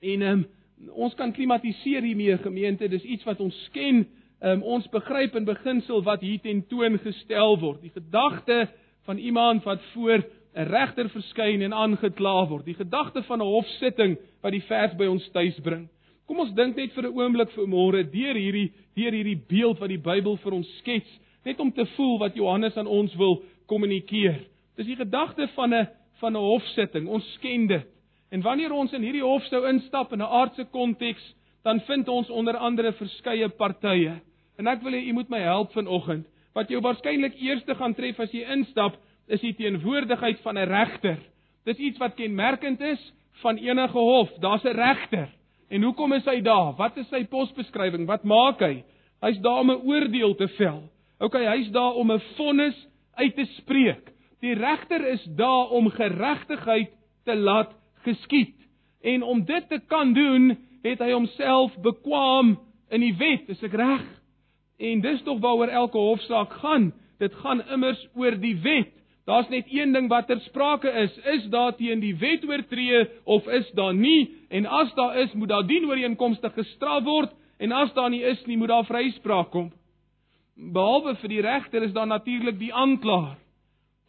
En 0.00 0.22
um, 0.22 0.46
ons 0.90 1.14
kan 1.14 1.32
klimatiseer 1.32 2.02
hiermee 2.02 2.38
gemeente, 2.38 2.88
dis 2.88 3.02
iets 3.02 3.24
wat 3.24 3.40
ons 3.40 3.68
ken. 3.72 4.06
Um, 4.40 4.62
ons 4.62 4.86
begryp 4.88 5.36
in 5.36 5.44
beginsel 5.44 6.02
wat 6.02 6.20
hier 6.20 6.40
ten 6.40 6.66
toon 6.68 6.98
gestel 6.98 7.58
word. 7.58 7.80
Die 7.80 7.94
gedagte 7.94 8.68
van 9.04 9.18
iemand 9.18 9.64
wat 9.64 9.82
voor 9.92 10.24
'n 10.54 10.68
regter 10.70 11.08
verskyn 11.08 11.62
en 11.62 11.72
aangekla 11.72 12.46
word. 12.48 12.64
Die 12.64 12.78
gedagte 12.78 13.22
van 13.22 13.40
'n 13.40 13.52
hofsitting 13.54 14.16
wat 14.42 14.52
die 14.52 14.62
vers 14.62 14.94
by 14.96 15.06
ons 15.06 15.28
tuis 15.30 15.58
bring. 15.60 15.88
Kom 16.26 16.38
ons 16.40 16.54
dink 16.54 16.76
net 16.76 16.92
vir 16.92 17.04
'n 17.04 17.16
oomblik 17.18 17.50
vir 17.50 17.66
môre 17.66 18.02
deur 18.02 18.34
hierdie 18.34 18.72
deur 18.96 19.12
hierdie 19.12 19.40
beeld 19.48 19.80
wat 19.80 19.88
die 19.88 19.98
Bybel 19.98 20.36
vir 20.36 20.52
ons 20.52 20.78
skets, 20.78 21.20
net 21.44 21.60
om 21.60 21.72
te 21.72 21.84
voel 21.96 22.18
wat 22.18 22.34
Johannes 22.34 22.76
aan 22.76 22.86
ons 22.86 23.14
wil 23.16 23.42
kommunikeer. 23.66 24.40
Dis 24.76 24.86
die 24.86 24.96
gedagte 24.96 25.48
van 25.54 25.74
'n 25.74 25.88
van 26.20 26.36
'n 26.36 26.40
hofsitting. 26.40 27.08
Ons 27.08 27.38
ken 27.40 27.66
dit. 27.66 27.86
En 28.30 28.42
wanneer 28.42 28.72
ons 28.72 28.92
in 28.92 29.02
hierdie 29.02 29.22
hof 29.22 29.44
sou 29.44 29.66
instap 29.68 30.12
in 30.12 30.22
'n 30.22 30.32
aardse 30.38 30.64
konteks, 30.70 31.34
dan 31.62 31.80
vind 31.80 32.08
ons 32.08 32.30
onder 32.30 32.56
andere 32.56 32.92
verskeie 32.92 33.48
partye. 33.48 34.20
En 34.58 34.66
ek 34.66 34.82
wil 34.82 34.92
hê 34.92 35.08
u 35.08 35.12
moet 35.12 35.28
my 35.28 35.40
help 35.40 35.72
vanoggend. 35.72 36.26
Wat 36.54 36.68
jou 36.68 36.80
waarskynlik 36.80 37.34
eerste 37.40 37.74
gaan 37.74 37.94
tref 37.94 38.20
as 38.20 38.32
jy 38.32 38.44
instap, 38.52 38.96
is 39.26 39.40
die 39.40 39.54
teenwoordigheid 39.54 40.40
van 40.40 40.58
'n 40.58 40.68
regter. 40.68 41.18
Dis 41.64 41.76
iets 41.76 41.98
wat 41.98 42.14
kenmerkend 42.14 42.80
is 42.80 43.12
van 43.42 43.56
enige 43.56 43.98
hof. 43.98 44.30
Daar's 44.40 44.64
'n 44.64 44.76
regter. 44.76 45.28
En 45.68 45.82
hoekom 45.82 46.12
is 46.12 46.24
hy 46.24 46.40
daar? 46.40 46.74
Wat 46.76 46.96
is 46.96 47.08
sy 47.08 47.24
posbeskrywing? 47.24 48.06
Wat 48.06 48.24
maak 48.24 48.60
hy? 48.60 48.84
Hy's 49.20 49.38
daar 49.40 49.60
om 49.60 49.70
'n 49.70 49.82
oordeel 49.84 50.34
te 50.34 50.48
vel. 50.48 50.82
OK, 51.18 51.34
hy's 51.34 51.70
daar 51.70 51.94
om 51.94 52.12
'n 52.12 52.20
vonnis 52.36 52.86
uit 53.14 53.34
te 53.34 53.44
spreek. 53.44 54.12
Die 54.40 54.54
regter 54.54 55.06
is 55.08 55.24
daar 55.24 55.70
om 55.70 55.90
geregtigheid 55.90 56.90
te 57.24 57.36
laat 57.36 57.72
geskied. 58.02 58.54
En 59.00 59.22
om 59.22 59.44
dit 59.44 59.68
te 59.68 59.80
kan 59.86 60.12
doen, 60.12 60.58
het 60.82 60.98
hy 60.98 61.12
homself 61.12 61.76
bekwam 61.80 62.58
in 62.90 63.00
die 63.00 63.14
wet, 63.16 63.48
is 63.48 63.62
ek 63.62 63.72
reg? 63.72 64.04
En 64.78 65.00
dis 65.00 65.22
tog 65.22 65.40
waaroor 65.40 65.68
elke 65.68 65.98
hofsaak 65.98 66.52
gaan. 66.52 66.92
Dit 67.18 67.34
gaan 67.34 67.62
immers 67.72 68.08
oor 68.14 68.36
die 68.40 68.56
wet. 68.60 68.92
Daar's 69.24 69.48
net 69.48 69.70
een 69.72 69.92
ding 69.92 70.08
wat 70.08 70.26
ter 70.26 70.40
sprake 70.40 70.90
is, 70.90 71.12
is 71.18 71.46
daar 71.48 71.72
teen 71.76 72.00
die 72.00 72.16
wet 72.20 72.44
oortree 72.44 73.06
of 73.24 73.46
is 73.46 73.70
daar 73.72 73.94
nie? 73.94 74.34
En 74.48 74.66
as 74.66 74.92
daar 74.94 75.16
is, 75.22 75.32
moet 75.32 75.48
daar 75.48 75.66
dien 75.66 75.86
ooreenkomstig 75.88 76.52
gestraf 76.52 77.04
word 77.04 77.32
en 77.58 77.72
as 77.72 77.92
daar 77.96 78.10
nie 78.10 78.22
is 78.22 78.44
nie, 78.44 78.56
moet 78.56 78.68
daar 78.68 78.84
vryspraak 78.84 79.50
kom. 79.50 79.70
Behalwe 80.54 81.16
vir 81.22 81.32
die 81.32 81.40
regter 81.40 81.82
is 81.82 81.94
daar 81.96 82.06
natuurlik 82.06 82.58
die 82.58 82.74
aanklaer. 82.74 83.38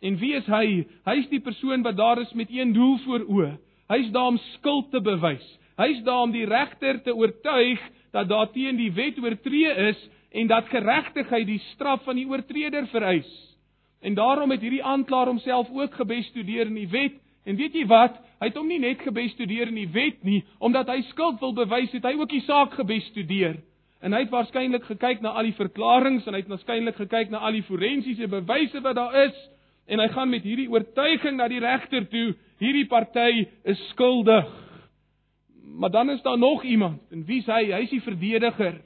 En 0.02 0.18
wie 0.20 0.34
is 0.36 0.46
hy? 0.52 0.84
Hy's 1.08 1.30
die 1.32 1.40
persoon 1.40 1.86
wat 1.86 1.96
daar 1.98 2.20
is 2.22 2.34
met 2.34 2.52
een 2.52 2.74
doel 2.76 2.98
voor 3.06 3.24
oë. 3.24 3.54
Hy's 3.88 4.12
daar 4.12 4.34
om 4.34 4.42
skuld 4.52 4.92
te 4.92 5.00
bewys. 5.02 5.46
Hy's 5.80 6.04
daar 6.04 6.28
om 6.28 6.36
die 6.36 6.46
regter 6.46 7.00
te 7.04 7.16
oortuig 7.16 7.80
dat 8.12 8.28
daar 8.30 8.52
teen 8.52 8.76
die 8.76 8.92
wet 8.92 9.18
oortree 9.24 9.72
is 9.90 10.00
en 10.36 10.48
dat 10.52 10.68
geregtigheid 10.70 11.48
die 11.48 11.62
straf 11.72 12.04
van 12.04 12.20
die 12.20 12.28
oortreder 12.28 12.88
vereis. 12.92 13.32
En 14.06 14.14
daarom 14.14 14.52
het 14.54 14.62
hierdie 14.62 14.84
aanklaer 14.84 15.32
homself 15.32 15.70
ook 15.74 15.94
gebestudeer 15.98 16.70
in 16.70 16.78
die 16.78 16.90
wet. 16.90 17.18
En 17.44 17.56
weet 17.58 17.74
jy 17.74 17.86
wat? 17.90 18.20
Hy 18.40 18.50
het 18.52 18.58
hom 18.60 18.68
nie 18.70 18.82
net 18.82 19.02
gebestudeer 19.02 19.72
in 19.72 19.80
die 19.80 19.90
wet 19.90 20.20
nie, 20.26 20.44
omdat 20.60 20.90
hy 20.92 21.00
skuld 21.10 21.40
wil 21.42 21.56
bewys, 21.58 21.94
het 21.96 22.06
hy 22.06 22.14
ook 22.20 22.30
die 22.30 22.44
saak 22.46 22.76
gebestudeer. 22.78 23.58
En 24.06 24.14
hy 24.14 24.26
het 24.26 24.34
waarskynlik 24.34 24.86
gekyk 24.86 25.24
na 25.24 25.32
al 25.34 25.48
die 25.50 25.56
verklaringe 25.58 26.22
en 26.26 26.38
hy 26.38 26.42
het 26.44 26.52
waarskynlik 26.52 27.00
gekyk 27.00 27.32
na 27.34 27.42
al 27.48 27.58
die 27.58 27.64
forensiese 27.66 28.28
bewyse 28.30 28.82
wat 28.86 28.98
daar 29.00 29.16
is 29.24 29.40
en 29.90 30.02
hy 30.02 30.08
gaan 30.14 30.30
met 30.30 30.46
hierdie 30.46 30.68
oortuiging 30.70 31.38
na 31.38 31.48
die 31.50 31.62
regter 31.62 32.06
toe, 32.10 32.28
hierdie 32.62 32.88
party 32.90 33.46
is 33.70 33.82
skuldig. 33.92 34.52
Maar 35.78 35.94
dan 35.94 36.10
is 36.14 36.22
daar 36.26 36.38
nog 36.38 36.64
iemand 36.64 37.02
en 37.14 37.26
wie's 37.26 37.50
hy? 37.50 37.72
Hy's 37.74 37.94
die 37.94 38.04
verdediger. 38.06 38.78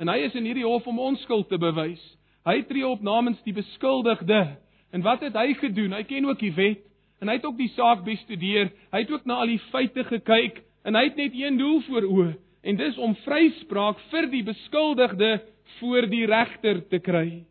En 0.00 0.12
hy 0.12 0.18
is 0.26 0.36
in 0.36 0.44
hierdie 0.48 0.66
hof 0.66 0.86
om 0.90 1.00
onskuld 1.00 1.48
te 1.48 1.60
bewys. 1.60 2.02
Hy 2.44 2.60
tree 2.68 2.84
op 2.86 3.02
namens 3.02 3.40
die 3.46 3.54
beskuldigde. 3.56 4.56
En 4.92 5.02
wat 5.02 5.22
het 5.24 5.36
hy 5.38 5.54
gedoen? 5.58 5.94
Hy 5.96 6.02
ken 6.08 6.28
ook 6.28 6.42
die 6.42 6.52
wet 6.54 6.82
en 7.22 7.30
hy 7.30 7.38
het 7.38 7.46
ook 7.48 7.56
die 7.56 7.70
saak 7.72 8.02
bestudeer. 8.04 8.68
Hy 8.92 9.00
het 9.04 9.12
ook 9.12 9.24
na 9.24 9.40
al 9.40 9.54
die 9.54 9.62
feite 9.70 10.04
gekyk 10.04 10.60
en 10.84 10.98
hy 10.98 11.06
het 11.08 11.16
net 11.16 11.36
een 11.38 11.56
doel 11.58 11.80
voor 11.88 12.08
oë 12.10 12.32
en 12.64 12.78
dis 12.80 12.98
om 13.00 13.16
vryspraak 13.24 13.98
vir 14.12 14.28
die 14.32 14.42
beskuldigde 14.44 15.30
voor 15.78 16.08
die 16.08 16.24
regter 16.28 16.80
te 16.88 17.00
kry. 17.04 17.44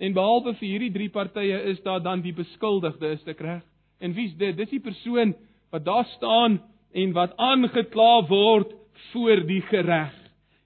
En 0.00 0.16
behalwe 0.16 0.54
vir 0.58 0.68
hierdie 0.68 0.92
drie 0.94 1.10
partye 1.12 1.60
is 1.70 1.80
daar 1.84 2.02
dan 2.02 2.22
die 2.24 2.34
beskuldigde, 2.34 3.14
is 3.14 3.24
dit 3.24 3.40
reg? 3.40 3.62
En 4.00 4.14
wie's 4.16 4.34
dit? 4.36 4.56
Dis 4.56 4.72
die 4.72 4.82
persoon 4.84 5.34
wat 5.72 5.84
daar 5.86 6.08
staan 6.16 6.58
en 6.92 7.12
wat 7.16 7.36
aangekla 7.40 8.26
word 8.28 8.72
voor 9.12 9.44
die 9.48 9.60
gereg. 9.70 10.12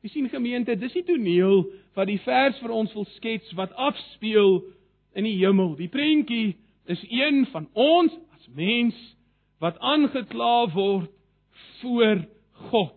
Jy 0.02 0.12
sien 0.12 0.30
gemeente, 0.30 0.76
dis 0.78 0.94
die 0.94 1.04
toneel 1.06 1.66
wat 1.98 2.06
die 2.06 2.20
vers 2.22 2.58
vir 2.62 2.72
ons 2.74 2.94
wil 2.94 3.06
skets 3.16 3.50
wat 3.58 3.74
afspeel 3.74 4.60
in 5.18 5.26
die 5.26 5.38
hemel. 5.40 5.74
Die 5.78 5.90
prentjie 5.90 6.54
is 6.86 7.02
een 7.10 7.42
van 7.50 7.66
ons 7.74 8.14
as 8.36 8.46
mens 8.54 8.98
wat 9.62 9.80
aangekla 9.82 10.68
word 10.74 11.10
voor 11.80 12.22
God. 12.70 12.94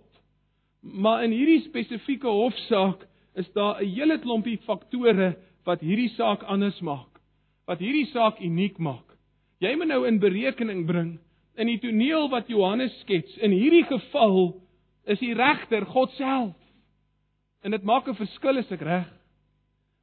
Maar 0.82 1.26
in 1.26 1.34
hierdie 1.34 1.64
spesifieke 1.66 2.30
hofsaak 2.30 3.08
is 3.38 3.50
daar 3.54 3.82
'n 3.82 3.90
hele 3.90 4.20
klompie 4.20 4.60
faktore 4.66 5.36
wat 5.66 5.82
hierdie 5.82 6.10
saak 6.18 6.44
anders 6.44 6.80
maak, 6.82 7.22
wat 7.66 7.80
hierdie 7.80 8.10
saak 8.14 8.40
uniek 8.40 8.78
maak. 8.78 9.18
Jy 9.60 9.76
moet 9.76 9.88
nou 9.88 10.08
in 10.08 10.20
berekening 10.20 10.86
bring 10.86 11.20
in 11.56 11.68
die 11.68 11.80
toneel 11.80 12.30
wat 12.30 12.48
Johannes 12.48 13.00
skets. 13.00 13.38
In 13.38 13.52
hierdie 13.52 13.86
geval 13.86 14.62
is 15.06 15.20
die 15.20 15.34
regter 15.34 15.86
God 15.86 16.12
self. 16.12 16.56
En 17.62 17.72
dit 17.72 17.84
maak 17.84 18.08
'n 18.08 18.16
verskil 18.16 18.58
as 18.58 18.72
ek 18.72 18.82
reg. 18.82 19.08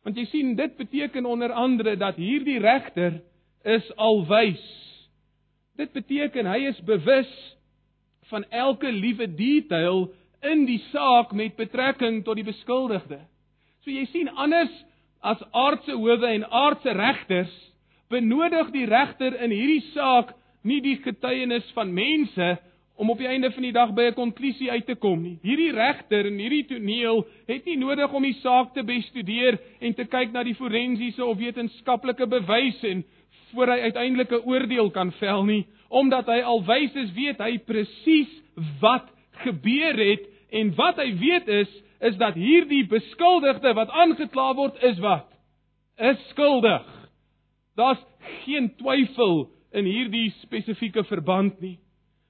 Want 0.05 0.17
jy 0.17 0.25
sien, 0.25 0.55
dit 0.55 0.77
beteken 0.77 1.27
onder 1.27 1.53
andere 1.53 1.97
dat 1.97 2.17
hierdie 2.17 2.59
regter 2.59 3.21
is 3.65 3.97
alwys. 3.97 4.63
Dit 5.77 5.93
beteken 5.93 6.47
hy 6.47 6.67
is 6.71 6.81
bewus 6.81 7.57
van 8.31 8.45
elke 8.51 8.93
liewe 8.93 9.35
detail 9.35 10.09
in 10.41 10.65
die 10.65 10.81
saak 10.93 11.33
met 11.33 11.57
betrekking 11.57 12.25
tot 12.25 12.39
die 12.39 12.47
beskuldigde. 12.47 13.19
So 13.83 13.91
jy 13.91 14.05
sien 14.13 14.29
anders 14.29 14.73
as 15.21 15.43
aardse 15.51 15.93
howe 15.93 16.27
en 16.27 16.47
aardse 16.51 16.93
regters 16.95 17.55
benodig 18.09 18.71
die 18.75 18.87
regter 18.87 19.35
in 19.43 19.51
hierdie 19.51 19.85
saak 19.93 20.35
nie 20.63 20.81
die 20.85 20.97
getuienis 21.03 21.67
van 21.77 21.93
mense 21.95 22.57
om 22.99 23.11
op 23.11 23.19
die 23.19 23.29
einde 23.31 23.51
van 23.55 23.63
die 23.63 23.73
dag 23.73 23.93
by 23.95 24.09
'n 24.11 24.15
konklusie 24.15 24.71
uit 24.71 24.87
te 24.87 24.95
kom 24.95 25.23
nie. 25.23 25.39
Hierdie 25.43 25.73
regter 25.73 26.27
in 26.27 26.39
hierdie 26.39 26.67
toneel 26.67 27.27
het 27.47 27.65
nie 27.65 27.77
nodig 27.77 28.13
om 28.13 28.23
die 28.23 28.39
saak 28.43 28.75
te 28.75 28.83
bestudeer 28.83 29.59
en 29.81 29.95
te 29.95 30.05
kyk 30.05 30.33
na 30.33 30.43
die 30.43 30.55
forensiese 30.55 31.25
of 31.25 31.39
wetenskaplike 31.39 32.27
bewyse 32.27 32.89
en 32.89 33.05
voor 33.53 33.67
hy 33.67 33.81
uiteindelik 33.81 34.33
'n 34.33 34.43
oordeel 34.45 34.91
kan 34.91 35.13
vel 35.13 35.45
nie, 35.45 35.67
omdat 35.89 36.27
hy 36.27 36.41
alwys 36.41 36.95
is, 36.95 37.13
weet 37.13 37.39
hy 37.39 37.59
presies 37.59 38.43
wat 38.81 39.07
gebeur 39.33 39.97
het 39.97 40.27
en 40.51 40.75
wat 40.75 40.97
hy 40.97 41.15
weet 41.19 41.49
is 41.49 41.83
is 42.01 42.17
dat 42.17 42.35
hierdie 42.35 42.87
beskuldigde 42.87 43.75
wat 43.75 43.91
aangekla 43.91 44.55
word 44.55 44.83
is 44.83 44.99
wat 44.99 45.27
is 45.99 46.29
skuldig. 46.29 46.87
Daar's 47.77 48.05
geen 48.45 48.75
twyfel 48.77 49.49
in 49.73 49.85
hierdie 49.85 50.31
spesifieke 50.43 51.05
verband 51.05 51.61
nie. 51.61 51.79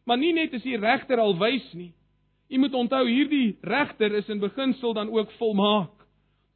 Maar 0.09 0.19
nie 0.19 0.33
net 0.33 0.55
is 0.57 0.65
die 0.65 0.79
regter 0.81 1.21
alwys 1.21 1.67
nie. 1.77 1.93
Jy 2.49 2.63
moet 2.63 2.75
onthou 2.75 3.05
hierdie 3.05 3.59
regter 3.61 4.15
is 4.17 4.29
in 4.33 4.41
beginsel 4.41 4.95
dan 4.97 5.11
ook 5.13 5.35
volmaak. 5.37 5.93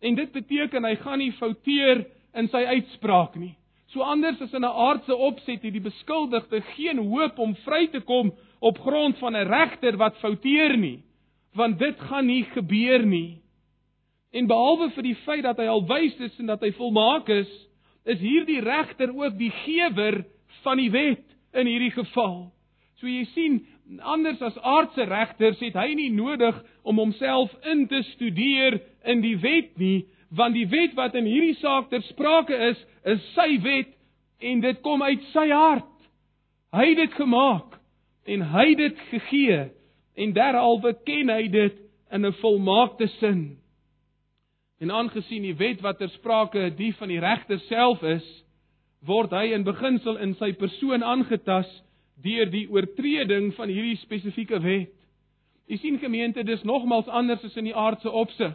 En 0.00 0.16
dit 0.16 0.32
beteken 0.32 0.88
hy 0.88 0.94
gaan 1.02 1.20
nie 1.20 1.34
fouteer 1.36 2.06
in 2.32 2.48
sy 2.48 2.64
uitspraak 2.64 3.36
nie. 3.36 3.52
So 3.92 4.00
anders 4.00 4.40
as 4.40 4.54
in 4.56 4.64
'n 4.64 4.72
aardse 4.88 5.14
opset 5.14 5.62
het 5.62 5.72
die 5.72 5.84
beskuldigde 5.84 6.62
geen 6.74 6.98
hoop 6.98 7.38
om 7.38 7.54
vry 7.66 7.86
te 7.92 8.00
kom 8.00 8.32
op 8.60 8.78
grond 8.78 9.18
van 9.18 9.36
'n 9.36 9.48
regter 9.48 9.96
wat 9.96 10.16
fouteer 10.16 10.76
nie 10.76 11.02
want 11.54 11.78
dit 11.78 12.00
gaan 12.00 12.26
nie 12.26 12.44
gebeur 12.44 13.06
nie. 13.06 13.42
En 14.32 14.46
behalwe 14.48 14.90
vir 14.94 15.02
die 15.02 15.18
feit 15.26 15.42
dat 15.44 15.58
hy 15.60 15.66
al 15.68 15.84
wys 15.88 16.16
is 16.24 16.38
en 16.40 16.46
dat 16.46 16.62
hy 16.64 16.72
volmaak 16.72 17.28
is, 17.28 17.50
is 18.08 18.18
hierdie 18.18 18.60
regter 18.64 19.12
ook 19.12 19.36
die 19.38 19.52
gewer 19.64 20.24
van 20.62 20.80
die 20.80 20.90
wet 20.90 21.24
in 21.52 21.68
hierdie 21.68 21.92
geval. 21.92 22.52
So 23.02 23.10
jy 23.10 23.24
sien, 23.34 23.56
anders 24.06 24.38
as 24.46 24.54
aardse 24.62 25.02
regters 25.10 25.58
het 25.58 25.74
hy 25.74 25.88
nie 25.98 26.12
nodig 26.14 26.54
om 26.86 27.00
homself 27.02 27.50
in 27.66 27.88
te 27.90 27.98
studeer 28.12 28.76
in 29.10 29.24
die 29.24 29.34
wet 29.42 29.72
nie, 29.82 30.04
want 30.30 30.54
die 30.54 30.68
wet 30.70 30.94
wat 30.94 31.18
in 31.18 31.26
hierdie 31.26 31.56
saak 31.58 31.90
ter 31.90 32.04
sprake 32.06 32.54
is, 32.70 32.78
is 33.02 33.26
sy 33.34 33.58
wet 33.66 33.90
en 34.38 34.62
dit 34.62 34.78
kom 34.86 35.02
uit 35.02 35.26
sy 35.32 35.48
hart. 35.50 35.90
Hy 36.70 36.86
het 36.92 37.02
dit 37.02 37.18
gemaak 37.18 37.74
en 38.30 38.46
hy 38.54 38.68
het 38.70 38.84
dit 38.84 39.04
gegee 39.10 39.60
en 40.22 40.38
derhalwe 40.38 40.94
ken 41.02 41.34
hy 41.34 41.50
dit 41.50 41.84
in 42.14 42.22
'n 42.22 42.38
volmaakte 42.38 43.10
sin. 43.18 43.58
En 44.78 44.94
aangesien 44.94 45.42
die 45.42 45.58
wet 45.58 45.82
wat 45.82 45.98
ter 45.98 46.14
sprake 46.14 46.70
die 46.78 46.94
van 46.94 47.08
die 47.08 47.20
regter 47.20 47.58
self 47.66 48.02
is, 48.02 48.26
word 49.02 49.34
hy 49.34 49.50
in 49.52 49.66
beginsel 49.66 50.22
in 50.22 50.34
sy 50.38 50.52
persoon 50.52 51.02
aangetas 51.02 51.82
deur 52.22 52.50
die 52.50 52.66
oortreding 52.70 53.52
van 53.54 53.68
hierdie 53.68 53.98
spesifieke 54.02 54.60
wet. 54.62 54.92
U 55.68 55.76
sien 55.76 55.98
gemeente, 55.98 56.44
dis 56.44 56.62
nogmals 56.68 57.08
anders 57.08 57.44
as 57.44 57.56
in 57.56 57.70
die 57.70 57.76
aardse 57.76 58.10
opsig, 58.10 58.54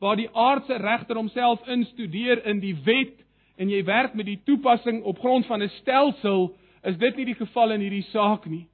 waar 0.00 0.16
die 0.16 0.30
aardse 0.32 0.76
regter 0.82 1.16
homself 1.16 1.66
instudeer 1.68 2.42
in 2.46 2.60
die 2.60 2.74
wet 2.84 3.20
en 3.56 3.70
jy 3.72 3.82
werk 3.84 4.14
met 4.14 4.26
die 4.26 4.40
toepassing 4.44 5.02
op 5.04 5.18
grond 5.18 5.46
van 5.46 5.62
'n 5.62 5.72
stelsel, 5.80 6.54
is 6.84 6.96
dit 6.96 7.16
nie 7.16 7.24
die 7.24 7.38
geval 7.38 7.72
in 7.72 7.80
hierdie 7.80 8.06
saak 8.12 8.46
nie. 8.46 8.66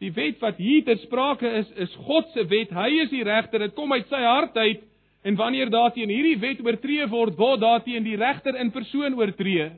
Die 0.00 0.12
wet 0.16 0.40
wat 0.40 0.56
hier 0.56 0.84
ter 0.84 0.96
sprake 0.98 1.48
is, 1.60 1.68
is 1.76 1.94
God 2.06 2.28
se 2.32 2.46
wet. 2.48 2.70
Hy 2.70 3.02
is 3.02 3.10
die 3.10 3.24
regter. 3.24 3.58
Dit 3.58 3.74
kom 3.74 3.92
uit 3.92 4.08
sy 4.08 4.22
hart 4.24 4.56
uit. 4.56 4.80
En 5.22 5.36
wanneer 5.36 5.70
daarteen 5.70 6.08
hierdie 6.08 6.38
wet 6.40 6.62
oortree 6.64 7.06
word, 7.08 7.36
word 7.36 7.60
daarteen 7.60 8.04
die 8.04 8.16
regter 8.16 8.56
in 8.56 8.72
persoon 8.72 9.18
oortree. 9.18 9.68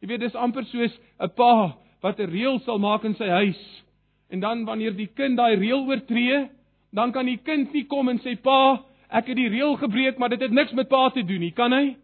Jy 0.00 0.08
weet 0.08 0.20
dis 0.20 0.34
amper 0.34 0.64
soos 0.64 0.96
'n 1.20 1.28
pa 1.36 1.76
wat 2.00 2.20
'n 2.20 2.30
reël 2.30 2.58
sal 2.60 2.78
maak 2.78 3.04
in 3.04 3.14
sy 3.14 3.28
huis. 3.28 3.82
En 4.30 4.40
dan 4.40 4.64
wanneer 4.64 4.96
die 4.96 5.10
kind 5.14 5.36
daai 5.36 5.56
reël 5.56 5.86
oortree, 5.86 6.48
dan 6.92 7.12
kan 7.12 7.26
die 7.26 7.38
kind 7.38 7.72
nie 7.72 7.84
kom 7.84 8.08
en 8.08 8.18
sê 8.18 8.40
pa, 8.42 8.82
ek 9.10 9.26
het 9.26 9.36
die 9.36 9.48
reël 9.48 9.76
gebreek, 9.76 10.18
maar 10.18 10.28
dit 10.28 10.40
het 10.40 10.50
niks 10.50 10.72
met 10.72 10.88
pa 10.88 11.10
te 11.10 11.22
doen 11.22 11.40
nie, 11.40 11.52
kan 11.52 11.72
hy? 11.72 11.96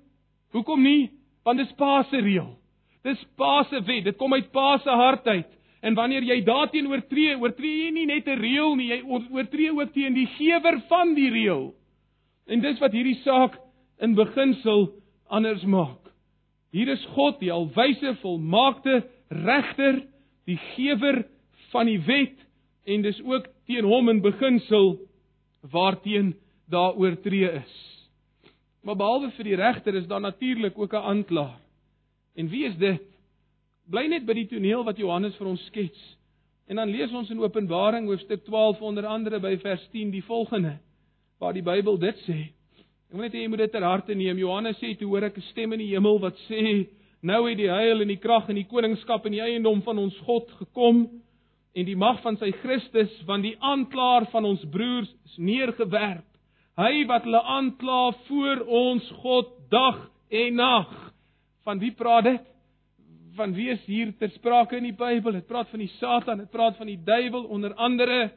Hoekom 0.53 0.83
nie? 0.83 1.11
Want 1.45 1.59
dis 1.59 1.73
pa 1.79 2.03
se 2.11 2.21
reël. 2.21 2.57
Dis 3.07 3.25
pa 3.39 3.63
se 3.71 3.81
wet. 3.87 4.05
Dit 4.05 4.17
kom 4.19 4.35
uit 4.35 4.51
pa 4.53 4.79
se 4.83 4.91
hart 4.91 5.27
uit. 5.27 5.51
En 5.87 5.95
wanneer 5.95 6.25
jy 6.27 6.41
daarteen 6.43 6.89
oortree, 6.91 7.37
oortree 7.39 7.85
jy 7.85 7.91
nie 7.95 8.07
net 8.07 8.27
'n 8.27 8.41
reël 8.41 8.75
nie, 8.77 8.89
jy 8.89 9.03
oortree 9.07 9.71
ook 9.71 9.93
teen 9.93 10.15
die 10.15 10.27
gewer 10.27 10.81
van 10.89 11.15
die 11.15 11.31
reël. 11.31 11.75
En 12.47 12.61
dis 12.61 12.79
wat 12.79 12.93
hierdie 12.93 13.21
saak 13.23 13.59
in 14.01 14.15
beginsel 14.15 14.91
anders 15.29 15.65
maak. 15.65 16.11
Hier 16.73 16.89
is 16.89 17.05
God, 17.15 17.39
die 17.41 17.53
alwyse, 17.53 18.15
volmaakte 18.23 19.05
regter, 19.29 20.03
die 20.47 20.59
gewer 20.75 21.25
van 21.73 21.87
die 21.87 22.01
wet 22.07 22.39
en 22.87 23.03
dis 23.03 23.19
ook 23.25 23.49
teen 23.67 23.85
hom 23.85 24.09
in 24.09 24.23
beginsel 24.23 24.97
waarteen 25.73 26.35
daar 26.71 26.95
oortree 26.95 27.51
is. 27.51 27.75
Maar 28.83 28.97
behalwe 28.97 29.33
vir 29.35 29.45
die 29.45 29.59
regter 29.59 29.95
is 29.95 30.07
daar 30.07 30.21
natuurlik 30.21 30.79
ook 30.79 30.93
'n 30.93 31.07
aanklaer. 31.11 31.59
En 32.37 32.49
wie 32.49 32.65
is 32.65 32.77
dit? 32.77 33.03
bly 33.91 34.07
net 34.11 34.27
by 34.27 34.35
die 34.35 34.49
toneel 34.51 34.85
wat 34.87 34.99
Johannes 34.99 35.37
vir 35.39 35.51
ons 35.53 35.63
skets. 35.71 35.99
En 36.67 36.81
dan 36.81 36.91
lees 36.91 37.13
ons 37.15 37.29
in 37.31 37.41
Openbaring 37.43 38.09
hoofstuk 38.11 38.43
12 38.49 38.83
onder 38.83 39.07
andere 39.07 39.39
by 39.43 39.55
vers 39.63 39.85
10 39.93 40.11
die 40.15 40.25
volgende 40.27 40.77
waar 41.43 41.55
die 41.55 41.63
Bybel 41.63 41.99
dit 42.01 42.23
sê. 42.25 42.39
Ek 43.07 43.15
wil 43.15 43.27
net 43.27 43.37
hê 43.37 43.45
jy 43.45 43.51
moet 43.53 43.63
dit 43.63 43.75
ter 43.77 43.85
harte 43.87 44.17
neem. 44.19 44.41
Johannes 44.41 44.79
sê 44.81 44.95
toe 44.99 45.07
hoor 45.13 45.29
ek 45.29 45.37
'n 45.39 45.51
stem 45.53 45.73
in 45.77 45.85
die 45.85 45.93
hemel 45.95 46.19
wat 46.19 46.35
sê 46.49 46.89
nou 47.23 47.45
het 47.49 47.59
die 47.59 47.71
heil 47.71 48.03
en 48.03 48.11
die 48.11 48.21
krag 48.21 48.49
en 48.51 48.59
die 48.59 48.69
koningskap 48.69 49.27
en 49.27 49.37
die 49.37 49.43
eiendom 49.45 49.83
van 49.87 49.99
ons 49.99 50.17
God 50.27 50.51
gekom 50.61 51.07
en 51.77 51.85
die 51.85 51.97
mag 51.97 52.23
van 52.25 52.39
sy 52.41 52.51
Christus, 52.63 53.13
want 53.29 53.45
die 53.45 53.57
aanklaer 53.61 54.29
van 54.33 54.47
ons 54.49 54.63
broers 54.73 55.11
is 55.29 55.37
neergewerp. 55.37 56.25
Hy 56.77 57.05
wat 57.09 57.25
hulle 57.29 57.43
aankla 57.57 58.01
voor 58.27 58.63
ons 58.65 59.07
God 59.23 59.53
dag 59.73 60.01
en 60.33 60.57
nag. 60.57 60.93
Van 61.65 61.81
wie 61.81 61.93
praat 61.97 62.29
dit? 62.29 62.49
Van 63.37 63.53
wie 63.57 63.69
is 63.73 63.83
hier 63.89 64.13
ter 64.17 64.33
sprake 64.33 64.79
in 64.79 64.89
die 64.89 64.97
Bybel? 64.97 65.37
Dit 65.37 65.49
praat 65.49 65.69
van 65.73 65.83
die 65.85 65.93
Satan, 65.99 66.41
dit 66.45 66.53
praat 66.53 66.77
van 66.81 66.89
die 66.89 67.01
duiwel 67.05 67.45
onder 67.53 67.75
andere 67.75 68.31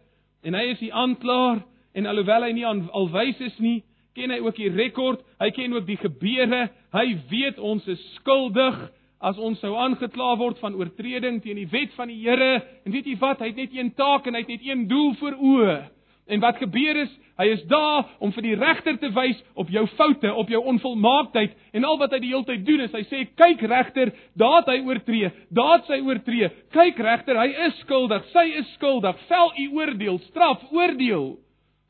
en 0.43 0.55
hy 0.55 0.65
is 0.73 0.81
die 0.83 0.93
aanklaer 0.95 1.61
en 1.95 2.07
alhoewel 2.07 2.45
hy 2.47 2.51
nie 2.55 2.65
alwys 2.67 3.39
is 3.43 3.55
nie, 3.59 3.81
ken 4.15 4.31
hy 4.33 4.39
ook 4.43 4.57
die 4.59 4.71
rekord, 4.71 5.23
hy 5.39 5.49
ken 5.55 5.75
ook 5.75 5.87
die 5.87 5.99
gebeure, 5.99 6.67
hy 6.95 7.05
weet 7.29 7.59
ons 7.59 7.85
is 7.87 8.01
skuldig 8.17 8.77
as 9.19 9.37
ons 9.37 9.59
sou 9.59 9.73
aangekla 9.75 10.33
word 10.39 10.59
van 10.63 10.75
oortreding 10.79 11.41
teen 11.43 11.59
die 11.59 11.69
wet 11.69 11.91
van 11.97 12.11
die 12.11 12.21
Here. 12.23 12.59
En 12.85 12.93
weet 12.95 13.07
jy 13.09 13.17
wat? 13.19 13.41
Hy 13.43 13.51
het 13.51 13.59
net 13.59 13.73
een 13.75 13.91
taak 13.97 14.27
en 14.27 14.37
hy 14.37 14.43
het 14.45 14.53
net 14.53 14.67
een 14.67 14.85
doel 14.87 15.11
voor 15.19 15.35
oë. 15.35 15.79
En 16.29 16.43
wat 16.43 16.61
gebeur 16.61 17.03
is 17.03 17.11
hy 17.39 17.47
is 17.53 17.61
daar 17.71 18.03
om 18.19 18.33
vir 18.35 18.43
die 18.43 18.55
regter 18.59 18.97
te 18.99 19.09
wys 19.15 19.37
op 19.55 19.69
jou 19.71 19.85
foute 19.95 20.31
op 20.41 20.49
jou 20.51 20.59
onvolmaaktheid 20.73 21.53
en 21.71 21.85
al 21.87 21.95
wat 22.01 22.11
hy 22.11 22.19
die 22.19 22.33
hele 22.33 22.43
tyd 22.45 22.65
doen 22.67 22.83
is 22.83 22.91
hy 22.91 23.01
sê 23.07 23.21
kyk 23.39 23.63
regter 23.71 24.11
daar 24.37 24.57
het 24.57 24.73
hy 24.73 24.81
oortree 24.83 25.31
daar 25.55 25.77
het 25.77 25.87
sy 25.87 26.01
oortree. 26.03 26.51
Kyk 26.75 26.99
regter 27.05 27.39
hy 27.39 27.47
is 27.67 27.79
skuldig 27.85 28.27
sy 28.33 28.45
is 28.61 28.67
skuldig. 28.75 29.17
Vel 29.31 29.55
u 29.55 29.65
oordeel 29.79 30.19
straf 30.29 30.67
oordeel. 30.75 31.31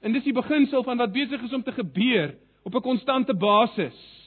En 0.02 0.16
dis 0.16 0.24
die 0.24 0.36
beginsel 0.36 0.86
van 0.88 1.02
wat 1.02 1.14
besig 1.14 1.44
is 1.44 1.54
om 1.54 1.66
te 1.66 1.76
gebeur 1.76 2.34
op 2.64 2.76
'n 2.76 2.86
konstante 2.86 3.34
basis 3.34 4.19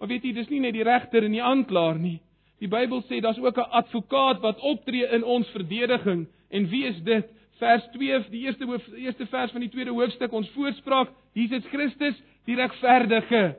Maar 0.00 0.08
weet 0.08 0.24
jy, 0.24 0.32
dis 0.32 0.48
nie 0.48 0.62
net 0.64 0.72
die 0.72 0.84
regter 0.86 1.26
en 1.26 1.34
die 1.36 1.44
aanklaer 1.44 1.98
nie. 2.00 2.18
Die 2.60 2.68
Bybel 2.68 3.02
sê 3.08 3.20
daar's 3.20 3.38
ook 3.38 3.58
'n 3.58 3.72
advokaat 3.80 4.40
wat 4.40 4.60
optree 4.60 5.06
in 5.16 5.24
ons 5.24 5.48
verdediging. 5.48 6.26
En 6.50 6.68
wie 6.68 6.84
is 6.84 7.00
dit? 7.04 7.26
Vers 7.58 7.84
2, 7.92 8.24
die 8.30 8.40
eerste 8.46 8.64
hoof, 8.64 8.84
die 8.84 9.04
eerste 9.04 9.26
vers 9.26 9.52
van 9.52 9.60
die 9.60 9.68
tweede 9.68 9.90
hoofstuk, 9.90 10.32
ons 10.32 10.48
voorspraak, 10.50 11.08
Jesus 11.34 11.64
Christus, 11.66 12.22
die 12.44 12.56
regverdige. 12.56 13.56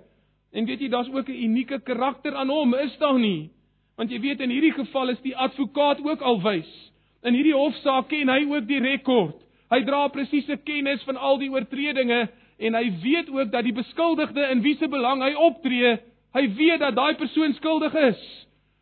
En 0.52 0.66
weet 0.66 0.80
jy, 0.80 0.90
daar's 0.90 1.14
ook 1.14 1.30
'n 1.30 1.44
unieke 1.44 1.80
karakter 1.80 2.36
aan 2.36 2.50
hom, 2.50 2.74
is 2.74 2.98
daar 2.98 3.20
nie? 3.20 3.50
Want 3.96 4.12
jy 4.12 4.20
weet 4.20 4.40
in 4.40 4.50
hierdie 4.50 4.74
geval 4.74 5.10
is 5.10 5.22
die 5.22 5.38
advokaat 5.38 6.02
ook 6.04 6.22
alwys. 6.22 6.92
In 7.24 7.34
hierdie 7.34 7.54
hofsaak 7.54 8.08
ken 8.10 8.30
hy 8.30 8.46
ook 8.50 8.68
die 8.68 8.80
rekord. 8.80 9.38
Hy 9.70 9.84
dra 9.84 10.08
presiese 10.08 10.58
kennis 10.58 11.04
van 11.04 11.18
al 11.18 11.38
die 11.38 11.50
oortredinge 11.50 12.30
en 12.58 12.74
hy 12.74 12.92
weet 13.02 13.30
ook 13.30 13.52
dat 13.52 13.64
die 13.64 13.74
beskuldigde 13.74 14.50
in 14.52 14.62
wie 14.62 14.76
se 14.76 14.88
belang 14.88 15.22
hy 15.24 15.34
optree, 15.34 15.98
Hy 16.36 16.46
weet 16.56 16.80
dat 16.80 16.96
daai 16.96 17.16
persoon 17.20 17.54
skuldig 17.54 17.96
is. 18.08 18.22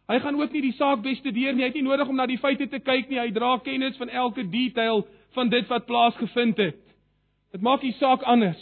Hy 0.09 0.19
gaan 0.19 0.37
ook 0.41 0.53
nie 0.53 0.61
die 0.61 0.75
saak 0.77 1.01
bestudeer 1.05 1.53
nie. 1.53 1.63
Hy 1.63 1.69
het 1.69 1.77
nie 1.77 1.85
nodig 1.85 2.09
om 2.09 2.17
na 2.17 2.25
die 2.29 2.39
feite 2.41 2.67
te 2.69 2.79
kyk 2.81 3.09
nie. 3.09 3.19
Hy 3.21 3.31
dra 3.33 3.55
kennis 3.65 3.97
van 3.97 4.09
elke 4.09 4.45
detail 4.49 5.03
van 5.37 5.49
dit 5.49 5.67
wat 5.69 5.85
plaasgevind 5.85 6.57
het. 6.57 6.79
Dit 7.53 7.65
maak 7.65 7.81
die 7.85 7.93
saak 7.97 8.25
anders. 8.29 8.61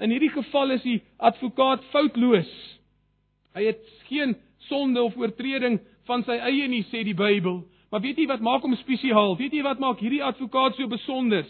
In 0.00 0.12
hierdie 0.12 0.32
geval 0.32 0.76
is 0.76 0.84
die 0.84 1.00
advokaat 1.16 1.84
foutloos. 1.92 2.48
Hy 3.56 3.66
het 3.68 3.82
geen 4.08 4.36
sonde 4.68 5.02
of 5.02 5.16
oortreding 5.20 5.80
van 6.08 6.24
sy 6.24 6.38
eie 6.40 6.68
nie, 6.68 6.84
sê 6.88 7.04
die 7.04 7.16
Bybel. 7.16 7.62
Maar 7.90 8.04
weet 8.04 8.20
jy 8.22 8.26
wat 8.30 8.44
maak 8.44 8.64
hom 8.64 8.76
spesiaal? 8.80 9.36
Weet 9.36 9.56
jy 9.56 9.64
wat 9.66 9.80
maak 9.82 10.00
hierdie 10.00 10.22
advokaat 10.24 10.78
so 10.78 10.88
besonder? 10.88 11.44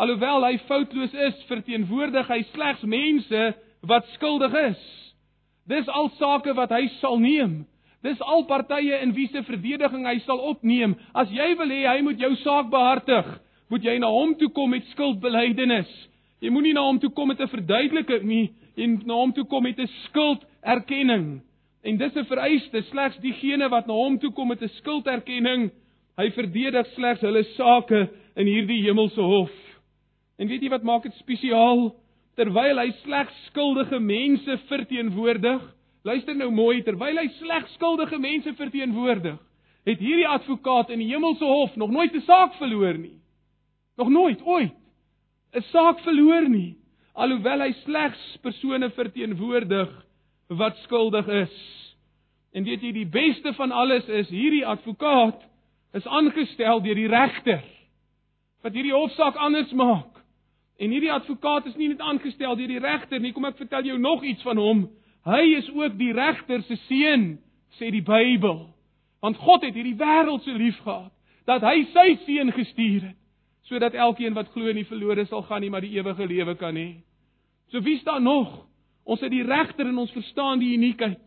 Alhoewel 0.00 0.46
hy 0.46 0.56
foutloos 0.68 1.14
is, 1.26 1.42
verteenwoordig 1.48 2.28
hy 2.30 2.42
slegs 2.52 2.86
mense 2.86 3.46
wat 3.88 4.06
skuldig 4.14 4.54
is. 4.68 4.82
Dis 5.70 5.88
al 5.88 6.10
sake 6.18 6.54
wat 6.58 6.72
hy 6.74 6.86
sal 6.98 7.20
neem. 7.22 7.60
Dis 8.02 8.20
al 8.24 8.46
partye 8.48 8.96
in 9.04 9.12
wie 9.14 9.28
se 9.28 9.42
verdediging 9.46 10.06
hy 10.08 10.16
sal 10.24 10.40
opneem. 10.50 10.96
As 11.14 11.30
jy 11.30 11.52
wil 11.58 11.70
hê 11.70 11.82
hy 11.86 12.00
moet 12.02 12.20
jou 12.20 12.32
saak 12.42 12.70
behartig, 12.72 13.28
moet 13.70 13.84
jy 13.84 13.98
na 14.00 14.08
hom 14.10 14.32
toe 14.40 14.48
kom 14.56 14.72
met 14.72 14.88
skuldbelydenis. 14.94 15.90
Jy 16.40 16.50
moenie 16.50 16.72
na 16.72 16.86
hom 16.86 16.98
toe 16.98 17.10
kom 17.12 17.28
met 17.28 17.40
'n 17.40 17.52
verduideliking 17.52 18.24
nie, 18.24 18.50
jy 18.76 18.86
moet 18.86 19.06
na 19.06 19.14
hom 19.14 19.32
toe 19.32 19.44
kom 19.44 19.62
met 19.62 19.78
'n 19.78 19.86
skulderkenning. 20.08 21.42
En 21.84 21.96
dis 21.96 22.16
'n 22.16 22.24
vereiste, 22.24 22.82
slegs 22.82 23.18
diegene 23.20 23.68
wat 23.68 23.86
na 23.86 23.92
hom 23.92 24.18
toe 24.18 24.32
kom 24.32 24.48
met 24.48 24.62
'n 24.62 24.68
skulderkenning, 24.68 25.70
hy 26.16 26.30
verdedig 26.30 26.86
slegs 26.86 27.20
hulle 27.20 27.44
sake 27.56 28.08
in 28.36 28.46
hierdie 28.46 28.82
hemelse 28.82 29.20
hof. 29.20 29.52
En 30.38 30.48
weet 30.48 30.62
jy 30.62 30.68
wat 30.68 30.82
maak 30.82 31.02
dit 31.02 31.14
spesiaal? 31.14 31.94
Terwyl 32.40 32.80
hy 32.80 32.88
slegs 33.02 33.36
skuldige 33.50 33.98
mense 34.00 34.56
verteenwoordig. 34.70 35.60
Luister 36.08 36.36
nou 36.36 36.48
mooi, 36.54 36.80
terwyl 36.86 37.18
hy 37.20 37.26
slegs 37.36 37.74
skuldige 37.76 38.16
mense 38.16 38.54
verteenwoordig, 38.56 39.36
het 39.84 40.00
hierdie 40.00 40.28
advokaat 40.28 40.92
in 40.94 41.02
die 41.02 41.10
hemelse 41.10 41.44
hof 41.44 41.74
nog 41.76 41.92
nooit 41.92 42.14
'n 42.14 42.24
saak 42.24 42.54
verloor 42.56 42.96
nie. 42.96 43.18
Nog 43.96 44.08
nooit 44.08 44.40
ooit 44.42 44.76
'n 45.52 45.62
saak 45.72 46.00
verloor 46.00 46.48
nie, 46.48 46.76
alhoewel 47.14 47.60
hy 47.60 47.72
slegs 47.84 48.38
persone 48.42 48.90
verteenwoordig 48.90 49.90
wat 50.48 50.76
skuldig 50.76 51.28
is. 51.28 51.56
En 52.52 52.64
weet 52.64 52.82
jy 52.82 52.92
die 52.92 53.06
beste 53.06 53.52
van 53.52 53.70
alles 53.70 54.08
is 54.08 54.28
hierdie 54.28 54.66
advokaat 54.66 55.42
is 55.92 56.06
aangestel 56.06 56.80
deur 56.80 56.94
die 56.94 57.08
regter 57.08 57.62
wat 58.62 58.72
hierdie 58.72 58.94
hofsaak 58.94 59.36
anders 59.36 59.72
maak. 59.72 60.19
En 60.80 60.90
hierdie 60.90 61.12
advokaat 61.12 61.66
is 61.68 61.76
nie 61.76 61.90
net 61.92 62.00
aangestel 62.00 62.56
deur 62.56 62.70
die 62.70 62.80
regter 62.80 63.20
nie, 63.20 63.34
kom 63.36 63.44
ek 63.44 63.58
vertel 63.60 63.84
jou 63.90 63.98
nog 64.00 64.24
iets 64.24 64.42
van 64.46 64.56
hom. 64.60 64.86
Hy 65.28 65.42
is 65.58 65.68
ook 65.76 65.98
die 66.00 66.12
regter 66.16 66.62
se 66.64 66.78
seun, 66.86 67.34
sê 67.76 67.90
die 67.92 68.04
Bybel. 68.04 68.62
Want 69.20 69.36
God 69.44 69.66
het 69.66 69.76
hierdie 69.76 69.98
wêreld 70.00 70.46
so 70.46 70.56
lief 70.56 70.78
gehad 70.84 71.12
dat 71.48 71.64
hy 71.66 71.82
sy 71.92 72.06
seun 72.26 72.52
gestuur 72.54 73.10
het 73.10 73.16
sodat 73.70 73.94
elkeen 73.94 74.34
wat 74.34 74.48
glo 74.50 74.72
nie 74.74 74.86
verlore 74.88 75.22
sal 75.28 75.44
gaan 75.46 75.60
nie, 75.62 75.70
maar 75.70 75.84
die 75.84 75.92
ewige 75.94 76.26
lewe 76.26 76.56
kan 76.58 76.74
hê. 76.74 76.88
So 77.70 77.78
wie 77.86 78.00
staan 78.00 78.24
nog? 78.26 78.48
Ons 79.06 79.22
het 79.22 79.30
die 79.30 79.44
regter 79.46 79.86
en 79.86 79.98
ons 80.02 80.10
verstaan 80.10 80.58
die 80.58 80.72
uniekheid. 80.74 81.20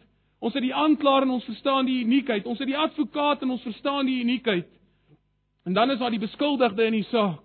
Ons 0.43 0.57
het 0.57 0.65
die 0.65 0.73
aanklaer 0.75 1.23
en 1.23 1.37
ons 1.37 1.47
verstaan 1.47 1.87
die 1.87 2.01
uniekheid. 2.03 2.45
Ons 2.49 2.59
het 2.59 2.67
die 2.67 2.77
advokaat 2.77 3.45
en 3.45 3.53
ons 3.55 3.63
verstaan 3.63 4.09
die 4.09 4.19
uniekheid. 4.25 4.67
En 5.63 5.73
dan 5.73 5.91
is 5.91 5.99
daar 5.99 6.11
die 6.11 6.19
beskuldigde 6.19 6.83
in 6.89 6.97
die 6.99 7.07
saak. 7.07 7.42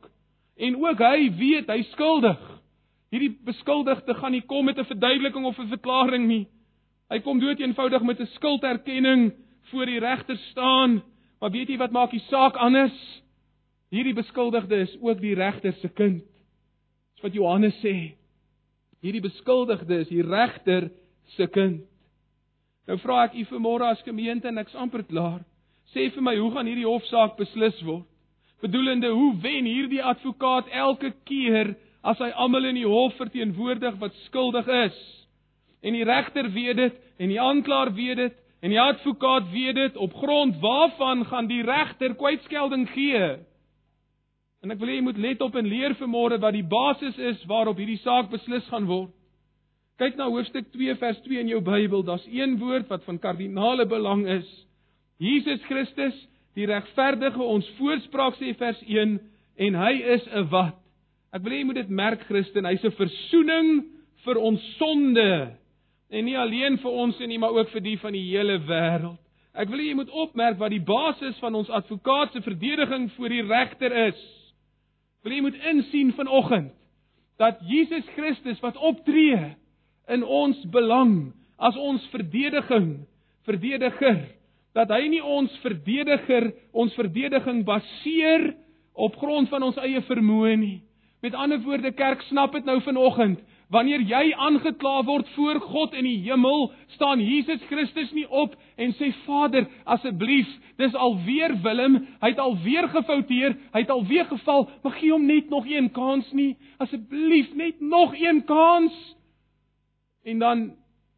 En 0.58 0.76
ook 0.76 0.98
hy 0.98 1.28
weet 1.38 1.68
hy 1.70 1.82
skuldig. 1.92 2.38
Hierdie 3.14 3.30
beskuldigde 3.46 4.14
gaan 4.14 4.34
nie 4.34 4.44
kom 4.44 4.64
met 4.64 4.78
'n 4.78 4.84
verduideliking 4.84 5.44
of 5.46 5.58
'n 5.58 5.68
verklaring 5.68 6.26
nie. 6.26 6.46
Hy 7.08 7.20
kom 7.20 7.38
dood 7.38 7.60
eenvoudig 7.60 8.02
met 8.02 8.20
'n 8.20 8.26
skulderkenning 8.26 9.32
voor 9.70 9.86
die 9.86 10.00
regter 10.00 10.36
staan. 10.36 11.02
Maar 11.40 11.50
weet 11.50 11.68
jy 11.68 11.76
wat 11.76 11.90
maak 11.90 12.10
die 12.10 12.24
saak 12.28 12.56
anders? 12.56 13.22
Hierdie 13.90 14.14
beskuldigde 14.14 14.76
is 14.76 14.96
ook 15.00 15.20
die 15.20 15.34
regter 15.34 15.72
se 15.72 15.88
kind. 15.88 16.22
Dis 17.14 17.22
wat 17.22 17.34
Johannes 17.34 17.78
sê. 17.84 18.12
Hierdie 19.00 19.22
beskuldigde 19.22 19.98
is 19.98 20.08
die 20.08 20.22
regter 20.22 20.90
se 21.36 21.46
kind. 21.46 21.82
Nou 22.86 22.98
vra 22.98 23.24
ek 23.24 23.34
u 23.34 23.44
vanmôre 23.44 23.84
as 23.92 24.02
gemeente 24.02 24.48
en 24.48 24.58
ek's 24.58 24.74
amper 24.74 25.04
klaar. 25.04 25.40
Sê 25.94 26.10
vir 26.12 26.22
my, 26.22 26.36
hoe 26.36 26.50
gaan 26.52 26.66
hierdie 26.66 26.86
hofsaak 26.88 27.36
beslis 27.36 27.82
word? 27.82 28.04
Bedoelende 28.60 29.08
hoe 29.08 29.34
wen 29.42 29.64
hierdie 29.64 30.02
advokaat 30.02 30.68
elke 30.74 31.12
keer 31.24 31.74
as 32.02 32.18
hy 32.22 32.30
almal 32.34 32.66
in 32.70 32.78
die 32.78 32.88
hof 32.88 33.14
verteenwoordig 33.18 33.98
wat 34.02 34.14
skuldig 34.26 34.68
is. 34.86 34.98
En 35.82 35.94
die 35.94 36.06
regter 36.06 36.50
weet 36.54 36.76
dit 36.76 36.96
en 37.18 37.30
die 37.30 37.40
aanklaer 37.40 37.92
weet 37.94 38.16
dit 38.22 38.38
en 38.62 38.74
die 38.74 38.80
advokaat 38.80 39.50
weet 39.52 39.76
dit 39.78 39.96
op 39.96 40.14
grond 40.18 40.58
waarvan 40.62 41.24
gaan 41.30 41.46
die 41.50 41.62
regter 41.62 42.14
kwytskelding 42.18 42.88
gee. 42.94 43.36
En 44.62 44.74
ek 44.74 44.80
wil 44.80 44.90
hê 44.90 44.98
jy 44.98 45.04
moet 45.06 45.20
let 45.22 45.42
op 45.44 45.54
en 45.58 45.70
leer 45.70 45.94
vanmôre 46.00 46.40
wat 46.42 46.56
die 46.56 46.66
basis 46.66 47.18
is 47.30 47.44
waarop 47.50 47.78
hierdie 47.78 48.00
saak 48.02 48.32
beslis 48.32 48.66
gaan 48.72 48.88
word. 48.90 49.14
Kyk 49.98 50.18
na 50.18 50.28
hoofstuk 50.30 50.68
2 50.74 50.94
vers 50.98 51.18
2 51.24 51.40
in 51.42 51.48
jou 51.50 51.60
Bybel, 51.62 52.04
daar's 52.06 52.26
een 52.30 52.56
woord 52.58 52.86
wat 52.90 53.02
van 53.06 53.18
kardinale 53.18 53.86
belang 53.90 54.26
is. 54.30 54.46
Jesus 55.18 55.62
Christus 55.66 56.14
die 56.58 56.66
regverdige 56.66 57.42
ons 57.42 57.66
voorspraak 57.78 58.38
sê 58.40 58.52
vers 58.58 58.80
1 58.86 59.18
en 59.66 59.78
hy 59.78 59.94
is 60.16 60.26
'n 60.26 60.48
wat? 60.50 60.76
Ek 61.32 61.42
wil 61.42 61.52
hê 61.52 61.58
jy 61.60 61.68
moet 61.68 61.80
dit 61.82 61.90
merk 61.90 62.20
Christen, 62.26 62.64
hy's 62.64 62.84
'n 62.84 62.98
verzoening 62.98 63.84
vir 64.24 64.36
ons 64.38 64.60
sonde. 64.78 65.54
En 66.10 66.24
nie 66.24 66.38
alleen 66.38 66.78
vir 66.78 66.90
ons 66.90 67.18
nie, 67.18 67.38
maar 67.38 67.52
ook 67.52 67.68
vir 67.70 67.80
die 67.80 67.98
van 67.98 68.12
die 68.12 68.30
hele 68.30 68.58
wêreld. 68.58 69.18
Ek 69.54 69.68
wil 69.68 69.78
hê 69.78 69.88
jy 69.88 69.94
moet 69.94 70.10
opmerk 70.10 70.58
wat 70.58 70.70
die 70.70 70.84
basis 70.84 71.38
van 71.38 71.54
ons 71.54 71.70
advokaat 71.70 72.32
se 72.32 72.40
verdediging 72.42 73.10
voor 73.12 73.28
die 73.28 73.42
regter 73.42 73.92
is. 74.08 74.20
Wil 75.22 75.32
jy 75.32 75.40
moet 75.40 75.64
insien 75.66 76.12
vanoggend 76.12 76.72
dat 77.38 77.60
Jesus 77.66 78.04
Christus 78.16 78.60
wat 78.60 78.76
optree 78.76 79.56
in 80.08 80.24
ons 80.24 80.64
belang 80.70 81.32
as 81.58 81.76
ons 81.76 82.06
verdediging, 82.10 83.06
verdediger 83.46 84.37
dat 84.76 84.90
hy 84.90 85.08
nie 85.08 85.22
ons 85.24 85.52
verdediger, 85.62 86.52
ons 86.72 86.94
verdediging 86.94 87.64
baseer 87.66 88.52
op 88.94 89.16
grond 89.16 89.48
van 89.48 89.62
ons 89.62 89.78
eie 89.82 90.02
vermoë 90.06 90.56
nie, 90.58 90.78
Met 91.20 91.34
ander 91.34 91.58
woorde, 91.60 91.90
kerk 91.92 92.20
snap 92.22 92.52
dit 92.52 92.64
nou 92.64 92.80
vanoggend. 92.82 93.40
Wanneer 93.68 94.00
jy 94.06 94.30
aangekla 94.32 95.02
word 95.04 95.28
voor 95.34 95.58
God 95.60 95.96
in 95.98 96.06
die 96.06 96.20
hemel, 96.24 96.70
staan 96.94 97.20
Jesus 97.20 97.60
Christus 97.68 98.12
nie 98.16 98.24
op 98.30 98.54
en 98.80 98.94
sê 98.96 99.10
Vader, 99.26 99.66
asseblief, 99.84 100.48
dis 100.80 100.94
alweer 100.94 101.56
Willem, 101.64 101.98
hy 102.22 102.30
het 102.32 102.40
alweer 102.40 102.88
gefouteer, 102.94 103.58
hy 103.74 103.82
het 103.82 103.92
alweer 103.92 104.30
geval, 104.30 104.68
maar 104.82 104.96
gee 105.00 105.12
hom 105.12 105.26
net 105.26 105.50
nog 105.50 105.66
een 105.68 105.90
kans 105.92 106.30
nie. 106.32 106.54
Asseblief, 106.78 107.50
net 107.58 107.82
nog 107.82 108.14
een 108.16 108.44
kans. 108.46 108.94
En 110.24 110.38
dan 110.38 110.64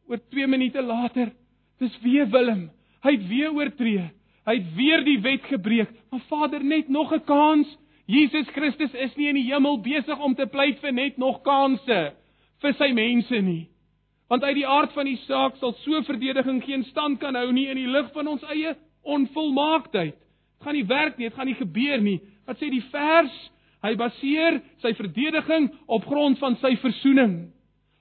oor 0.09 0.18
2 0.32 0.48
minute 0.48 0.82
later, 0.82 1.30
dis 1.78 2.01
weer 2.03 2.26
Willem. 2.32 2.70
Hy 3.05 3.14
het 3.16 3.28
weer 3.28 3.53
oortree. 3.57 4.11
Hy 4.48 4.55
het 4.57 4.74
weer 4.76 5.05
die 5.05 5.20
wet 5.20 5.46
gebreek. 5.48 5.92
Maar 6.11 6.24
Vader, 6.28 6.64
net 6.64 6.88
nog 6.88 7.12
'n 7.12 7.24
kans. 7.24 7.68
Jesus 8.07 8.48
Christus 8.51 8.94
is 8.94 9.14
nie 9.16 9.28
in 9.28 9.34
die 9.34 9.53
hemel 9.53 9.78
besig 9.80 10.18
om 10.18 10.34
te 10.34 10.46
pleit 10.46 10.78
vir 10.78 10.92
net 10.92 11.16
nog 11.16 11.42
kansse 11.42 12.12
vir 12.61 12.74
sy 12.74 12.92
mense 12.92 13.40
nie. 13.40 13.68
Want 14.28 14.44
uit 14.44 14.55
die 14.55 14.66
aard 14.66 14.92
van 14.92 15.07
die 15.07 15.18
saak 15.26 15.57
sal 15.57 15.72
so 15.72 16.03
verdediging 16.03 16.62
geen 16.62 16.84
stand 16.84 17.20
kan 17.20 17.34
hou 17.34 17.53
nie 17.53 17.66
in 17.70 17.76
die 17.76 17.90
lig 17.90 18.12
van 18.12 18.26
ons 18.26 18.42
eie 18.42 18.76
onvolmaaktheid. 19.03 20.14
Dit 20.14 20.66
gaan 20.66 20.74
nie 20.74 20.86
werk 20.86 21.18
nie, 21.18 21.28
dit 21.28 21.34
gaan 21.34 21.46
nie 21.46 21.59
gebeur 21.59 22.03
nie. 22.05 22.20
Wat 22.46 22.59
sê 22.61 22.70
die 22.70 22.84
vers? 22.92 23.51
Hy 23.80 23.94
baseer 23.96 24.61
sy 24.82 24.92
verdediging 24.94 25.70
op 25.88 26.05
grond 26.05 26.38
van 26.38 26.57
sy 26.61 26.74
verzoening, 26.82 27.48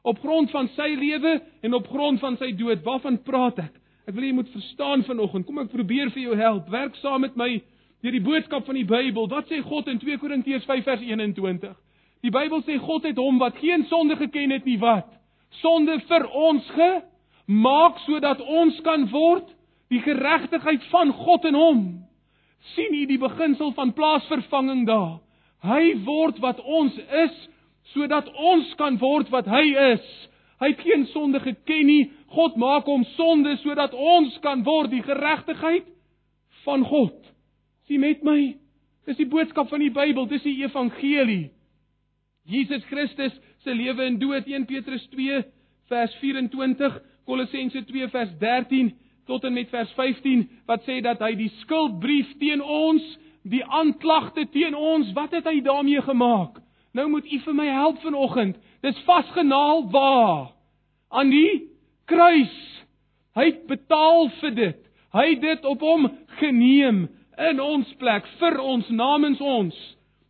op 0.03 0.19
grond 0.19 0.51
van 0.51 0.67
sy 0.75 0.89
lewe 0.99 1.37
en 1.63 1.77
op 1.77 1.87
grond 1.87 2.19
van 2.19 2.35
sy 2.37 2.51
dood. 2.51 2.83
Waarvan 2.83 3.21
praat 3.23 3.61
ek? 3.63 3.77
Ek 4.09 4.15
wil 4.17 4.25
jy 4.25 4.33
moet 4.33 4.49
verstaan 4.49 5.03
vanoggend. 5.05 5.45
Kom 5.45 5.59
ek 5.61 5.69
probeer 5.69 6.09
vir 6.09 6.23
jou 6.23 6.37
help. 6.39 6.69
Werk 6.73 6.95
saam 6.97 7.21
met 7.21 7.35
my 7.37 7.59
deur 8.01 8.15
die 8.15 8.23
boodskap 8.25 8.65
van 8.65 8.79
die 8.79 8.87
Bybel. 8.89 9.27
Wat 9.29 9.51
sê 9.51 9.59
God 9.61 9.91
in 9.91 9.99
2 10.01 10.17
Korintiërs 10.17 10.65
5 10.65 10.87
vers 10.87 11.03
21? 11.05 11.75
Die 12.25 12.31
Bybel 12.33 12.63
sê 12.65 12.79
God 12.81 13.05
het 13.05 13.21
hom 13.21 13.37
wat 13.37 13.59
geen 13.61 13.85
sonde 13.91 14.17
geken 14.17 14.55
het 14.55 14.65
nie 14.65 14.79
wat 14.81 15.05
sonde 15.61 15.95
vir 16.05 16.25
ons 16.37 16.65
gemaak 16.75 18.01
sodat 18.05 18.41
ons 18.41 18.75
kan 18.85 19.07
word 19.09 19.47
die 19.89 20.01
geregtigheid 20.05 20.83
van 20.91 21.13
God 21.13 21.45
in 21.49 21.57
hom. 21.57 21.81
sien 22.75 22.93
u 22.93 23.05
die 23.07 23.17
beginsel 23.17 23.71
van 23.73 23.93
plaasvervanging 23.93 24.85
daar? 24.85 25.19
Hy 25.63 25.95
word 26.05 26.39
wat 26.39 26.59
ons 26.59 26.97
is 26.97 27.37
sodat 27.93 28.27
ons 28.35 28.73
kan 28.77 28.97
word 28.97 29.29
wat 29.29 29.45
hy 29.45 29.63
is. 29.93 30.28
Hy 30.59 30.73
het 30.73 30.81
geen 30.83 31.05
sonde 31.13 31.39
geken 31.39 31.85
nie. 31.87 32.09
God 32.35 32.57
maak 32.59 32.87
hom 32.89 33.03
sonde 33.15 33.55
sodat 33.63 33.93
ons 33.93 34.35
kan 34.43 34.63
word 34.63 34.91
die 34.91 35.03
geregtigheid 35.03 35.87
van 36.65 36.83
God. 36.85 37.15
Sien 37.87 38.03
met 38.03 38.23
my? 38.27 38.55
Dis 39.07 39.17
die 39.17 39.29
boodskap 39.29 39.71
van 39.71 39.81
die 39.81 39.93
Bybel, 39.93 40.27
dis 40.29 40.43
die 40.45 40.59
evangelie. 40.61 41.49
Jesus 42.49 42.83
Christus 42.89 43.33
se 43.63 43.73
lewe 43.73 44.03
en 44.05 44.19
dood 44.19 44.47
1 44.47 44.67
Petrus 44.69 45.05
2 45.13 45.41
vers 45.89 46.13
24 46.21 46.99
Kolossense 47.29 47.83
2 47.85 48.09
vers 48.13 48.31
13 48.41 48.91
tot 49.29 49.43
en 49.45 49.53
met 49.53 49.69
vers 49.69 49.91
15 49.97 50.47
wat 50.69 50.85
sê 50.87 50.99
dat 51.05 51.21
hy 51.21 51.35
die 51.37 51.51
skuldbrief 51.61 52.31
teen 52.41 52.61
ons, 52.61 53.03
die 53.45 53.61
aanklagte 53.65 54.47
teen 54.53 54.75
ons, 54.75 55.11
wat 55.17 55.35
het 55.37 55.45
hy 55.49 55.59
daarmee 55.65 56.01
gemaak? 56.05 56.57
Nou 56.97 57.05
moet 57.09 57.27
u 57.29 57.37
vir 57.45 57.55
my 57.55 57.67
help 57.69 58.01
vanoggend. 58.01 58.57
Dis 58.81 58.99
vasgenaal 59.05 59.89
waar? 59.91 60.51
Aan 61.09 61.29
die 61.29 61.69
kruis. 62.05 62.55
Hy 63.35 63.45
het 63.51 63.65
betaal 63.67 64.29
vir 64.39 64.55
dit. 64.55 64.81
Hy 65.13 65.25
het 65.33 65.41
dit 65.41 65.65
op 65.65 65.81
hom 65.81 66.09
geneem 66.39 67.07
in 67.49 67.61
ons 67.63 67.89
plek 68.01 68.27
vir 68.39 68.59
ons 68.61 68.89
namens 68.93 69.41
ons. 69.41 69.75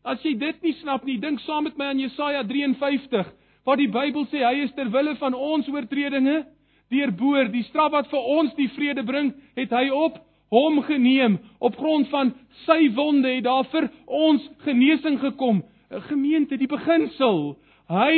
As 0.07 0.21
jy 0.23 0.35
dit 0.39 0.63
nie 0.63 0.75
snap 0.79 1.03
nie, 1.05 1.17
dink 1.19 1.41
saam 1.43 1.67
met 1.67 1.77
my 1.77 1.91
aan 1.91 1.99
Jesaja 1.99 2.45
53, 2.47 3.27
waar 3.67 3.77
die 3.77 3.89
Bybel 3.91 4.25
sê 4.31 4.41
hy 4.45 4.63
is 4.63 4.73
ter 4.77 4.89
wille 4.93 5.15
van 5.19 5.35
ons 5.35 5.67
oortredinge 5.69 6.43
deurboor, 6.89 7.51
die 7.53 7.65
straf 7.67 7.91
wat 7.93 8.09
vir 8.09 8.29
ons 8.37 8.55
die 8.57 8.69
vrede 8.73 9.03
bring, 9.05 9.33
het 9.59 9.73
hy 9.75 9.89
op 9.93 10.17
hom 10.53 10.79
geneem. 10.87 11.37
Op 11.61 11.77
grond 11.77 12.09
van 12.09 12.31
sy 12.65 12.87
wonde 12.95 13.35
het 13.35 13.45
daar 13.45 13.67
vir 13.73 13.89
ons 14.05 14.47
genesing 14.65 15.19
gekom. 15.21 15.61
'n 15.89 16.01
Gemeente, 16.05 16.57
die 16.57 16.69
beginsel, 16.69 17.57
hy 17.89 18.15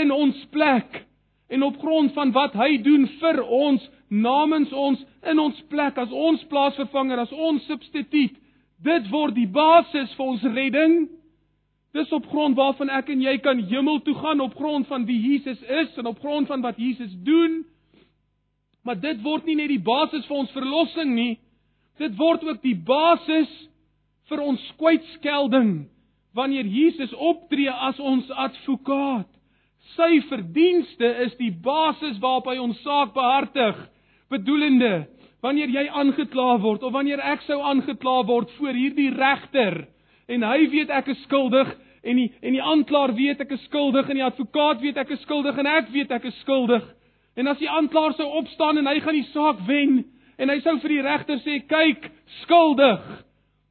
in 0.00 0.10
ons 0.14 0.38
plek 0.54 1.02
en 1.48 1.62
op 1.66 1.78
grond 1.80 2.12
van 2.14 2.32
wat 2.32 2.54
hy 2.58 2.76
doen 2.84 3.06
vir 3.20 3.40
ons 3.42 3.84
namens 4.08 4.72
ons 4.72 5.00
in 5.28 5.40
ons 5.42 5.58
plek 5.72 5.98
as 5.98 6.12
ons 6.12 6.44
plaasvervanger, 6.48 7.24
as 7.24 7.32
ons 7.32 7.64
substituut. 7.68 8.36
Dit 8.84 9.08
word 9.10 9.34
die 9.36 9.48
basis 9.50 10.12
vir 10.16 10.26
ons 10.26 10.44
redding. 10.54 10.98
Dis 11.96 12.12
op 12.14 12.28
grond 12.30 12.56
waarvan 12.56 12.92
ek 12.94 13.10
en 13.10 13.24
jy 13.24 13.34
kan 13.42 13.60
hemel 13.70 14.00
toe 14.06 14.14
gaan 14.20 14.44
op 14.44 14.54
grond 14.56 14.86
van 14.88 15.06
wie 15.08 15.18
Jesus 15.18 15.60
is 15.62 15.96
en 15.98 16.06
op 16.06 16.20
grond 16.22 16.46
van 16.48 16.62
wat 16.62 16.78
Jesus 16.78 17.12
doen. 17.26 17.64
Maar 18.84 19.00
dit 19.00 19.22
word 19.24 19.48
nie 19.48 19.56
net 19.58 19.72
die 19.72 19.82
basis 19.82 20.26
vir 20.28 20.36
ons 20.44 20.54
verlossing 20.54 21.14
nie. 21.16 21.38
Dit 21.98 22.14
word 22.16 22.44
ook 22.46 22.62
die 22.62 22.76
basis 22.76 23.50
vir 24.28 24.44
ons 24.44 24.62
kwytskelding 24.78 25.88
wanneer 26.36 26.66
Jesus 26.66 27.12
optree 27.14 27.70
as 27.70 27.98
ons 27.98 28.30
advokaat. 28.30 29.28
Sy 29.96 30.20
verdienste 30.28 31.08
is 31.24 31.36
die 31.40 31.52
basis 31.52 32.18
waarop 32.20 32.50
hy 32.50 32.58
ons 32.60 32.80
saak 32.84 33.14
behartig. 33.16 33.78
Bedoelende, 34.28 35.06
wanneer 35.40 35.70
jy 35.72 35.86
aangekla 35.88 36.58
word 36.62 36.82
of 36.84 36.92
wanneer 36.92 37.22
ek 37.24 37.46
sou 37.46 37.60
aangekla 37.62 38.20
word 38.28 38.50
voor 38.58 38.76
hierdie 38.76 39.10
regter, 39.14 39.86
en 40.28 40.44
hy 40.44 40.66
weet 40.72 40.90
ek 40.92 41.08
is 41.14 41.20
skuldig 41.24 41.70
en 42.04 42.20
die 42.20 42.28
en 42.44 42.54
die 42.54 42.62
aanklaer 42.62 43.14
weet 43.16 43.40
ek 43.42 43.54
is 43.56 43.64
skuldig 43.66 44.10
en 44.10 44.20
die 44.20 44.26
advokaat 44.26 44.82
weet 44.84 45.00
ek 45.00 45.14
is 45.16 45.22
skuldig 45.24 45.56
en 45.58 45.70
ek 45.70 45.88
weet 45.94 46.12
ek 46.14 46.28
is 46.28 46.36
skuldig. 46.42 46.84
En 47.38 47.48
as 47.48 47.58
die 47.62 47.70
aanklaer 47.70 48.16
sou 48.18 48.26
opstaan 48.40 48.80
en 48.80 48.90
hy 48.90 48.98
gaan 49.00 49.16
die 49.16 49.30
saak 49.32 49.62
wen 49.66 50.02
en 50.38 50.52
hy 50.52 50.58
sou 50.62 50.76
vir 50.82 50.94
die 50.94 51.02
regter 51.06 51.40
sê 51.42 51.58
kyk 51.70 52.10
skuldig, 52.42 53.00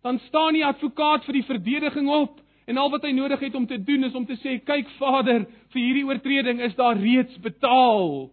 dan 0.04 0.20
staan 0.28 0.58
die 0.58 0.66
advokaat 0.66 1.26
vir 1.28 1.40
die 1.40 1.48
verdediging 1.48 2.10
op 2.12 2.40
en 2.68 2.78
al 2.78 2.90
wat 2.92 3.06
hy 3.08 3.14
nodig 3.16 3.40
het 3.48 3.56
om 3.56 3.66
te 3.68 3.80
doen 3.80 4.04
is 4.04 4.16
om 4.18 4.26
te 4.28 4.36
sê 4.42 4.58
kyk 4.68 4.90
Vader, 4.98 5.46
vir 5.72 5.82
hierdie 5.82 6.06
oortreding 6.08 6.60
is 6.66 6.76
daar 6.76 7.00
reeds 7.00 7.38
betaal. 7.44 8.28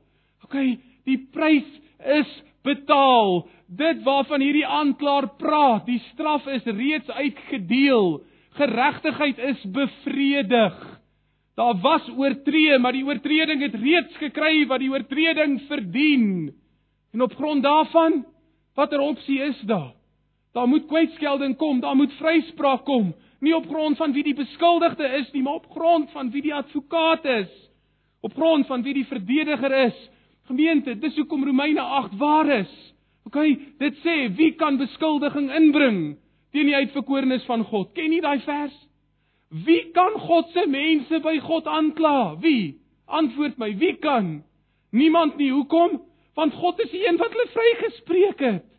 OK, 0.45 0.57
die 1.07 1.21
prys 1.33 1.69
is 2.19 2.33
betaal. 2.67 3.45
Dit 3.71 4.03
waarvan 4.07 4.43
hierdie 4.43 4.67
aanklaer 4.67 5.31
praat, 5.39 5.87
die 5.87 6.01
straf 6.11 6.47
is 6.51 6.67
reeds 6.67 7.11
uitgedeel. 7.11 8.19
Geregtigheid 8.59 9.41
is 9.53 9.65
bevredig. 9.75 10.77
Daar 11.55 11.79
was 11.83 12.07
oortree, 12.19 12.79
maar 12.83 12.95
die 12.95 13.07
oortreding 13.07 13.63
het 13.63 13.77
reeds 13.79 14.19
gekry 14.19 14.65
wat 14.67 14.83
die 14.83 14.91
oortreding 14.91 15.61
verdien. 15.69 16.51
En 17.15 17.23
op 17.23 17.35
grond 17.39 17.63
daarvan, 17.63 18.25
watter 18.75 19.03
opsie 19.03 19.39
is 19.47 19.61
daar? 19.71 19.93
Daar 20.55 20.69
moet 20.71 20.87
kwytskelding 20.87 21.57
kom, 21.59 21.81
daar 21.83 21.97
moet 21.99 22.13
vryspraak 22.21 22.85
kom, 22.87 23.11
nie 23.43 23.55
op 23.57 23.67
grond 23.67 23.99
van 23.99 24.13
wie 24.15 24.23
die 24.23 24.37
beskuldigde 24.39 25.09
is 25.19 25.31
nie, 25.33 25.43
maar 25.43 25.61
op 25.61 25.71
grond 25.75 26.11
van 26.15 26.31
wie 26.31 26.43
die 26.43 26.55
advokaat 26.55 27.25
is. 27.25 27.51
Op 28.23 28.35
grond 28.39 28.67
van 28.67 28.83
wie 28.83 28.95
die 28.95 29.07
verdediger 29.07 29.75
is. 29.85 29.97
Gemeente, 30.47 30.95
dis 30.99 31.17
hoekom 31.17 31.45
Romeine 31.45 31.81
8 31.81 32.17
waar 32.19 32.49
is. 32.61 32.73
OK, 33.27 33.41
dit 33.81 33.99
sê 34.05 34.15
wie 34.37 34.53
kan 34.61 34.79
beskuldiging 34.79 35.51
inbring 35.57 36.01
teen 36.55 36.69
die 36.71 36.77
uitverkorenes 36.77 37.45
van 37.49 37.65
God? 37.67 37.91
Ken 37.97 38.13
jy 38.13 38.21
daai 38.23 38.41
vers? 38.45 38.75
Wie 39.65 39.91
kan 39.97 40.15
God 40.21 40.53
se 40.55 40.67
mense 40.71 41.19
by 41.25 41.39
God 41.43 41.67
aankla? 41.67 42.37
Wie? 42.43 42.77
Antwoord 43.07 43.59
my, 43.59 43.73
wie 43.81 43.97
kan? 44.03 44.45
Niemand 44.95 45.37
nie. 45.37 45.51
Hoekom? 45.53 45.99
Want 46.39 46.55
God 46.55 46.81
is 46.85 46.93
die 46.95 47.03
een 47.09 47.19
wat 47.19 47.35
hulle 47.35 47.51
vrygespreek 47.53 48.45
het. 48.45 48.71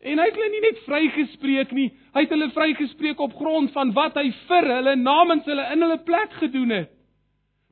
En 0.00 0.18
hy 0.18 0.24
het 0.30 0.36
hulle 0.36 0.50
nie 0.54 0.62
net 0.64 0.78
vrygespreek 0.86 1.72
nie, 1.76 1.90
hy 2.14 2.22
het 2.24 2.32
hulle 2.32 2.48
vrygespreek 2.54 3.20
op 3.20 3.34
grond 3.36 3.72
van 3.74 3.92
wat 3.92 4.16
hy 4.16 4.30
vir 4.48 4.68
hulle 4.74 4.94
namens 4.96 5.44
hulle 5.48 5.66
in 5.74 5.84
hulle 5.84 5.98
plek 6.06 6.32
gedoen 6.40 6.72
het. 6.72 6.92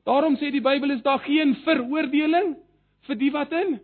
Daarom 0.05 0.37
sê 0.37 0.51
die 0.53 0.63
Bybel 0.63 0.93
is 0.93 1.01
daar 1.05 1.21
geen 1.25 1.55
veroordeling 1.65 2.53
vir 3.07 3.17
die 3.17 3.31
wat 3.33 3.53
in 3.53 3.79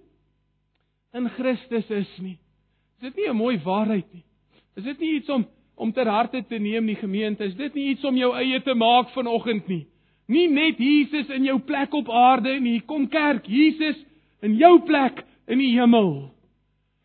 in 1.15 1.29
Christus 1.37 1.89
is 1.89 2.11
nie. 2.19 2.37
Is 2.97 3.07
dit 3.07 3.15
nie 3.15 3.29
'n 3.29 3.37
mooi 3.37 3.57
waarheid 3.63 4.13
nie? 4.13 4.23
Is 4.75 4.83
dit 4.83 4.99
nie 4.99 5.15
iets 5.15 5.29
om 5.29 5.45
om 5.77 5.91
ter 5.91 6.07
harte 6.07 6.41
te 6.47 6.59
neem 6.59 6.85
nie 6.85 6.95
gemeente? 6.95 7.43
Is 7.43 7.55
dit 7.55 7.73
nie 7.73 7.89
iets 7.89 8.03
om 8.03 8.15
jou 8.15 8.33
eie 8.35 8.61
te 8.61 8.73
maak 8.73 9.09
vanoggend 9.09 9.67
nie? 9.67 9.87
Nie 10.27 10.47
net 10.47 10.77
Jesus 10.77 11.29
in 11.29 11.43
jou 11.43 11.59
plek 11.59 11.93
op 11.93 12.09
aarde 12.09 12.59
nie, 12.59 12.81
kom 12.81 13.07
kerk, 13.07 13.45
Jesus 13.47 14.05
in 14.41 14.55
jou 14.55 14.79
plek 14.85 15.23
in 15.47 15.57
die 15.57 15.79
hemel. 15.79 16.34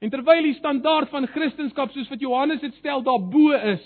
En 0.01 0.11
terwyl 0.11 0.46
die 0.48 0.57
standaard 0.57 1.11
van 1.12 1.28
Christendom 1.28 1.92
soos 1.92 2.09
wat 2.09 2.22
Johannes 2.22 2.61
dit 2.61 2.74
stel 2.80 3.03
daarbo 3.05 3.53
is, 3.53 3.84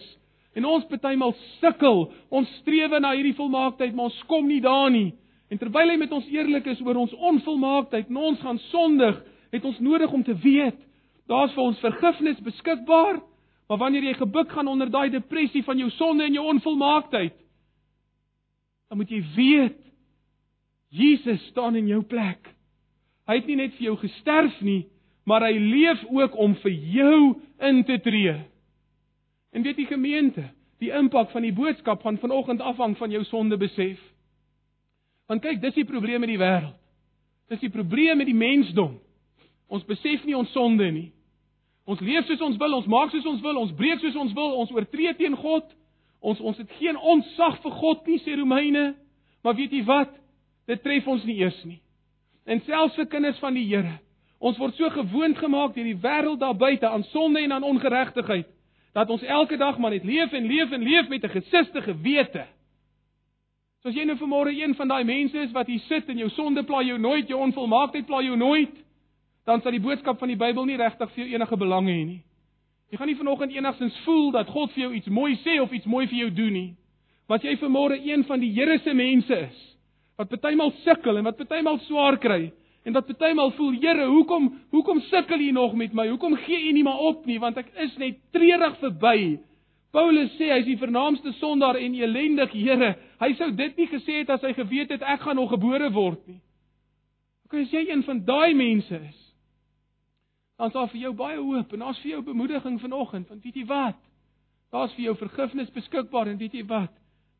en 0.54 0.66
ons 0.70 0.86
partymal 0.86 1.34
sukkel, 1.58 2.06
ons 2.30 2.50
streef 2.60 2.94
na 3.02 3.10
hierdie 3.16 3.34
volmaaktheid, 3.34 3.94
maar 3.94 4.12
ons 4.12 4.22
kom 4.30 4.46
nie 4.46 4.60
daar 4.62 4.90
nie. 4.94 5.10
En 5.50 5.58
terwyl 5.58 5.90
hy 5.90 5.98
met 6.00 6.12
ons 6.14 6.26
eerlik 6.30 6.66
is 6.70 6.80
oor 6.82 6.98
ons 7.02 7.14
onvolmaaktheid 7.14 8.08
en 8.10 8.20
ons 8.30 8.40
gaan 8.42 8.60
sondig, 8.70 9.18
het 9.54 9.66
ons 9.66 9.80
nodig 9.82 10.12
om 10.12 10.22
te 10.26 10.34
weet 10.42 10.78
daar's 11.30 11.54
vir 11.56 11.64
ons 11.64 11.80
vergifnis 11.80 12.40
beskikbaar. 12.44 13.20
Maar 13.68 13.80
wanneer 13.80 14.10
jy 14.10 14.14
gebuk 14.18 14.50
gaan 14.52 14.68
onder 14.68 14.90
daai 14.92 15.08
depressie 15.10 15.62
van 15.64 15.78
jou 15.80 15.88
sonde 15.96 16.26
en 16.26 16.34
jou 16.36 16.44
onvolmaaktheid, 16.52 17.36
dan 18.92 19.00
moet 19.00 19.10
jy 19.10 19.22
weet 19.36 19.78
Jesus 20.94 21.40
staan 21.50 21.78
in 21.80 21.88
jou 21.88 22.02
plek. 22.06 22.44
Hy 23.26 23.38
het 23.40 23.46
nie 23.48 23.56
net 23.56 23.72
vir 23.78 23.88
jou 23.88 23.94
gesterf 24.02 24.60
nie, 24.62 24.84
maar 25.24 25.46
hy 25.46 25.56
leef 25.58 26.04
ook 26.10 26.36
om 26.36 26.54
vir 26.62 26.72
jou 26.94 27.18
in 27.58 27.84
te 27.84 27.98
tree. 28.00 28.36
En 29.52 29.62
weet 29.62 29.76
die 29.76 29.88
gemeente, 29.88 30.44
die 30.82 30.92
impak 30.92 31.30
van 31.32 31.42
die 31.46 31.54
boodskap 31.54 32.02
van 32.02 32.18
vanoggend 32.18 32.60
afhang 32.60 32.96
van 32.98 33.10
jou 33.10 33.24
sonde 33.24 33.56
besef. 33.56 34.00
Want 35.26 35.42
kyk, 35.44 35.60
dis 35.62 35.78
die 35.78 35.88
probleem 35.88 36.20
met 36.20 36.32
die 36.32 36.40
wêreld. 36.40 36.76
Dis 37.48 37.60
die 37.60 37.72
probleem 37.72 38.18
met 38.20 38.28
die 38.28 38.36
mensdom. 38.36 38.98
Ons 39.68 39.84
besef 39.88 40.24
nie 40.24 40.36
ons 40.36 40.52
sonde 40.52 40.86
nie. 40.92 41.10
Ons 41.88 42.00
leef 42.00 42.26
soos 42.28 42.42
ons 42.44 42.58
wil, 42.60 42.76
ons 42.78 42.88
maak 42.88 43.12
soos 43.12 43.26
ons 43.28 43.42
wil, 43.44 43.58
ons 43.60 43.72
breek 43.76 44.00
soos 44.00 44.16
ons 44.16 44.32
wil, 44.36 44.54
ons 44.60 44.72
oortree 44.72 45.12
teen 45.18 45.36
God. 45.36 45.66
Ons 46.24 46.40
ons 46.40 46.58
het 46.60 46.70
geen 46.80 46.96
onsag 46.96 47.58
vir 47.64 47.74
God 47.80 48.06
nie, 48.08 48.20
sê 48.24 48.36
Romeine. 48.40 48.94
Maar 49.44 49.56
weet 49.58 49.72
jy 49.76 49.82
wat? 49.88 50.12
Dit 50.68 50.80
tref 50.84 51.08
ons 51.08 51.24
nie 51.28 51.36
eers 51.42 51.58
nie. 51.68 51.80
En 52.48 52.60
selfs 52.64 52.96
vir 52.96 53.08
kinders 53.12 53.40
van 53.40 53.56
die 53.56 53.66
Here. 53.68 53.98
Ons 54.44 54.58
word 54.60 54.76
so 54.76 54.90
gewoond 54.92 55.38
gemaak 55.40 55.72
deur 55.72 55.86
die 55.88 56.00
wêreld 56.02 56.42
daar 56.42 56.56
buite 56.56 56.88
aan 56.88 57.06
sonde 57.14 57.40
en 57.40 57.52
aan 57.56 57.64
ongeregtigheid 57.64 58.50
dat 58.94 59.10
ons 59.10 59.22
elke 59.22 59.56
dag 59.56 59.78
maar 59.80 59.90
net 59.90 60.04
leef 60.04 60.32
en 60.32 60.44
leef 60.46 60.72
en 60.72 60.82
leef 60.82 61.08
met 61.08 61.24
'n 61.24 61.32
gesiste 61.32 61.82
gewete. 61.82 62.44
So 63.82 63.88
as 63.88 63.94
jy 63.94 64.04
nou 64.04 64.16
vanmôre 64.16 64.52
een 64.52 64.74
van 64.74 64.88
daai 64.88 65.04
mense 65.04 65.38
is 65.38 65.52
wat 65.52 65.66
hier 65.66 65.80
sit 65.88 66.08
en 66.08 66.18
jou 66.18 66.28
sonde 66.30 66.62
pla 66.62 66.82
jou 66.82 66.98
nooit, 66.98 67.28
jou 67.28 67.40
onvolmaaktheid 67.40 68.06
pla 68.06 68.20
jou 68.22 68.36
nooit, 68.36 68.70
dan 69.44 69.60
sal 69.60 69.70
die 69.70 69.80
boodskap 69.80 70.18
van 70.18 70.28
die 70.28 70.36
Bybel 70.36 70.64
nie 70.64 70.76
regtig 70.76 71.10
vir 71.10 71.24
jou 71.24 71.34
enige 71.34 71.56
belang 71.56 71.86
hê 71.86 72.04
nie. 72.04 72.22
Jy 72.90 72.96
gaan 72.96 73.06
nie 73.06 73.16
vanoggend 73.16 73.52
enigstens 73.52 73.98
voel 74.04 74.30
dat 74.30 74.48
God 74.48 74.72
vir 74.72 74.82
jou 74.82 74.94
iets 74.94 75.06
mooi 75.06 75.36
sê 75.36 75.60
of 75.60 75.72
iets 75.72 75.86
mooi 75.86 76.06
vir 76.06 76.18
jou 76.18 76.30
doen 76.30 76.52
nie. 76.52 76.76
As 77.28 77.42
jy 77.42 77.56
vanmôre 77.56 77.98
een 78.06 78.24
van 78.24 78.40
die 78.40 78.52
Here 78.52 78.78
se 78.78 78.92
mense 78.94 79.38
is 79.38 79.76
wat 80.16 80.28
partymal 80.28 80.70
sukkel 80.84 81.16
en 81.16 81.24
wat 81.24 81.36
partymal 81.36 81.78
swaar 81.78 82.18
kry 82.18 82.52
en 82.84 82.92
wat 82.92 83.06
partymal 83.08 83.50
voel, 83.56 83.78
Here, 83.80 84.06
hoekom 84.06 84.50
hoekom 84.74 85.00
sukkel 85.08 85.40
U 85.40 85.50
nog 85.56 85.74
met 85.74 85.92
my? 85.96 86.08
Hoekom 86.08 86.36
gee 86.44 86.68
U 86.68 86.72
nie 86.72 86.84
maar 86.84 87.00
op 87.00 87.26
nie 87.26 87.38
want 87.40 87.58
ek 87.60 87.72
is 87.86 87.96
net 88.00 88.20
treurig 88.36 88.78
verby. 88.82 89.18
Paulus 89.94 90.32
sê 90.34 90.50
hy 90.50 90.58
is 90.62 90.66
die 90.66 90.80
vernaamste 90.80 91.32
sondaar 91.38 91.78
en 91.78 91.94
elendig, 91.94 92.52
Here. 92.52 92.94
Hy 93.22 93.30
sou 93.38 93.50
dit 93.54 93.76
nie 93.78 93.86
gesê 93.88 94.20
het 94.22 94.32
as 94.34 94.42
hy 94.42 94.52
geweet 94.56 94.90
het 94.90 95.04
ek 95.06 95.22
gaan 95.22 95.38
nog 95.38 95.52
gebore 95.54 95.90
word 95.94 96.24
nie. 96.26 96.40
OK, 97.46 97.60
as 97.62 97.72
jy 97.72 97.84
een 97.88 98.02
van 98.02 98.24
daai 98.26 98.56
mense 98.58 98.98
is, 98.98 99.20
is 100.64 100.74
daar 100.74 100.90
vir 100.90 101.00
jou 101.06 101.12
baie 101.18 101.38
hoop 101.38 101.72
en 101.74 101.86
daar's 101.86 102.00
vir 102.02 102.16
jou 102.16 102.22
bemoediging 102.26 102.80
vanoggend, 102.82 103.28
want 103.30 103.46
weet 103.46 103.62
jy 103.62 103.64
wat? 103.70 103.98
Daar's 104.74 104.94
vir 104.96 105.08
jou 105.08 105.16
vergifnis 105.18 105.70
beskikbaar 105.74 106.32
en 106.32 106.38
weet 106.40 106.54
jy 106.58 106.64
wat? 106.66 106.92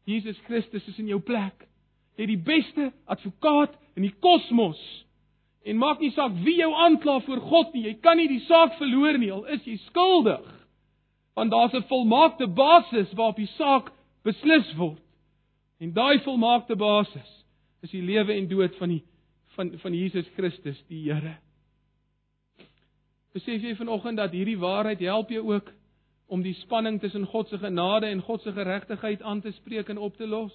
Jesus 0.07 0.39
Christus 0.47 0.87
is 0.89 0.99
in 1.03 1.09
jou 1.11 1.19
plek. 1.25 1.67
Jy 2.15 2.27
het 2.27 2.31
die 2.31 2.45
beste 2.47 2.91
advokaat 3.11 3.75
in 3.99 4.07
die 4.07 4.15
kosmos. 4.23 4.79
En 5.65 5.81
maak 5.81 6.01
nie 6.01 6.13
saak 6.13 6.35
wie 6.45 6.59
jou 6.59 6.73
aankla 6.77 7.21
voor 7.25 7.41
God 7.41 7.73
nie, 7.73 7.87
jy 7.89 7.95
kan 8.05 8.19
nie 8.21 8.29
die 8.29 8.43
saak 8.45 8.77
verloor 8.77 9.17
nie 9.19 9.31
al 9.33 9.47
is 9.55 9.65
jy 9.65 9.79
skuldig. 9.87 10.45
Want 11.35 11.51
daar's 11.51 11.75
'n 11.75 11.89
volmaakte 11.89 12.47
basis 12.47 13.13
waarop 13.13 13.37
die 13.37 13.51
saak 13.57 13.93
beslis 14.25 14.75
word. 14.77 15.01
En 15.81 15.93
daai 15.93 16.21
volmaakte 16.21 16.77
basis 16.77 17.31
is 17.83 17.91
die 17.91 18.03
lewe 18.03 18.33
en 18.33 18.49
dood 18.49 18.77
van 18.77 18.89
die 18.89 19.03
van 19.57 19.79
van 19.79 19.95
Jesus 19.95 20.29
Christus, 20.37 20.85
die 20.89 21.13
Here. 21.13 21.37
Besef 23.33 23.63
jy 23.63 23.75
vanoggend 23.75 24.17
dat 24.17 24.33
hierdie 24.33 24.59
waarheid 24.59 25.01
help 25.01 25.31
jou 25.31 25.43
ook 25.55 25.73
om 26.27 26.43
die 26.43 26.55
spanning 26.55 27.01
tussen 27.01 27.27
God 27.27 27.49
se 27.49 27.59
genade 27.59 28.07
en 28.07 28.23
God 28.23 28.43
se 28.43 28.53
geregtigheid 28.53 29.23
aan 29.23 29.41
te 29.41 29.53
spreek 29.53 29.89
en 29.89 29.99
op 29.99 30.17
te 30.17 30.27
los? 30.27 30.55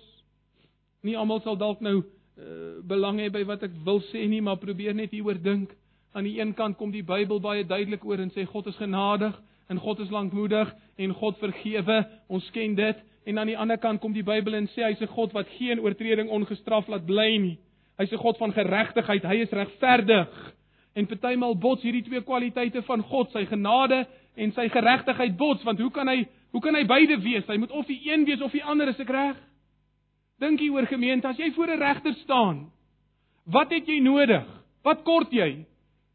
Nie 1.01 1.17
almal 1.17 1.41
sal 1.41 1.57
dalk 1.57 1.81
nou 1.81 2.03
uh, 2.39 2.79
belang 2.87 3.19
hê 3.19 3.29
by 3.29 3.43
wat 3.47 3.63
ek 3.63 3.75
wil 3.85 4.01
sê 4.09 4.25
nie, 4.27 4.41
maar 4.41 4.57
probeer 4.57 4.95
net 4.95 5.11
hieroor 5.11 5.39
dink. 5.43 5.75
Aan 6.13 6.25
die 6.25 6.39
een 6.39 6.53
kant 6.57 6.77
kom 6.77 6.91
die 6.91 7.03
Bybel 7.05 7.39
baie 7.39 7.63
duidelik 7.63 8.05
oor 8.05 8.19
en 8.19 8.31
sê 8.33 8.45
God 8.49 8.67
is 8.67 8.79
genadig 8.79 9.35
en 9.69 9.77
God 9.77 9.99
is 9.99 10.09
lankmoedig 10.09 10.71
en 10.97 11.13
God 11.13 11.37
vergewe. 11.37 11.99
Ons 12.27 12.49
ken 12.55 12.75
dit. 12.75 13.03
En 13.29 13.37
aan 13.37 13.51
die 13.51 13.57
ander 13.57 13.77
kant 13.77 14.01
kom 14.01 14.15
die 14.15 14.25
Bybel 14.25 14.55
en 14.57 14.69
sê 14.73 14.87
hy's 14.87 15.01
'n 15.01 15.13
God 15.13 15.33
wat 15.33 15.47
geen 15.57 15.79
oortreding 15.79 16.29
ongestraf 16.29 16.87
laat 16.87 17.05
bly 17.05 17.37
nie. 17.37 17.57
Hy's 17.99 18.11
'n 18.11 18.17
God 18.17 18.37
van 18.37 18.53
geregtigheid. 18.53 19.23
Hy 19.23 19.35
is 19.43 19.51
regverdig. 19.51 20.55
En 20.95 21.05
partymal 21.05 21.55
bots 21.55 21.83
hierdie 21.83 22.03
twee 22.03 22.21
kwaliteite 22.21 22.81
van 22.81 23.01
God, 23.01 23.31
sy 23.31 23.45
genade 23.45 24.07
en 24.35 24.51
sy 24.51 24.69
geregtigheid 24.69 25.37
bots, 25.37 25.63
want 25.63 25.79
hoe 25.79 25.91
kan 25.91 26.07
hy 26.07 26.25
hoe 26.51 26.61
kan 26.61 26.75
hy 26.75 26.85
beide 26.85 27.19
wees? 27.21 27.45
Hy 27.47 27.57
moet 27.57 27.71
of 27.71 27.85
die 27.85 28.01
een 28.11 28.25
wees 28.25 28.41
of 28.41 28.51
die 28.51 28.63
ander, 28.63 28.87
is 28.87 28.99
ek 28.99 29.09
reg? 29.09 29.37
Dink 30.39 30.59
hier 30.59 30.71
oor 30.71 30.87
gemeente, 30.87 31.27
as 31.27 31.37
jy 31.37 31.51
voor 31.51 31.67
'n 31.67 31.79
regter 31.79 32.13
staan, 32.13 32.71
wat 33.45 33.71
het 33.71 33.87
jy 33.87 33.99
nodig? 33.99 34.45
Wat 34.83 35.03
kort 35.03 35.31
jy? 35.31 35.65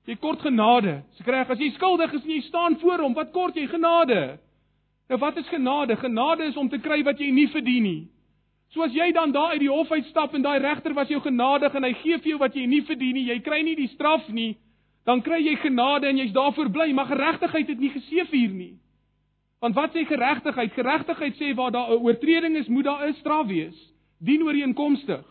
Jy 0.07 0.17
kort 0.17 0.41
genade. 0.41 1.03
Ek 1.21 1.27
reg? 1.27 1.51
As 1.51 1.59
jy 1.59 1.71
skuldig 1.71 2.13
is 2.13 2.25
en 2.25 2.31
jy 2.31 2.41
staan 2.41 2.79
voor 2.81 2.99
hom, 2.99 3.15
wat 3.15 3.33
kort 3.33 3.55
jy? 3.55 3.67
Genade. 3.67 4.39
Nou 5.09 5.19
wat 5.19 5.37
is 5.37 5.49
genade? 5.49 5.97
Genade 5.97 6.45
is 6.45 6.57
om 6.57 6.69
te 6.69 6.79
kry 6.79 7.03
wat 7.03 7.19
jy 7.21 7.31
nie 7.31 7.49
verdien 7.49 7.83
nie. 7.83 8.09
So 8.73 8.83
as 8.83 8.93
jy 8.93 9.13
dan 9.13 9.33
daar 9.33 9.53
uit 9.55 9.61
die 9.61 9.71
hof 9.71 9.91
uitstap 9.93 10.35
en 10.35 10.43
daai 10.43 10.59
regter 10.59 10.95
was 10.95 11.09
jou 11.09 11.21
genadig 11.21 11.75
en 11.75 11.85
hy 11.85 11.93
gee 12.01 12.19
vir 12.19 12.31
jou 12.33 12.39
wat 12.39 12.57
jy 12.57 12.67
nie 12.67 12.83
verdien 12.83 13.15
nie, 13.15 13.29
jy 13.29 13.39
kry 13.45 13.61
nie 13.63 13.77
die 13.77 13.91
straf 13.93 14.27
nie, 14.29 14.57
dan 15.07 15.23
kry 15.23 15.39
jy 15.45 15.55
genade 15.63 16.09
en 16.09 16.19
jy's 16.19 16.33
daarvoor 16.35 16.73
bly, 16.73 16.89
maar 16.93 17.07
geregtigheid 17.07 17.69
het 17.69 17.79
nie 17.79 17.93
geseëvier 17.93 18.51
nie. 18.51 18.73
Want 19.63 19.77
wat 19.79 19.95
sê 19.95 20.03
geregtigheid? 20.09 20.73
Geregtigheid 20.75 21.37
sê 21.39 21.55
waar 21.55 21.71
daar 21.71 21.93
'n 21.93 22.03
oortreding 22.03 22.57
is, 22.57 22.69
moet 22.69 22.85
daar 22.85 23.07
'n 23.07 23.15
straf 23.15 23.47
wees, 23.47 23.94
dien 24.19 24.43
ooreenkomstig. 24.43 25.25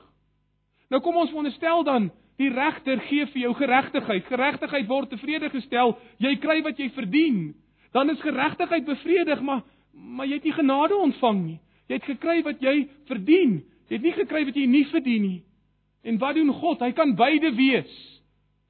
Nou 0.90 1.02
kom 1.02 1.18
ons 1.18 1.32
veronderstel 1.32 1.84
dan 1.88 2.10
die 2.42 2.50
regter 2.54 3.02
gee 3.08 3.26
vir 3.32 3.42
jou 3.46 3.54
geregtigheid. 3.58 4.26
Geregtigheid 4.30 4.90
word 4.90 5.12
tevrede 5.14 5.50
gestel, 5.54 5.96
jy 6.22 6.36
kry 6.42 6.60
wat 6.66 6.80
jy 6.82 6.90
verdien. 6.96 7.54
Dan 7.94 8.10
is 8.10 8.22
geregtigheid 8.22 8.86
bevredig, 8.90 9.42
maar 9.42 9.64
maar 9.94 10.26
jy 10.26 10.40
het 10.40 10.46
nie 10.48 10.56
genade 10.58 10.96
ontvang 10.98 11.40
nie. 11.44 11.60
Jy 11.86 11.98
het 12.00 12.08
gekry 12.08 12.40
wat 12.42 12.64
jy 12.66 12.88
verdien. 13.06 13.60
Jy 13.90 14.00
het 14.00 14.06
nie 14.08 14.14
gekry 14.16 14.42
wat 14.48 14.56
jy 14.58 14.64
nie 14.66 14.88
verdien 14.90 15.22
nie. 15.22 15.42
En 16.02 16.18
wat 16.18 16.34
doen 16.34 16.50
God? 16.50 16.82
Hy 16.82 16.90
kan 16.98 17.14
beide 17.16 17.52
wees. 17.54 17.92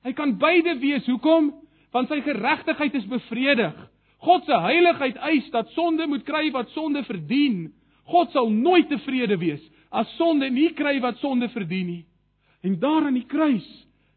Hy 0.04 0.12
kan 0.18 0.36
beide 0.38 0.76
wees. 0.82 1.08
Hoekom? 1.08 1.54
Want 1.96 2.12
sy 2.12 2.20
geregtigheid 2.26 2.98
is 3.00 3.08
bevredig. 3.08 3.78
God 4.24 4.44
se 4.48 4.60
heiligheid 4.66 5.16
eis 5.32 5.48
dat 5.56 5.72
sonde 5.78 6.10
moet 6.12 6.28
kry 6.28 6.50
wat 6.52 6.76
sonde 6.76 7.06
verdien. 7.08 7.70
God 8.12 8.36
sal 8.36 8.52
nooit 8.52 8.92
tevrede 8.92 9.40
wees 9.40 9.64
as 9.94 10.10
sonde 10.18 10.50
nie 10.50 10.72
kry 10.74 10.98
wat 11.04 11.22
sonde 11.22 11.50
verdien 11.54 11.88
nie. 11.88 12.04
En 12.66 12.80
daar 12.82 13.06
aan 13.06 13.18
die 13.18 13.28
kruis, 13.30 13.66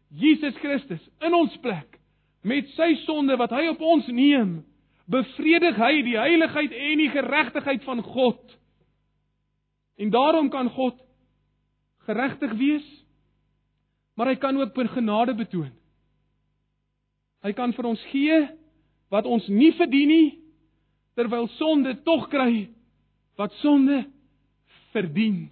Jesus 0.09 0.55
Christus 0.63 1.03
in 1.21 1.35
ons 1.35 1.53
plek 1.61 1.99
met 2.47 2.69
sy 2.77 2.93
sonde 3.03 3.35
wat 3.37 3.51
hy 3.51 3.67
op 3.73 3.81
ons 3.83 4.07
neem, 4.07 4.61
bevredig 5.07 5.75
hy 5.79 5.91
die 6.05 6.17
heiligheid 6.17 6.71
en 6.71 7.01
die 7.01 7.11
geregtigheid 7.11 7.83
van 7.87 8.01
God. 8.05 8.39
En 9.99 10.13
daarom 10.13 10.49
kan 10.53 10.69
God 10.71 10.95
geregtig 12.07 12.53
wees 12.59 12.87
maar 14.17 14.31
hy 14.31 14.37
kan 14.41 14.57
ook 14.57 14.73
per 14.73 14.89
genade 14.89 15.35
betoon. 15.37 15.69
Hy 17.45 17.53
kan 17.53 17.73
vir 17.77 17.85
ons 17.85 18.05
gee 18.09 18.39
wat 19.13 19.29
ons 19.29 19.45
nie 19.47 19.69
verdien 19.77 20.09
nie 20.09 20.29
terwyl 21.17 21.45
sonde 21.57 21.93
tog 22.05 22.25
kry 22.33 22.65
wat 23.37 23.53
sonde 23.61 24.01
verdien. 24.95 25.47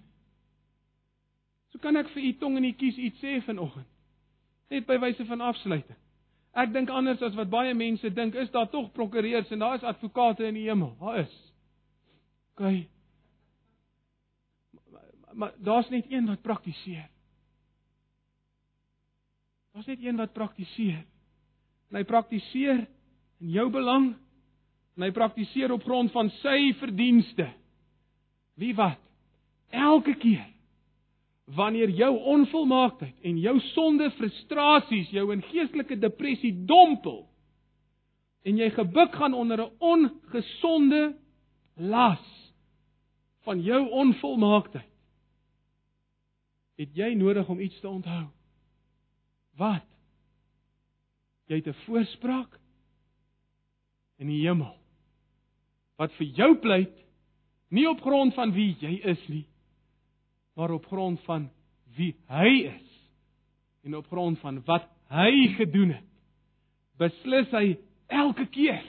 So 1.76 1.82
kan 1.84 1.98
ek 2.00 2.08
vir 2.14 2.24
u 2.24 2.28
tong 2.40 2.54
en 2.56 2.64
u 2.64 2.72
kies 2.72 2.96
iets 2.96 3.20
sê 3.20 3.34
vanoggend. 3.44 3.84
Net 4.72 4.86
by 4.88 4.96
wyse 5.02 5.24
van 5.28 5.42
afsluiting. 5.44 5.98
Ek 6.56 6.70
dink 6.72 6.88
anders 6.88 7.20
as 7.20 7.36
wat 7.36 7.50
baie 7.52 7.74
mense 7.76 8.08
dink, 8.16 8.32
is 8.32 8.48
daar 8.54 8.70
tog 8.72 8.86
prokureurs 8.96 9.50
en 9.52 9.60
daar 9.60 9.76
is 9.76 9.84
advokate 9.84 10.46
in 10.48 10.56
die 10.56 10.64
hemel. 10.70 10.94
Daar 11.02 11.18
is. 11.26 11.34
OK. 12.54 12.64
Maar, 14.88 15.04
maar 15.34 15.52
daar's 15.68 15.92
net 15.92 16.08
een 16.08 16.32
wat 16.32 16.40
praktiseer. 16.40 17.04
Daar's 19.76 19.92
net 19.92 20.00
een 20.00 20.16
wat 20.16 20.32
praktiseer. 20.32 21.04
En 21.92 22.00
hy 22.00 22.06
praktiseer 22.08 22.86
in 23.44 23.52
jou 23.52 23.68
belang 23.68 24.14
en 24.96 25.04
hy 25.04 25.12
praktiseer 25.12 25.76
op 25.76 25.84
grond 25.84 26.08
van 26.16 26.32
sy 26.40 26.72
verdienste. 26.80 27.52
Wie 28.56 28.72
wat? 28.80 28.96
Elke 29.76 30.16
keer 30.16 30.55
wanneer 31.54 31.90
jou 31.94 32.12
onvolmaaktheid 32.18 33.14
en 33.22 33.38
jou 33.38 33.60
sonde 33.60 34.10
frustrasies 34.18 35.10
jou 35.14 35.28
in 35.32 35.44
geestelike 35.46 35.98
depressie 35.98 36.52
dompel 36.66 37.28
en 38.46 38.58
jy 38.58 38.70
gebuk 38.70 39.14
gaan 39.14 39.34
onder 39.34 39.62
'n 39.62 39.70
ongesonde 39.78 41.16
las 41.76 42.52
van 43.46 43.62
jou 43.62 43.88
onvolmaaktheid 43.90 44.92
het 46.76 46.90
jy 46.94 47.14
nodig 47.14 47.48
om 47.48 47.60
iets 47.60 47.80
te 47.80 47.88
onthou 47.88 48.26
Wat? 49.56 49.86
Jy 51.48 51.56
het 51.56 51.68
'n 51.68 51.82
voorspraak 51.86 52.58
in 54.18 54.26
die 54.26 54.46
hemel. 54.46 54.76
Wat 55.96 56.12
vir 56.12 56.26
jou 56.26 56.56
pleit 56.56 57.04
nie 57.68 57.88
op 57.88 58.00
grond 58.00 58.34
van 58.34 58.52
wie 58.52 58.76
jy 58.80 59.00
is 59.02 59.28
nie, 59.28 59.46
maar 60.56 60.70
op 60.70 60.86
grond 60.86 61.20
van 61.28 61.50
wie 61.96 62.14
hy 62.32 62.50
is 62.72 62.92
en 63.84 63.96
op 63.96 64.06
grond 64.10 64.38
van 64.40 64.62
wat 64.64 64.88
hy 65.12 65.52
gedoen 65.54 65.92
het, 65.94 66.08
beslis 66.98 67.52
hy 67.52 67.76
elke 68.08 68.48
keer 68.50 68.82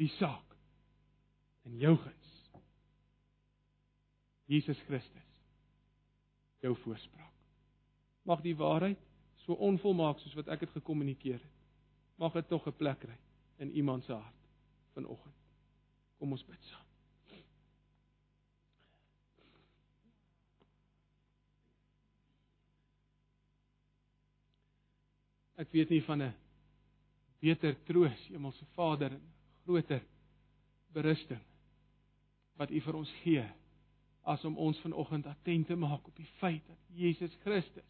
die 0.00 0.08
saak 0.16 0.54
in 1.66 1.76
jou 1.82 1.96
guns. 1.98 2.32
Jesus 4.46 4.78
Christus, 4.86 5.30
jou 6.62 6.76
voorspraak. 6.84 7.34
Mag 8.22 8.42
die 8.46 8.54
waarheid 8.56 9.02
so 9.42 9.58
onvolmaak 9.58 10.22
soos 10.22 10.38
wat 10.38 10.48
ek 10.54 10.64
dit 10.64 10.78
gekommunikeer 10.78 11.40
het, 11.42 11.54
mag 12.16 12.32
dit 12.38 12.48
tog 12.48 12.66
'n 12.66 12.78
plek 12.78 13.00
kry 13.02 13.18
in 13.58 13.70
iemand 13.70 14.04
se 14.04 14.12
hart 14.12 14.42
vanoggend. 14.94 15.34
Kom 16.18 16.32
ons 16.32 16.46
bid 16.46 16.62
saam. 16.70 16.85
Ek 25.56 25.72
weet 25.72 25.88
nie 25.88 26.02
van 26.04 26.22
'n 26.22 26.34
beter 27.40 27.76
troos, 27.84 28.28
Hemelse 28.28 28.64
Vader, 28.74 29.12
en 29.12 29.22
groter 29.64 30.02
berusting 30.92 31.40
wat 32.56 32.70
U 32.70 32.80
vir 32.80 32.96
ons 32.96 33.12
gee 33.22 33.44
as 34.24 34.44
om 34.44 34.56
ons 34.56 34.78
vanoggend 34.80 35.26
attent 35.26 35.66
te 35.66 35.76
maak 35.76 36.06
op 36.06 36.16
die 36.16 36.28
feit 36.40 36.66
dat 36.66 36.78
Jesus 36.94 37.34
Christus 37.44 37.84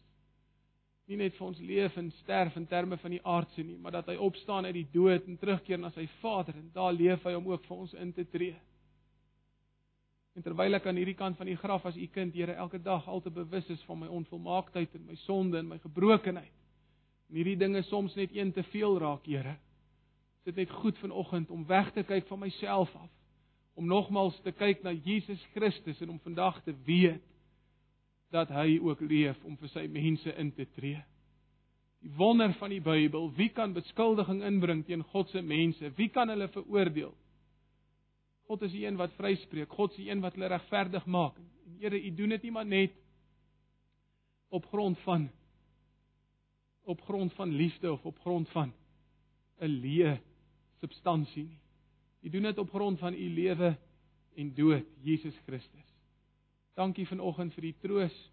nie 1.07 1.15
net 1.15 1.37
vir 1.37 1.47
ons 1.47 1.59
leef 1.59 1.95
en 1.97 2.09
sterf 2.11 2.55
in 2.59 2.67
terme 2.67 2.97
van 2.97 3.13
die 3.15 3.21
aardse 3.23 3.63
nie, 3.63 3.77
maar 3.77 3.91
dat 3.95 4.09
hy 4.11 4.17
opstaan 4.19 4.65
uit 4.65 4.73
die 4.75 4.87
dood 4.91 5.27
en 5.27 5.37
terugkeer 5.39 5.79
na 5.79 5.89
sy 5.95 6.03
Vader 6.19 6.55
en 6.59 6.67
daar 6.73 6.91
leef 6.93 7.23
hy 7.23 7.33
om 7.37 7.47
ook 7.47 7.63
vir 7.63 7.77
ons 7.77 7.93
in 7.93 8.11
te 8.13 8.25
tree. 8.27 8.57
En 10.35 10.43
terwyl 10.43 10.75
ek 10.75 10.85
aan 10.85 10.99
hierdie 10.99 11.15
kant 11.15 11.39
van 11.39 11.47
die 11.47 11.55
graf 11.55 11.85
as 11.87 11.95
u 11.95 12.07
kind, 12.11 12.35
Here, 12.35 12.53
elke 12.59 12.81
dag 12.83 13.07
al 13.07 13.23
te 13.23 13.31
bewus 13.31 13.69
is 13.71 13.83
van 13.87 14.03
my 14.03 14.07
onvolmaaktheid 14.19 14.99
en 14.99 15.05
my 15.07 15.15
sonde 15.23 15.57
en 15.63 15.71
my 15.71 15.79
gebrokenheid 15.79 16.56
en 17.27 17.35
hierdie 17.35 17.57
dinge 17.59 17.81
soms 17.87 18.15
net 18.15 18.35
een 18.35 18.53
te 18.55 18.63
veel 18.71 18.99
raak, 18.99 19.25
Here. 19.25 19.57
Dit 20.47 20.55
net 20.55 20.71
goed 20.71 20.97
vanoggend 20.97 21.49
om 21.51 21.65
weg 21.67 21.91
te 21.93 22.03
kyk 22.07 22.27
van 22.27 22.39
myself 22.39 22.93
af, 22.95 23.09
om 23.75 23.87
nogmals 23.87 24.39
te 24.45 24.51
kyk 24.55 24.83
na 24.83 24.93
Jesus 24.95 25.43
Christus 25.53 25.99
en 26.01 26.15
om 26.15 26.19
vandag 26.23 26.61
te 26.63 26.73
weet 26.85 27.23
dat 28.31 28.49
hy 28.51 28.79
ook 28.83 29.01
leef 29.01 29.37
om 29.47 29.55
vir 29.59 29.71
sy 29.71 29.85
mense 29.91 30.33
in 30.39 30.51
te 30.55 30.65
tree. 30.75 30.99
Die 32.03 32.11
wonder 32.15 32.53
van 32.59 32.71
die 32.71 32.81
Bybel, 32.83 33.29
wie 33.35 33.49
kan 33.49 33.73
beskuldiging 33.75 34.43
inbring 34.45 34.83
teen 34.85 35.03
God 35.11 35.31
se 35.31 35.41
mense? 35.41 35.91
Wie 35.97 36.09
kan 36.13 36.29
hulle 36.29 36.47
veroordeel? 36.53 37.13
God 38.47 38.63
is 38.63 38.71
die 38.71 38.85
een 38.85 38.99
wat 38.99 39.15
vryspreek, 39.17 39.71
God 39.75 39.91
is 39.91 40.03
die 40.03 40.11
een 40.11 40.21
wat 40.23 40.37
hulle 40.37 40.51
regverdig 40.53 41.05
maak. 41.05 41.39
En 41.39 41.79
Here, 41.81 41.99
U 41.99 42.11
doen 42.15 42.35
dit 42.35 42.47
nie 42.47 42.53
maar 42.55 42.65
net 42.65 42.93
op 44.49 44.65
grond 44.71 44.99
van 45.03 45.27
op 46.87 47.01
grond 47.01 47.33
van 47.33 47.49
liefde 47.49 47.91
of 47.91 48.05
op 48.05 48.19
grond 48.19 48.49
van 48.49 48.73
'n 49.59 49.79
leë 49.83 50.19
substansie 50.79 51.43
nie. 51.43 51.59
U 52.21 52.29
doen 52.29 52.41
dit 52.41 52.57
op 52.57 52.69
grond 52.69 52.99
van 52.99 53.13
u 53.13 53.29
lewe 53.33 53.77
en 54.35 54.53
dood, 54.53 54.85
Jesus 55.01 55.35
Christus. 55.45 55.93
Dankie 56.73 57.07
vanoggend 57.07 57.53
vir 57.53 57.61
die 57.61 57.75
troos 57.81 58.31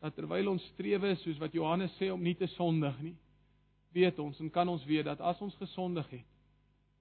dat 0.00 0.14
terwyl 0.14 0.48
ons 0.48 0.64
strewe 0.72 1.14
soos 1.14 1.38
wat 1.38 1.52
Johannes 1.52 1.96
sê 1.98 2.10
om 2.12 2.22
nie 2.22 2.34
te 2.34 2.46
sondig 2.46 3.00
nie, 3.00 3.16
weet 3.92 4.18
ons 4.18 4.40
en 4.40 4.50
kan 4.50 4.68
ons 4.68 4.84
weet 4.84 5.04
dat 5.04 5.20
as 5.20 5.40
ons 5.40 5.54
gesondig 5.54 6.10
het, 6.10 6.26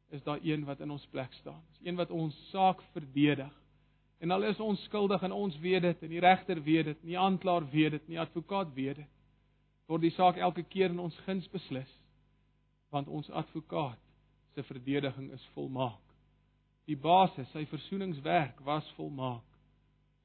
is 0.10 0.24
daar 0.24 0.40
een 0.44 0.66
wat 0.66 0.80
in 0.80 0.92
ons 0.92 1.06
plek 1.06 1.34
staan. 1.34 1.62
Is 1.72 1.86
een 1.86 1.96
wat 1.96 2.12
ons 2.12 2.50
saak 2.50 2.82
verdedig. 2.92 3.54
En 4.20 4.32
al 4.32 4.44
is 4.44 4.60
ons 4.60 4.84
skuldig 4.84 5.22
en 5.24 5.32
ons 5.32 5.60
weet 5.60 5.82
dit 5.82 6.04
en 6.04 6.10
die 6.10 6.20
regter 6.20 6.64
weet 6.64 6.86
dit, 6.86 7.02
die 7.02 7.20
aanklaer 7.20 7.70
weet 7.70 7.92
dit, 7.92 8.08
die 8.08 8.20
advokaat 8.20 8.74
weet 8.74 8.96
dit 8.96 9.19
word 9.90 10.06
die 10.06 10.14
saak 10.14 10.38
elke 10.38 10.64
keer 10.70 10.94
in 10.94 11.02
ons 11.02 11.18
guns 11.26 11.48
beslis 11.50 11.90
want 12.94 13.10
ons 13.10 13.30
advokaat 13.30 14.00
se 14.54 14.64
verdediging 14.66 15.30
is 15.34 15.46
volmaak. 15.54 16.06
Die 16.90 16.98
basis, 16.98 17.50
sy 17.54 17.68
versoeningswerk 17.70 18.62
was 18.66 18.88
volmaak. 18.98 19.46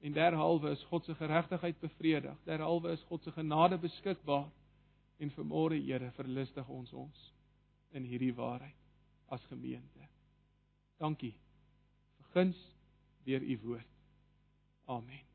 En 0.05 0.17
derhalwe 0.17 0.73
is 0.73 0.85
God 0.89 1.05
se 1.05 1.17
geregtigheid 1.19 1.81
bevredig. 1.81 2.39
Derhalwe 2.49 2.93
is 2.97 3.05
God 3.09 3.25
se 3.25 3.33
genade 3.37 3.79
beskikbaar. 3.81 4.49
En 5.21 5.31
vermoere 5.37 5.77
Here 5.81 6.11
verlustig 6.17 6.69
ons 6.69 6.93
ons 6.93 7.29
in 7.93 8.09
hierdie 8.09 8.33
waarheid 8.35 8.81
as 9.33 9.45
gemeente. 9.53 10.09
Dankie. 10.99 11.35
Verguns 12.17 12.65
deur 13.29 13.45
u 13.45 13.61
woord. 13.63 13.95
Amen 14.89 15.34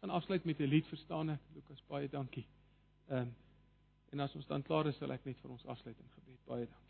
gaan 0.00 0.10
afsluit 0.10 0.44
met 0.44 0.58
'n 0.58 0.62
lied 0.62 0.86
verstaan 0.86 1.30
ek 1.30 1.40
Lukas 1.54 1.82
baie 1.86 2.08
dankie. 2.08 2.46
Ehm 3.08 3.20
um, 3.20 3.34
en 4.10 4.20
as 4.20 4.34
ons 4.34 4.46
dan 4.46 4.62
klaar 4.62 4.86
is 4.86 4.96
sal 4.96 5.12
ek 5.12 5.24
net 5.24 5.38
vir 5.38 5.50
ons 5.50 5.66
afsluit 5.66 5.98
in 5.98 6.10
gebed. 6.14 6.44
Baie 6.44 6.66
dankie. 6.66 6.80